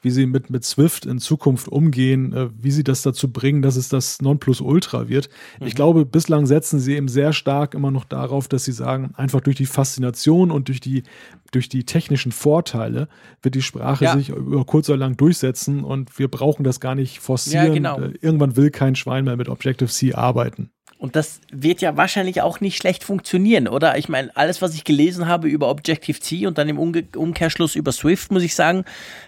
[0.00, 3.74] wie sie mit, mit Swift in Zukunft umgehen, äh, wie sie das dazu bringen, dass
[3.74, 5.28] es das Nonplusultra wird.
[5.58, 5.66] Mhm.
[5.66, 9.40] Ich glaube, bislang setzen sie eben sehr stark immer noch darauf, dass sie sagen, einfach
[9.40, 11.02] durch die Faszination und durch die,
[11.50, 13.08] durch die technischen Vorteile
[13.42, 14.16] wird die Sprache ja.
[14.16, 17.66] sich über kurz oder lang durchsetzen und wir brauchen das gar nicht forcieren.
[17.66, 18.00] Ja, genau.
[18.00, 20.70] Äh, irgendwann will kein Schwein mehr mit Objective-C arbeiten.
[21.00, 23.96] Und das wird ja wahrscheinlich auch nicht schlecht funktionieren, oder?
[23.96, 27.90] Ich meine, alles, was ich gelesen habe über Objective-C und dann im Umge Umkehrschluss über
[27.90, 28.84] Swift, muss ich sagen,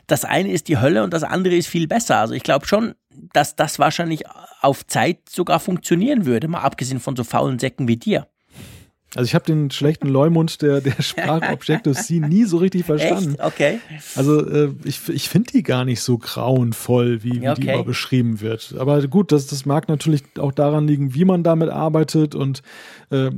[0.06, 2.18] das eine ist die Hölle und das andere ist viel besser.
[2.18, 2.94] Also ich glaube schon,
[3.32, 4.24] dass das wahrscheinlich
[4.60, 8.26] auf Zeit sogar funktionieren würde, mal abgesehen von so faulen Säcken wie dir.
[9.14, 13.34] Also ich habe den schlechten Leumund der, der Sprache Objective-C nie so richtig verstanden.
[13.34, 13.44] Echt?
[13.44, 13.80] Okay.
[14.16, 17.60] Also äh, ich, ich finde die gar nicht so grauenvoll, wie, wie okay.
[17.60, 18.74] die immer beschrieben wird.
[18.78, 22.62] Aber gut, das, das mag natürlich auch daran liegen, wie man damit arbeitet und
[23.10, 23.30] äh,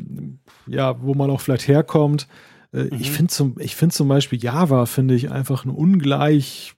[0.66, 2.28] ja, wo man auch vielleicht herkommt.
[2.72, 2.90] Äh, mhm.
[3.00, 6.74] Ich finde zum, ich finde zum Beispiel Java, finde ich einfach eine ungleich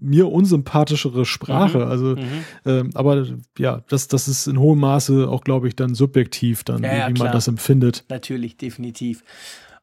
[0.00, 1.78] mir unsympathischere Sprache.
[1.78, 1.90] Mhm.
[1.90, 2.44] Also, mhm.
[2.66, 3.26] Ähm, aber
[3.58, 7.14] ja, das, das ist in hohem Maße auch, glaube ich, dann subjektiv, dann, ja, wie,
[7.14, 8.04] wie man das empfindet.
[8.08, 9.22] Natürlich, definitiv.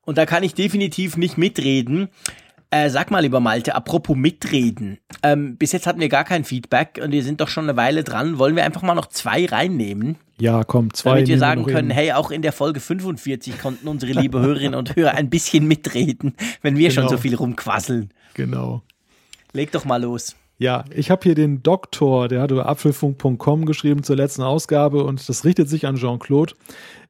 [0.02, 2.10] Und da kann ich definitiv nicht mitreden.
[2.69, 4.99] Äh, sag mal, lieber Malte, apropos mitreden.
[5.23, 8.03] Ähm, bis jetzt hatten wir gar kein Feedback und wir sind doch schon eine Weile
[8.03, 8.39] dran.
[8.39, 10.18] Wollen wir einfach mal noch zwei reinnehmen?
[10.39, 11.11] Ja, komm, zwei.
[11.11, 14.95] Damit wir sagen können, hey, auch in der Folge 45 konnten unsere liebe Hörerinnen und
[14.95, 17.02] Hörer ein bisschen mitreden, wenn wir genau.
[17.02, 18.11] schon so viel rumquasseln.
[18.34, 18.84] Genau.
[19.53, 20.36] Leg doch mal los.
[20.60, 25.30] Ja, ich habe hier den Doktor, der hat über apfelfunk.com geschrieben zur letzten Ausgabe und
[25.30, 26.56] das richtet sich an Jean-Claude.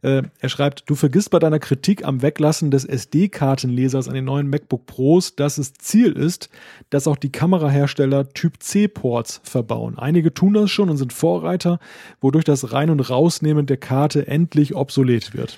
[0.02, 4.50] Äh, er schreibt, du vergisst bei deiner Kritik am Weglassen des SD-Kartenlesers an den neuen
[4.50, 6.50] MacBook Pros, dass es Ziel ist,
[6.90, 9.98] dass auch die Kamerahersteller Typ C-Ports verbauen.
[9.98, 11.80] Einige tun das schon und sind Vorreiter,
[12.20, 15.58] wodurch das Rein- und Rausnehmen der Karte endlich obsolet wird.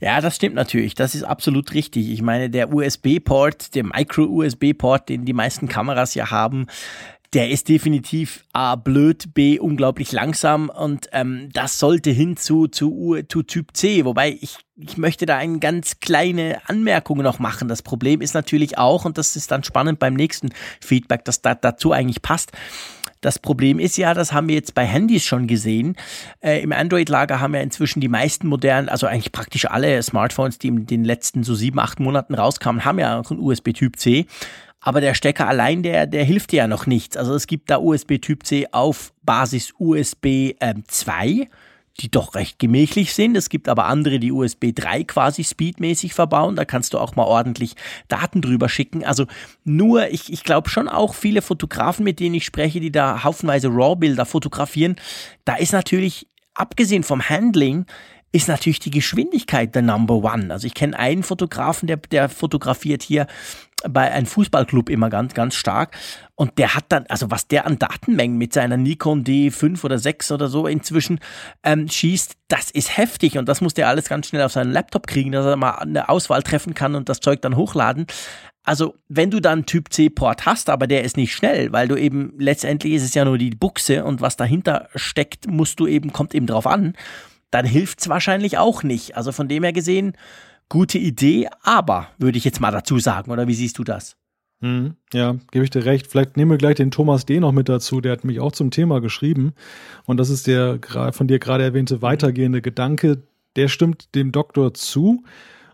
[0.00, 0.94] Ja, das stimmt natürlich.
[0.94, 2.10] Das ist absolut richtig.
[2.10, 6.66] Ich meine, der USB-Port, der Micro-USB-Port, den die meisten Kameras ja haben,
[7.34, 13.18] der ist definitiv A blöd, B unglaublich langsam und ähm, das sollte hin zu, zu,
[13.28, 14.06] zu Typ C.
[14.06, 17.68] Wobei ich, ich möchte da eine ganz kleine Anmerkung noch machen.
[17.68, 20.50] Das Problem ist natürlich auch, und das ist dann spannend beim nächsten
[20.80, 22.52] Feedback, das da, dazu eigentlich passt,
[23.20, 25.96] das Problem ist ja, das haben wir jetzt bei Handys schon gesehen.
[26.40, 30.68] Äh, Im Android-Lager haben ja inzwischen die meisten modernen, also eigentlich praktisch alle Smartphones, die
[30.68, 34.26] in den letzten so sieben, acht Monaten rauskamen, haben ja auch einen USB-Typ C.
[34.80, 37.16] Aber der Stecker allein, der, der hilft dir ja noch nichts.
[37.16, 41.48] Also es gibt da USB Typ C auf Basis USB ähm, 2
[42.00, 43.36] die doch recht gemächlich sind.
[43.36, 46.56] Es gibt aber andere, die USB 3 quasi speedmäßig verbauen.
[46.56, 47.74] Da kannst du auch mal ordentlich
[48.06, 49.04] Daten drüber schicken.
[49.04, 49.26] Also
[49.64, 53.68] nur, ich, ich glaube schon auch viele Fotografen, mit denen ich spreche, die da haufenweise
[53.68, 54.96] RAW-Bilder fotografieren,
[55.44, 57.86] da ist natürlich, abgesehen vom Handling,
[58.30, 60.52] ist natürlich die Geschwindigkeit der Number One.
[60.52, 63.26] Also ich kenne einen Fotografen, der, der fotografiert hier
[63.88, 65.96] bei einem Fußballclub immer ganz, ganz stark.
[66.38, 70.30] Und der hat dann, also was der an Datenmengen mit seiner Nikon D5 oder 6
[70.30, 71.18] oder so inzwischen
[71.64, 73.38] ähm, schießt, das ist heftig.
[73.38, 76.08] Und das muss der alles ganz schnell auf seinen Laptop kriegen, dass er mal eine
[76.08, 78.06] Auswahl treffen kann und das Zeug dann hochladen.
[78.62, 82.34] Also, wenn du dann Typ C-Port hast, aber der ist nicht schnell, weil du eben
[82.38, 86.34] letztendlich ist es ja nur die Buchse und was dahinter steckt, musst du eben, kommt
[86.34, 86.94] eben drauf an
[87.50, 89.16] dann hilft's wahrscheinlich auch nicht.
[89.16, 90.12] Also von dem her gesehen,
[90.68, 94.16] gute Idee, aber würde ich jetzt mal dazu sagen, oder wie siehst du das?
[94.60, 96.08] Hm, ja, gebe ich dir recht.
[96.08, 97.38] Vielleicht nehmen wir gleich den Thomas D.
[97.38, 99.52] noch mit dazu, der hat mich auch zum Thema geschrieben.
[100.04, 100.80] Und das ist der
[101.12, 103.22] von dir gerade erwähnte weitergehende Gedanke,
[103.56, 105.22] der stimmt dem Doktor zu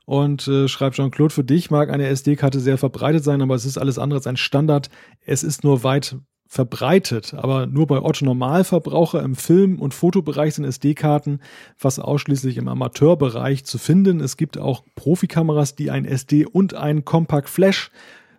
[0.05, 3.79] und äh, schreibt Jean-Claude, für dich mag eine SD-Karte sehr verbreitet sein, aber es ist
[3.79, 4.91] alles andere als ein Standard.
[5.25, 6.17] Es ist nur weit
[6.47, 11.41] verbreitet, aber nur bei Otto Normalverbraucher im Film- und Fotobereich sind SD-Karten
[11.77, 14.21] fast ausschließlich im Amateurbereich zu finden.
[14.21, 17.91] Es gibt auch Profikameras, die ein SD und ein Compact Flash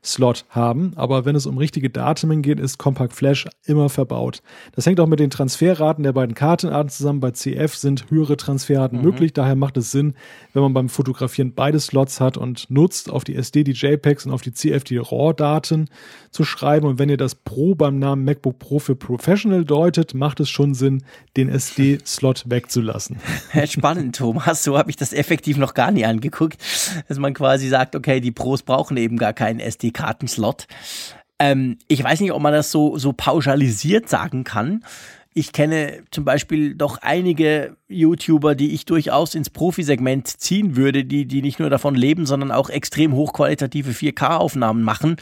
[0.05, 4.41] SD-Slot haben, aber wenn es um richtige Daten geht, ist Compact Flash immer verbaut.
[4.73, 7.19] Das hängt auch mit den Transferraten der beiden Kartenarten zusammen.
[7.19, 9.05] Bei CF sind höhere Transferraten mhm.
[9.05, 10.15] möglich, daher macht es Sinn,
[10.53, 14.31] wenn man beim Fotografieren beide Slots hat und nutzt, auf die SD die JPEGs und
[14.31, 15.89] auf die CF die RAW-Daten
[16.31, 16.87] zu schreiben.
[16.87, 20.73] Und wenn ihr das Pro beim Namen MacBook Pro für Professional deutet, macht es schon
[20.73, 21.03] Sinn,
[21.37, 23.17] den SD-Slot wegzulassen.
[23.65, 24.63] Spannend, Thomas.
[24.63, 26.57] So habe ich das effektiv noch gar nie angeguckt,
[27.07, 29.59] dass man quasi sagt, okay, die Pros brauchen eben gar keinen
[29.95, 30.67] SD-Kartenslot.
[31.39, 34.83] Ähm, ich weiß nicht, ob man das so, so pauschalisiert sagen kann.
[35.33, 41.25] Ich kenne zum Beispiel doch einige YouTuber, die ich durchaus ins Profisegment ziehen würde, die,
[41.25, 45.17] die nicht nur davon leben, sondern auch extrem hochqualitative 4K-Aufnahmen machen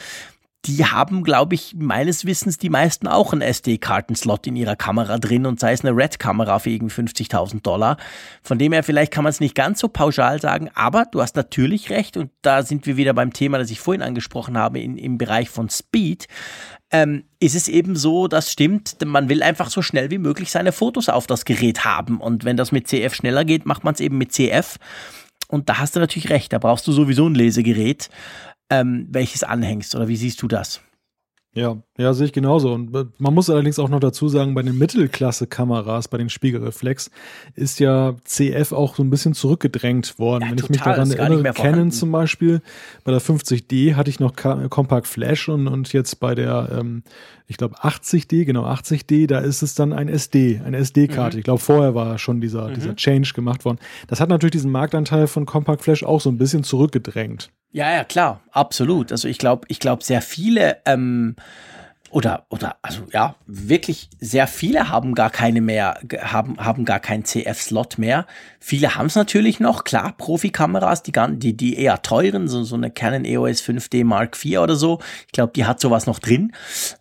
[0.66, 5.46] die haben, glaube ich, meines Wissens die meisten auch einen SD-Kartenslot in ihrer Kamera drin
[5.46, 7.98] und sei es eine Red-Kamera für irgendwie 50.000 Dollar.
[8.42, 11.36] Von dem her, vielleicht kann man es nicht ganz so pauschal sagen, aber du hast
[11.36, 14.98] natürlich recht und da sind wir wieder beim Thema, das ich vorhin angesprochen habe, in,
[14.98, 16.28] im Bereich von Speed.
[16.92, 20.72] Ähm, ist es eben so, das stimmt, man will einfach so schnell wie möglich seine
[20.72, 24.00] Fotos auf das Gerät haben und wenn das mit CF schneller geht, macht man es
[24.00, 24.78] eben mit CF.
[25.50, 28.10] Und da hast du natürlich recht, da brauchst du sowieso ein Lesegerät
[28.70, 29.96] ähm, welches anhängst.
[29.96, 30.82] Oder wie siehst du das?
[31.54, 32.74] Ja, ja, sehe ich genauso.
[32.74, 37.12] Und äh, man muss allerdings auch noch dazu sagen, bei den Mittelklasse-Kameras, bei den Spiegelreflex,
[37.54, 40.44] ist ja CF auch so ein bisschen zurückgedrängt worden.
[40.44, 42.62] Ja, Wenn total, ich mich daran erinnere, Canon zum Beispiel,
[43.04, 47.04] bei der 50D hatte ich noch Compact Flash und, und jetzt bei der, ähm,
[47.46, 51.38] ich glaube 80D, genau 80D, da ist es dann ein SD, eine SD-Karte.
[51.38, 51.40] Mhm.
[51.42, 52.74] Ich glaube, vorher war schon dieser, mhm.
[52.74, 53.78] dieser Change gemacht worden.
[54.08, 57.52] Das hat natürlich diesen Marktanteil von Compact Flash auch so ein bisschen zurückgedrängt.
[57.72, 59.12] Ja, ja, klar, absolut.
[59.12, 61.36] Also ich glaube, ich glaube, sehr viele ähm,
[62.14, 67.26] oder oder also ja, wirklich sehr viele haben gar keine mehr, haben haben gar keinen
[67.26, 68.28] CF-Slot mehr.
[68.60, 72.92] Viele haben es natürlich noch, klar, Profikameras, die die die eher teuren, so so eine
[72.92, 75.00] Canon EOS 5D Mark IV oder so.
[75.26, 76.54] Ich glaube, die hat sowas noch drin.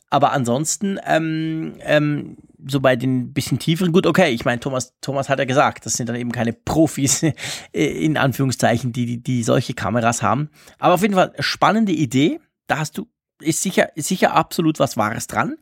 [0.09, 2.36] Aber ansonsten ähm, ähm,
[2.66, 5.94] so bei den bisschen tieferen, gut, okay, ich meine, Thomas, Thomas hat ja gesagt, das
[5.94, 7.24] sind dann eben keine Profis,
[7.72, 10.51] in Anführungszeichen, die, die, die solche Kameras haben.
[10.78, 12.40] Aber auf jeden Fall spannende Idee.
[12.66, 13.06] Da hast du,
[13.43, 15.56] ist sicher, sicher absolut was Wahres dran.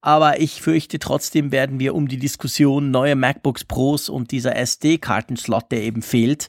[0.00, 5.72] Aber ich fürchte trotzdem werden wir um die Diskussion neue MacBooks Pros und dieser SD-Kartenslot,
[5.72, 6.48] der eben fehlt,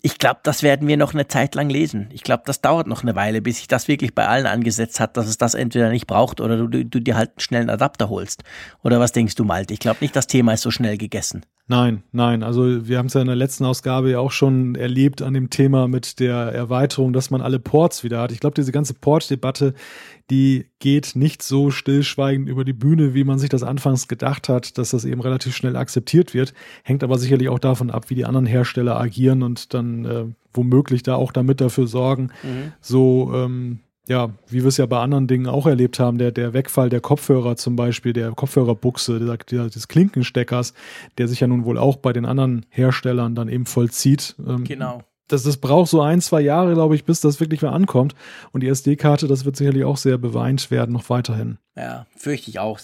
[0.00, 2.08] ich glaube, das werden wir noch eine Zeit lang lesen.
[2.12, 5.16] Ich glaube, das dauert noch eine Weile, bis sich das wirklich bei allen angesetzt hat,
[5.16, 8.08] dass es das entweder nicht braucht oder du, du, du dir halt einen schnellen Adapter
[8.08, 8.44] holst.
[8.84, 9.74] Oder was denkst du, Malte?
[9.74, 11.44] Ich glaube nicht, das Thema ist so schnell gegessen.
[11.68, 12.42] Nein, nein.
[12.42, 15.50] Also wir haben es ja in der letzten Ausgabe ja auch schon erlebt an dem
[15.50, 18.32] Thema mit der Erweiterung, dass man alle Ports wieder hat.
[18.32, 19.74] Ich glaube, diese ganze Port-Debatte
[20.30, 24.76] die geht nicht so stillschweigend über die Bühne, wie man sich das anfangs gedacht hat,
[24.76, 26.52] dass das eben relativ schnell akzeptiert wird.
[26.82, 31.02] Hängt aber sicherlich auch davon ab, wie die anderen Hersteller agieren und dann äh, womöglich
[31.02, 32.72] da auch damit dafür sorgen, mhm.
[32.80, 36.52] so ähm, ja, wie wir es ja bei anderen Dingen auch erlebt haben, der, der
[36.52, 40.74] Wegfall der Kopfhörer zum Beispiel, der Kopfhörerbuchse, der, der, des Klinkensteckers,
[41.18, 44.34] der sich ja nun wohl auch bei den anderen Herstellern dann eben vollzieht.
[44.46, 47.70] Ähm, genau das, das braucht so ein, zwei Jahre, glaube ich, bis das wirklich mal
[47.70, 48.14] ankommt.
[48.52, 51.58] Und die SD-Karte, das wird sicherlich auch sehr beweint werden, noch weiterhin.
[51.76, 52.80] Ja, fürchte ich auch.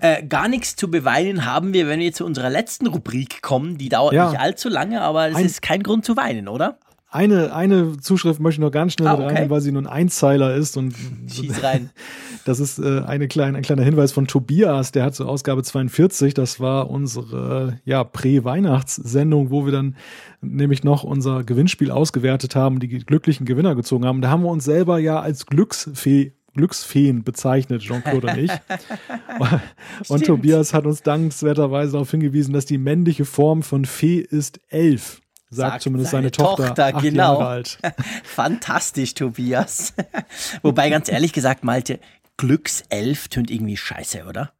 [0.00, 3.78] Äh, gar nichts zu beweinen haben wir, wenn wir zu unserer letzten Rubrik kommen.
[3.78, 4.30] Die dauert ja.
[4.30, 6.78] nicht allzu lange, aber es ein, ist kein Grund zu weinen, oder?
[7.16, 9.34] Eine, eine Zuschrift möchte ich noch ganz schnell ah, okay.
[9.34, 10.76] rein, weil sie nur ein Einzeiler ist.
[10.76, 10.94] Und
[11.26, 11.90] Schieß rein.
[12.44, 16.32] Das ist äh, eine kleine, ein kleiner Hinweis von Tobias, der hat zur Ausgabe 42,
[16.32, 19.96] das war unsere ja, Prä-Weihnachtssendung, wo wir dann
[20.42, 24.20] nämlich noch unser Gewinnspiel ausgewertet haben, die glücklichen Gewinner gezogen haben.
[24.20, 28.50] Da haben wir uns selber ja als Glücksfee Glücksfeen bezeichnet, Jean-Claude und ich.
[30.08, 35.20] und Tobias hat uns dankenswerterweise darauf hingewiesen, dass die männliche Form von Fee ist elf.
[35.56, 37.40] Sagt, sagt zumindest seine, seine Tochter, Tochter genau.
[37.40, 37.78] Jahre alt.
[38.24, 39.94] Fantastisch, Tobias.
[40.62, 41.98] Wobei ganz ehrlich gesagt, Malte,
[42.36, 44.52] Glückself tönt irgendwie scheiße, oder?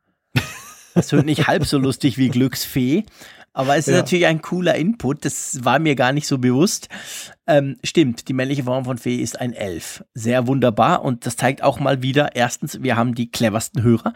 [0.94, 3.04] Das tönt nicht halb so lustig wie Glücksfee.
[3.56, 4.00] Aber es ist ja.
[4.00, 6.90] natürlich ein cooler Input, das war mir gar nicht so bewusst.
[7.46, 10.04] Ähm, stimmt, die männliche Form von Fee ist ein Elf.
[10.12, 14.12] Sehr wunderbar und das zeigt auch mal wieder, erstens, wir haben die cleversten Hörer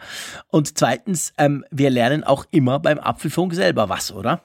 [0.49, 4.43] und zweitens, ähm, wir lernen auch immer beim Apfelfunk selber was, oder?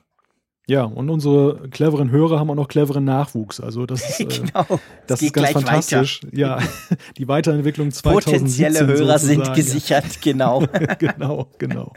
[0.69, 3.61] Ja, und unsere cleveren Hörer haben auch noch cleveren Nachwuchs.
[3.61, 4.81] Also das ist, äh, genau.
[5.07, 6.25] das ist ganz fantastisch.
[6.25, 6.37] Weiter.
[6.37, 6.59] Ja,
[7.19, 9.45] die Weiterentwicklung 2017 Potenzielle Hörer sozusagen.
[9.45, 10.65] sind gesichert, genau.
[10.99, 11.93] genau, genau.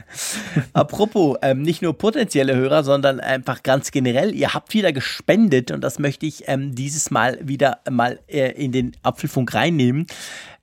[0.73, 5.81] Apropos, ähm, nicht nur potenzielle Hörer, sondern einfach ganz generell, ihr habt wieder gespendet und
[5.81, 10.05] das möchte ich ähm, dieses Mal wieder mal äh, in den Apfelfunk reinnehmen.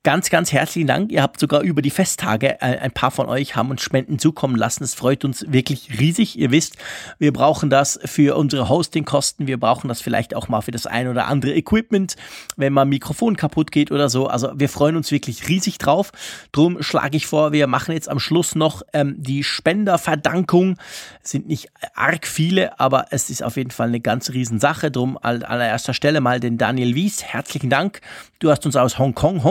[0.07, 1.11] Ganz, ganz herzlichen Dank.
[1.11, 4.55] Ihr habt sogar über die Festtage, äh, ein paar von euch haben uns Spenden zukommen
[4.55, 4.85] lassen.
[4.85, 6.39] Es freut uns wirklich riesig.
[6.39, 6.77] Ihr wisst,
[7.19, 9.47] wir brauchen das für unsere Hostingkosten.
[9.47, 12.15] Wir brauchen das vielleicht auch mal für das ein oder andere Equipment,
[12.55, 14.27] wenn mal ein Mikrofon kaputt geht oder so.
[14.27, 16.13] Also wir freuen uns wirklich riesig drauf.
[16.53, 20.77] Drum schlage ich vor, wir machen jetzt am Schluss noch ähm, die Spenderverdankung.
[21.21, 24.89] Es sind nicht arg viele, aber es ist auf jeden Fall eine ganz riesen Sache.
[24.89, 27.25] Drum an allererster Stelle mal den Daniel Wies.
[27.25, 27.99] Herzlichen Dank.
[28.39, 29.43] Du hast uns aus Hongkong,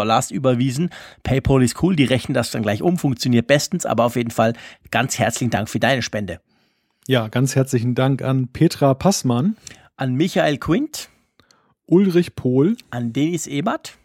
[0.00, 0.90] Hongkong-Dollars überwiesen.
[1.22, 4.54] PayPal ist cool, die rechnen das dann gleich um, funktioniert bestens, aber auf jeden Fall
[4.90, 6.40] ganz herzlichen Dank für deine Spende.
[7.06, 9.56] Ja, ganz herzlichen Dank an Petra Passmann,
[9.96, 11.08] an Michael Quint,
[11.86, 13.96] Ulrich Pohl, an Denis Ebert,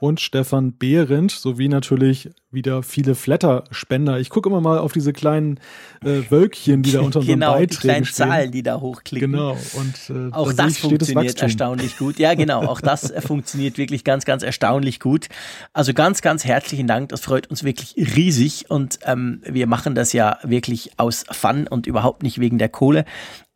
[0.00, 4.20] und Stefan Behrendt sowie natürlich wieder viele Flatter-Spender.
[4.20, 5.58] Ich gucke immer mal auf diese kleinen
[6.04, 8.28] äh, Wölkchen, die da unter unseren genau, Beiträgen die kleinen stehen.
[8.28, 9.32] Zahlen, die da hochklicken.
[9.32, 9.58] Genau.
[9.74, 11.42] Und äh, auch da das das funktioniert Wachstum.
[11.42, 12.18] erstaunlich gut.
[12.18, 12.64] Ja, genau.
[12.64, 15.28] Auch das äh, funktioniert wirklich ganz, ganz erstaunlich gut.
[15.72, 17.08] Also ganz, ganz herzlichen Dank.
[17.08, 18.70] Das freut uns wirklich riesig.
[18.70, 23.04] Und ähm, wir machen das ja wirklich aus Fun und überhaupt nicht wegen der Kohle.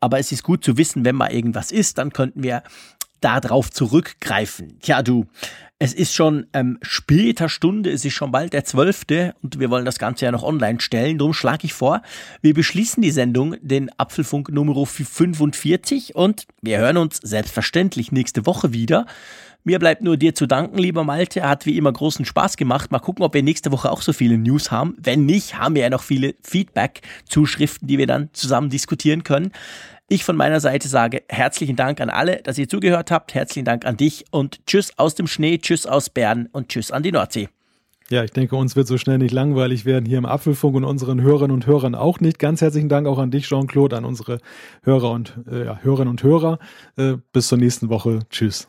[0.01, 2.64] Aber es ist gut zu wissen, wenn mal irgendwas ist, dann könnten wir
[3.20, 4.78] darauf zurückgreifen.
[4.81, 5.27] Tja, du,
[5.84, 9.34] es ist schon ähm, später Stunde, es ist schon bald der 12.
[9.42, 11.18] und wir wollen das Ganze ja noch online stellen.
[11.18, 12.02] Darum schlage ich vor,
[12.40, 18.72] wir beschließen die Sendung, den Apfelfunk Nummer 45 und wir hören uns selbstverständlich nächste Woche
[18.72, 19.06] wieder.
[19.64, 21.42] Mir bleibt nur dir zu danken, lieber Malte.
[21.42, 22.92] Hat wie immer großen Spaß gemacht.
[22.92, 24.94] Mal gucken, ob wir nächste Woche auch so viele News haben.
[24.98, 29.50] Wenn nicht, haben wir ja noch viele Feedback-Zuschriften, die wir dann zusammen diskutieren können.
[30.12, 33.32] Ich von meiner Seite sage herzlichen Dank an alle, dass ihr zugehört habt.
[33.32, 37.02] Herzlichen Dank an dich und tschüss aus dem Schnee, tschüss aus Bern und tschüss an
[37.02, 37.48] die Nordsee.
[38.10, 41.22] Ja, ich denke, uns wird so schnell nicht langweilig werden hier im Apfelfunk und unseren
[41.22, 42.39] Hörerinnen und Hörern auch nicht.
[42.39, 44.40] Ganz herzlichen Dank auch an dich, Jean-Claude, an unsere
[44.82, 46.59] Hörer und äh, ja, Hörerinnen und Hörer.
[46.98, 48.18] Äh, bis zur nächsten Woche.
[48.28, 48.68] Tschüss.